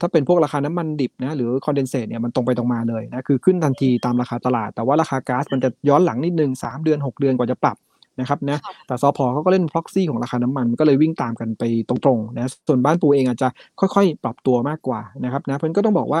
[0.00, 7.76] ถ้าเป็นพวกราคาน้ำมันดิบนะหรือคอนเดนเซตเนี่ยมันตรงไปตรงมาเลยนะคือขึ้นทันทีตามราคาตลาด แต่ว่าราคาก๊าซมันจะย้อนหลังนิดนึง3เดือน 6 เดือนกว่าจะปรับ
[8.20, 13.48] นะครับนะแต่ซอพอเขาก็เล่นพ็อกซี่ของราคาน้ำมันก็เลยวิ่งตามกันไปตรงๆนะส่วนบ้านปูเองอาจจะ
[13.80, 16.20] ค่อยๆ ปรับตัวมากกว่านะครับนะเพื่อนก็ต้องบอกว่า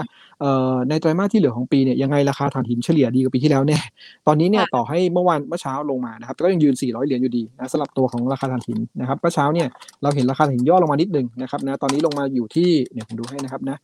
[0.88, 3.78] ในไตรมาสที่เหลือของปีเนี่ยยังไงราคาถ่านหินเฉลี่ยดีกว่าปีที่แล้วแน่
[4.26, 9.68] ตอนนี้เนี่ยต่อให้เมื่อวานเมื่อเช้าลงมานะครับก็ยังยืน 400 เหรียญอยู่ดีนะสำหรับตัวของราคาถ่านหินนะครับเมื่อเช้าเนี่ย
[10.02, 13.76] เราเห็นราคาถ่านหินย่อลงมานิดนึงนะครับนะตอนนี้ลงมาอยู่ที่เนี่ยผมดูให้นะครับนะ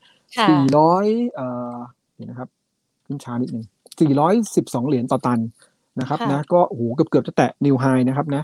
[0.62, 1.77] 400เอ่อ
[2.19, 2.49] นี่นะครับ
[3.07, 3.65] ขึ้นช้านิดนึง
[4.23, 5.39] 412 เหรียญต่อตัน
[6.01, 8.42] นะครับนะก็โอ้โหเกือบเกือบจะแตะ new high นะครับนะ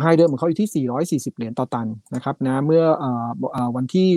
[0.00, 0.86] high เดิมของเขาอยู่ที่
[1.30, 2.84] 440 เหรียญต่อตันนะครับนะเมื่อ
[3.76, 4.08] วันที่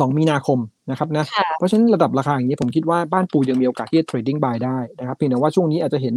[0.00, 0.58] สองมีนาคม
[0.90, 1.24] นะครับนะ
[1.58, 6.14] เพราะฉะนั้นระดับราคาอย่างนี้ผมคิดว่าบ้านปูยังมีโอกาสที่จะ trading buy ได้นะครับเพียงแต่ว่าช่วงนี้อาจจะเห็น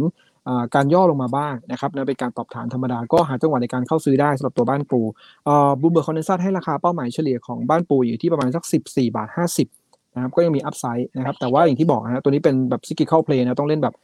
[0.74, 5.00] การย่อลงมาบ้างนะครับนะเป็นการปรับฐานธรรมดาก็หาจังหวะในการเข้าซื้อได้สำหรับตัวบ้านปู
[5.80, 9.28] Bloomberg consensus ให้ราคาเป้าหมายเฉลี่ยของบ้านปูอยู่ที่ประมาณสัก 14 บาท
[9.72, 13.94] 50นะครับก็ยังมี upside นะครับแต่ว่าอย่างที่บอกนะตัวนี้เป็นแบบ cyclical play นะต้องเล่นแบบ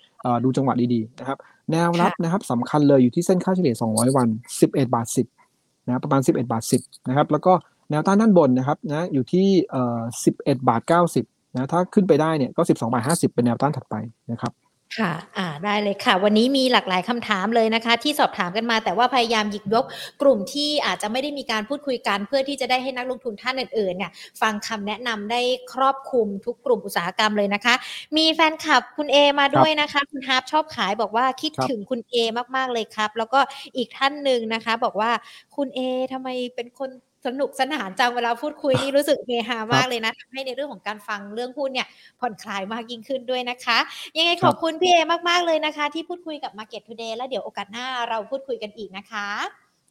[0.44, 1.38] ดูจังหวะดีๆนะครับ
[1.70, 4.28] แนวรับนะครับสำคัญเลยอยู่ที่เส้นค่าเฉลี่ย 200 วัน
[4.60, 5.06] 11 บาท
[5.46, 7.52] 10นะประมาณ 11 บาท 10นะครับแล้วก็
[7.90, 10.00] แนวต้านด้านบนนะครับนะอยู่ที่เอ่อ
[10.34, 10.82] 11 บาท
[11.18, 13.94] 90นะถ้าขึ้นไปได้เนี่ยก็ 12 บาท 50 เป็นแนวต้านถัดไป
[14.32, 14.52] นะครับ
[14.96, 19.84] ค่ะ อ่า ได้เลยค่ะ วันนี้มีหลากหลายคำถามเลยนะคะ ที่สอบถามกันมา แต่ว่าพยายามหยิบยก
[20.22, 24.10] กลุ่มที่อาจจะไม่ได้มีการพูดคุยกันเพื่อที่จะได้ให้นักลงทุนท่านอื่นๆเนี่ย
[24.40, 25.40] ฟังคำแนะนำได้
[25.72, 27.74] ครอบคลุมทุกกลุ่มอุตสาหกรรมเลยนะคะ
[28.16, 32.14] มีแฟนคลับคุณเอมาด้วยนะคะ คุณฮาร์ปชอบขายบอกว่าคิดถึงคุณเอ
[32.56, 33.40] มากๆเลยครับ แล้วก็
[33.76, 35.10] อีกท่านหนึ่งนะคะ บอกว่า
[35.56, 35.80] คุณเอ
[36.12, 36.90] ทำไมเป็นคน
[37.26, 41.86] สนุกสนานจังเวลาพูดคุยนี่รู้สึกเฮฮามากเลยนะทำให้ในเรื่องของการฟังเรื่องพูดเนี่ย
[42.20, 43.78] ผ่อนคลายมากยิ่งขึ้นด้วยนะคะ
[44.16, 44.98] ยังไงขอบคุณพี่เอ
[45.28, 49.26] มากๆเลยนะคะ ที่พูดคุยกับ Market Today แล้วเดี๋ยวโอกาสหน้าเราพูดคุยกันอีกนะคะ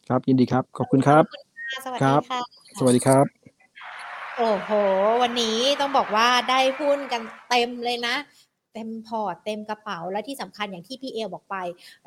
[0.08, 1.24] ครับยินดีครับ ขอบคุณครับ
[1.84, 2.00] สวัสดี
[2.30, 2.40] ค่ะ
[2.78, 3.26] สวัสดีครับ
[4.38, 4.70] โอ้โห
[5.22, 8.14] วันนี้ต้องบอกว่าได้หุ้นกันเต็มเลยนะ
[8.78, 11.56] เต็มพอร์ตเต็มกระเป๋า และที่สำคัญอย่างที่พี่เอบอกไป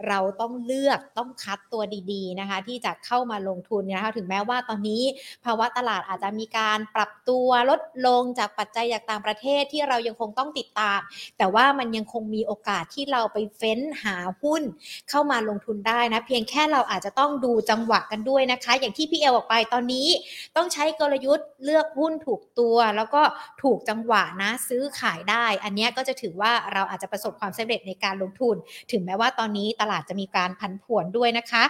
[0.08, 5.04] เราต้องเลือกต้องคัดตัวดีๆนะคะ ที่จะเข้ามาลงทุนนะคะถึงแม้ว่าตอนนี้
[5.46, 11.00] ภาวะตลาดอาจจะมีการปรับตัวลดลงจากปัจจัยจากต่างประเทศที่เรายังคงต้องติดตาม
[11.38, 14.64] แต่ว่ามันยังคงมีโอกาสที่เราไปเฟ้นหาหุ้น
[15.10, 20.08] เข้ามาลงทุนได้นะเพียงแค่เราอาจจะต้องดูจังหวะกันด้วยนะคะ อย่างที่พี่เอบอกไปตอนนี้
[20.56, 23.22] ต้องใช้กลยุทธ์เลือกหุ้นถูกตัว แล้วก็
[23.64, 28.56] ถูกจังหวะนะซื้อขายได้ อันนี้ก็จะถือว่าเราอาจจะประสบความสำเร็จในการลงทุน
[28.92, 31.64] ถึงแม้ว่าตอนนี้ตลาดจะมีการพันผวนด้วยนะคะ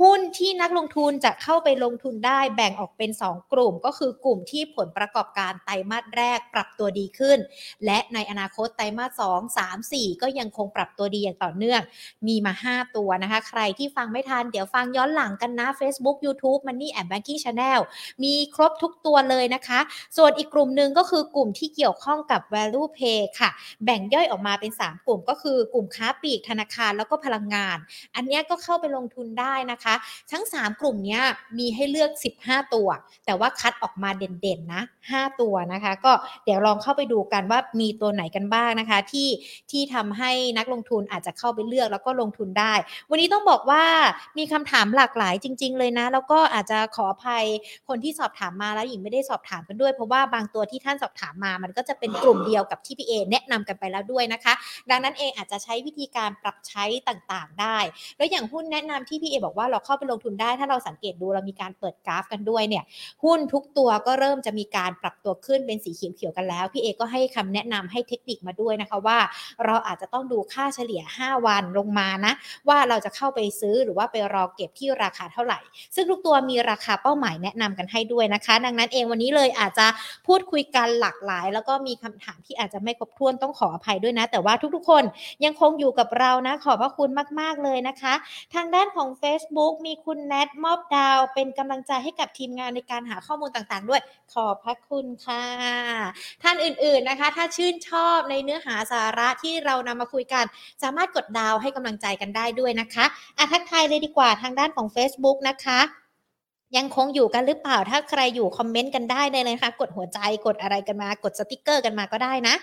[0.00, 7.38] หุ้นที่นักลงทุนจะเข้าไปลงทุนได้แบ่งออกเป็น 2 กลุ่ม ก็คือกลุ่มที่ผลประกอบการไตรมาสแรกปรับตัวดีขึ้น
[7.84, 11.80] และในอนาคตไตรมาส2 3 4 ก็ยังคงปรับตัวดีอย่างต่อเนื่อง
[12.26, 17.80] มีมา 5 ตัวนะคะ ใครที่ฟังไม่ทัน เดี๋ยวฟังย้อนหลังกันนะ Facebook YouTube Money and Banking Channel
[18.24, 19.80] มีครบทุกตัวเลยนะคะ
[20.16, 23.50] ส่วนอีกกลุ่มหนึ่งก็คือกลุ่มที่เกี่ยวข้องกับ value pay ค่ะ
[23.84, 27.76] แบ่งย่อยออกมาเป็น 3 กลุ่มก็คือกลุ่มค้าปลีกธนาคารแล้วก็พลังงาน
[28.14, 29.94] อันนี้ก็เข้าไปลงทุนได้นะคะ
[30.32, 31.20] ทั้ง 3 กลุ่มนี้
[31.58, 32.10] มีให้เลือก
[32.44, 32.88] 15 ตัว
[33.26, 36.12] แต่ว่าคัดออกมาเด่นๆนะ5ตัวนะคะ ก็
[36.44, 39.28] เดี๋ยวลองเข้าไปดูกันว่ามีตัวไหนกันบ้างนะคะ ที่
[39.70, 42.74] ที่ทำให้นักลงทุนอาจจะเข้าไปเลือกแล้วก็ลงทุนได้
[43.10, 43.84] วันนี้ต้องบอกว่า
[44.38, 47.44] มีคำถามหลากหลายจริง ๆ เลยนะ แล้วก็อาจจะขออภัย
[47.88, 54.54] คนที่สอบถามมาแล้วหญิงไม่ได้สอบถามกันด้วย เพราะว่าบางตัวที่ท่านสอบถามมา มันก็จะเป็นกลุ่มเดียวกับที่พี่เอแนะนำกันไปแล้วด้วยนะคะ
[54.90, 57.78] ดังนั้นเองอาจจะใช้วิธีการปรับใช้ต่างๆ ได้
[58.16, 62.84] แล้วอย่างหุ้นแนะนำที่พี่เอบอกว่าเราเข้าไปลงทุนได้ ถ้าเราสังเกตดูเรามีการเปิดกราฟกันด้วยเนี่ย
[63.24, 69.18] หุ้นทุกตัวก็เริ่มจะมีการปรับตัวขึ้นเป็นสีเขียวๆกันแล้วพี่เอก็ให้คำแนะนำให้เทคนิคมาด้วยนะคะว่า
[69.64, 72.32] เราอาจจะต้องดูค่าเฉลี่ย 5 วันลงมานะ
[72.68, 75.58] ว่าเราจะเข้าไปซื้อหรือว่าไปรอเก็บที่ราคาเท่าไหร่
[75.94, 79.86] ซึ่งทุกตัวมีราคาเป้าหมายแนะนำกันให้ด้วยนะคะ ดังนั้นเองวันนี้เลยอาจจะ
[80.26, 85.04] พูดคุยกันหลากหลาย แล้วก็มีคำถามที่อาจจะไม่ครบถ้วนต้องขออภัยด้วยนะ แต่ว่าทุกๆ คน
[85.44, 88.14] ยังคงอยู่กับเรานะ ขอบพระคุณมากๆเลยนะคะ
[88.54, 94.00] ทางด้านของ Facebook มีคุณแนทมอบดาว เป็นกำลังใจให้กับทีมงานในการหาข้อมูลต่างๆ ด้วย
[94.32, 95.44] ขอบพระคุณค่ะ
[96.42, 100.44] ท่านอื่นๆนะคะ ถ้าชื่นชอบในเนื้อหาสาระที่เรานำมาคุยกัน
[100.82, 103.04] สามารถกดดาวให้กำลังใจกันได้ด้วยนะคะ
[103.38, 105.80] อะทักทายเลยดีกว่าทางด้านของ Facebook นะคะ
[106.76, 112.54] ยังคงอยู่กันหรือเปล่า ถ้าใครอยู่คอมเมนต์กันได้เลยนะคะ กดหัวใจกดอะไรกันมา กดสติกเกอร์กันมาก็ได้นะ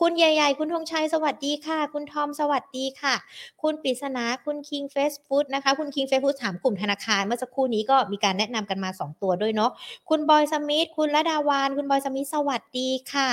[0.00, 3.14] คุณใหญ่ๆ คุณธงชัยสวัสดีค่ะ คุณทอมสวัสดีค่ะ
[3.62, 9.70] คุณปริศนาคุณคิงเฟสฟูดนะคะ คุณคิงเฟสฟูดถามกลุ่มธนาคาร เมื่อสักครู่นี้ก็มีการแนะนำกันมา 2 ตัวด้วยเนาะ
[10.08, 13.28] คุณบอยสมิธ คุณระดาวาน คุณบอยสมิธสวัสดีค่ะ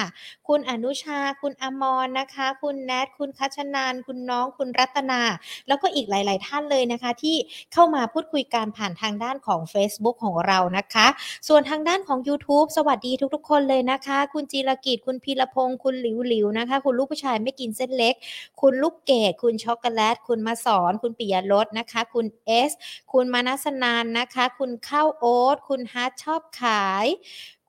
[0.47, 5.21] คุณอนุชา คุณอมรนะคะ คุณแนท คุณคัชนาน คุณน้อง คุณรัตนา
[5.67, 7.35] แล้วก็อีกหลาย ๆ ท่านเลยนะคะ ที่
[7.73, 11.07] เข้ามาพูดคุยกันผ่านทางด้านของ Facebook ของเรานะคะ
[11.47, 18.15] ส่วนทางด้านของ YouTube สวัสดีทุกๆ คนเลยนะคะ คุณจีรกิจคุณพีรพงศ์คุณหลิวหลิวนะคะ คุณลูกผู้ชายไม่กินเส้นเล็ก
[18.61, 22.71] คุณลูกเกดคุณช็อกโกแลต คุณมาสอน คุณปิยรสนะคะ คุณเอส
[23.13, 27.07] คุณมานัสนานนะคะ คุณข้าวโอ๊ตคุณฮาร์ดชอบขาย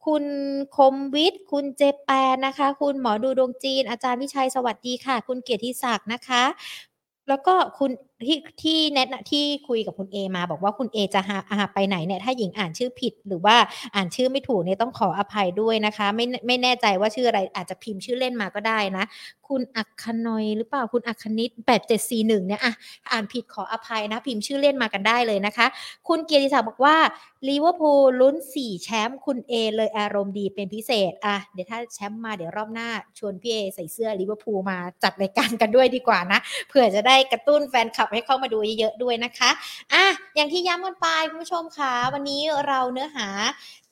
[0.06, 0.24] คุณ
[0.76, 6.44] คมวิทย์ คุณเจแปนนะคะ คุณหมอดูดวงจีน อาจารย์วิชัยสวัสดีค่ะ คุณเกียรติศักดิ์นะคะ
[7.28, 7.90] แล้วก็คุณ
[8.28, 13.56] ที่ที่แนะนที่คุยกับคุณเอมาบอกว่าคุณเอจะหาาไปไหนเนี่ยถ้าหญิงอ่านชื่อผิดหรือว่า
[13.94, 19.04] อ่านชื่อไม่ถูกเนี่ยต้องขออภัยด้วยนะคะ ไม่ไม่แน่ใจว่าชื่ออะไรอาจจะพิมพ์ชื่อเล่นมาก็ได้นะ
[19.48, 21.50] คุณอัคคนอยหรือเปล่าคุณอัคคณิต
[21.98, 22.72] 8741เนี่ยอะ
[23.10, 25.66] อ่านผิดขออภัยนะ พิมพ์ชื่อเล่นมากันได้เลยนะคะ
[26.08, 26.96] คุณเกียรติศักดิ์บอกว่า
[27.48, 39.50] ลิเวอร์พูลลุ้น4แชมป์คุณเอเลยอารมณ์ดีเป็นพิเศษอะเดี๋ยวถ้าแชมป์มาเดี๋ยวรอบหน้าชวนพี่เอใส่เสื้อลิเวอร์พูลมาจัดรายการกันด้วยดีกว่านะเผื่อจะได้กระตุ้นแฟนคลับให้เข้ามาดูเยอะๆด้วยนะคะ
[39.92, 40.04] อะ
[40.36, 43.28] อย่างที่ย้ำกันไปคุณผู้ชมคะวันนี้เราเนื้อหา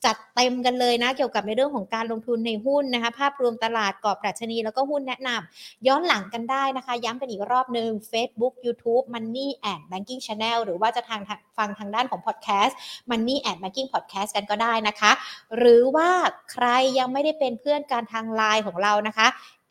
[0.05, 11.21] จัดเต็มกันเลยนะเกี่ยวกับในเรื่องของการลงทุนในหุ้นนะคะ ภาพรวมตลาดกรอบดัชนีแล้วก็หุ้นแนะนำย้อนหลังกันได้นะคะ ย้ำกันอีกรอบหนึ่ง Facebook YouTube Money and Banking Channel หรือว่าจะทาง
[11.57, 12.73] ฟังทางด้านของ Podcast
[13.11, 15.11] Money and Banking Podcast กันก็ได้นะคะ
[15.57, 16.09] หรือว่า
[16.51, 16.67] ใคร
[16.99, 19.27] ยังไม่ได้เป็นเพื่อนการทางไลน์ของเรานะคะ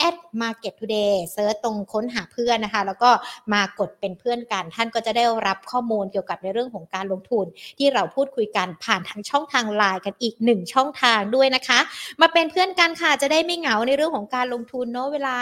[0.09, 3.11] at market today เซิร์ชตรงค้นหาเพื่อนนะคะ แล้วก็
[3.53, 7.46] มากดเป็นเพื่อนกัน ท่านก็จะได้รับข้อมูลเกี่ยวกับในเรื่องของการลงทุน
[7.78, 11.80] ที่เราพูดคุยกันผ่านทางช่องทางไลน์กันอีกหนึ่งช่องทางด้วยนะคะ
[12.20, 15.36] มาเป็นเพื่อนกันค่ะจะได้ไม่เหงาในเรื่องของการลงทุนเนาะเวลา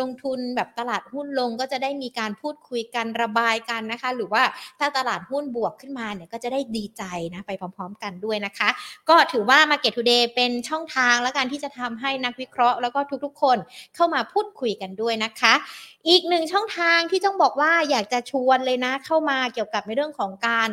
[0.00, 4.42] ลงทุนแบบตลาดหุ้นลงก็จะได้มีการพูดคุยกันระบายกันนะคะ หรือว่า
[4.78, 7.02] ถ้าตลาดหุ้นบวกขึ้นมาเนี่ยก็จะได้ดีใจ
[7.34, 8.68] นะไปพร้อม ๆ กันด้วยนะคะ
[9.08, 13.58] ก็ถือว่า Market Today เป็นช่องทางและการที่จะทำให้นักวิเคราะห์แล้วก็ทุกๆ คน
[13.96, 15.54] เข้ามาพูดคุยกันด้วยนะคะ
[16.08, 20.68] อีกหนึ่งช่องทางที่ต้องบอกว่าอยากจะชวนเลยนะเข้ามาเกี่ยวกับในเรื่องของการ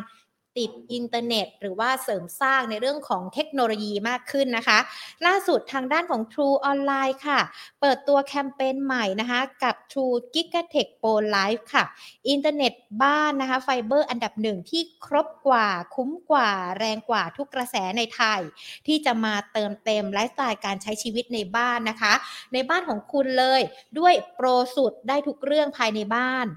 [0.58, 4.80] ติดอินเทอร์เน็ต หรือว่าเสริมสร้างในเรื่องของเทคโนโลยีมากขึ้นนะคะ
[5.26, 7.40] ล่าสุดทางด้านของ True Online ค่ะ
[7.82, 11.84] เปิดตัวแคมเปญใหม่นะคะ กับ True Gigatech Pro Life ค่ะ
[12.30, 12.74] อินเทอร์เน็ต
[13.04, 16.50] บ้านนะคะไฟเบอร์อันดับหนึ่งที่ครบกว่าคุ้มกว่า
[16.80, 18.42] แรงกว่าทุกกระแสในไทย
[18.88, 22.14] ที่จะมาเติมเต็มไลฟ์สไตล์การใช้ชีวิตในบ้านนะคะ
[22.54, 23.62] ในบ้านของคุณเลย
[24.00, 26.48] ด้วยโปรสุดได้ทุกเรื่องภายในบ้าน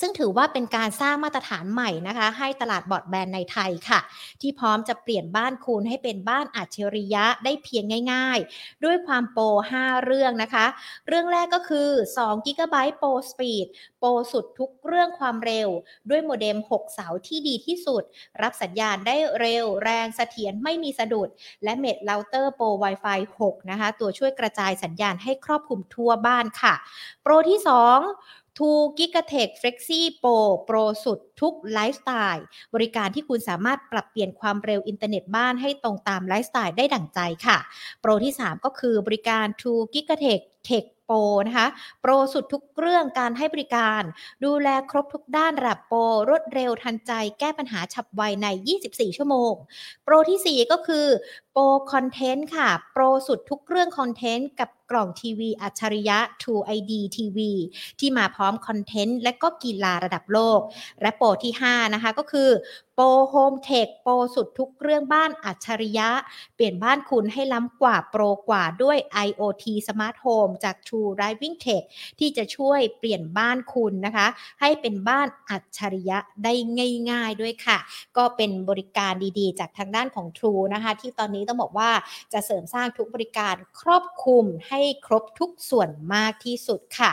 [0.00, 4.00] ซึ่งถือว่าเป็นการสร้างมาตรฐานใหม่นะคะ ให้ตลาดบอร์ดแบนในไทยค่ะ
[4.40, 9.44] ที่พร้อมจะเปลี่ยนบ้านคุณให้เป็นบ้านอัจฉริยะได้เพียงง่าย ๆ ด้วยความโปร
[9.78, 10.66] 5 เรื่องนะคะ
[11.08, 11.88] เรื่องแรกก็คือ
[12.18, 13.66] 2 g b Pro Speed
[13.98, 15.68] โปรสุดทุกเรื่องความเร็ว
[16.10, 18.02] ด้วยโมเด็ม 6 เสาที่ดีที่สุด
[18.42, 21.28] รับสัญญาณได้เร็ว แรงเสถียรไม่มีสะดุด
[21.64, 26.74] และ Mesh Router Pro Wi-Fi 6 นะคะ ตัวช่วยกระจายสัญญาณให้ครอบคลุมทั่วบ้านค่ะ
[27.22, 30.32] โปรที่ 2 True Gigatech Flexi Pro
[30.66, 32.44] โปรสุดทุกไลฟ์สไตล์
[32.74, 37.58] บริการที่คุณสามารถปรับเปลี่ยนความเร็วอินเทอร์เน็ตบ้านให้ตรงตามไลฟ์สไตล์ได้ดั่งใจค่ะ
[38.00, 41.16] โปรที่ 3 ก็คือบริการ True Gigatech Tech Pro
[41.48, 41.66] นะคะ
[42.00, 44.02] โปรสุดทุกเรื่องการให้บริการ
[44.44, 45.98] ดูแลครบทุกด้านระดับโปร
[46.28, 48.46] รวดเร็วทันใจแก้ปัญหาฉับไวใน
[48.82, 49.52] 24 ชั่วโมง
[50.04, 51.06] โปรที่ 4 ก็คือ
[51.52, 51.62] Pro
[51.92, 57.38] Content ค่ะ โปรสุดทุกเรื่อง content กับกล่องทีวีอัจฉริยะ True ID TV
[58.00, 60.60] ที่มาพร้อม content และก็กีฬาระดับโลก
[61.02, 62.48] และโปรที่ 5 นะคะ ก็คือ
[62.98, 66.08] โปรโฮมเทคโปรสุดทุกเรื่องบ้านอัจฉริยะ
[66.56, 71.84] เปลี่ยนบ้านคุณให้ล้ำกว่าโปรกว่าด้วย IoT Smart Home จาก True Living Tech
[72.18, 74.26] ที่จะช่วยเปลี่ยนบ้านคุณนะคะ
[74.60, 76.54] ให้เป็นบ้านอัจฉริยะได้
[77.10, 77.78] ง่ายๆด้วยค่ะ
[78.16, 81.90] ก็เป็นบริการดีๆ จากทางด้านของ True นะคะ ที่ตอนนี้ต้องบอกว่า
[82.32, 87.10] จะเสริมสร้างทุกบริการครอบคลุมให้ครบทุกส่วนมากที่สุดค่ะ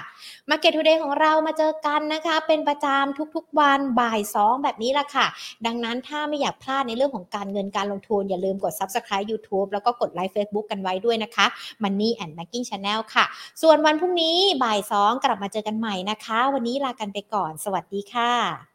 [0.50, 5.28] Market Today ของเรามาเจอกันนะคะ เป็นประจำทุกๆวันบ่าย 2 แบบนี้ละค่ะ
[5.66, 11.46] ดังงนั้นถ้าไม่อยากพลาดในเรื่องของการเงินการลงทุน อย่าลืมกด Subscribe YouTube แล้วก็กดไลค์ Facebook กันไว้ด้วยนะคะ
[11.84, 13.26] Money and Banking Channel ค่ะ
[13.62, 18.73] ส่วนวันพรุ่งนี้บ่ายสองกลับมาเจอกันใหม่นะคะ วันนี้ลากันไปก่อน สวัสดีค่ะ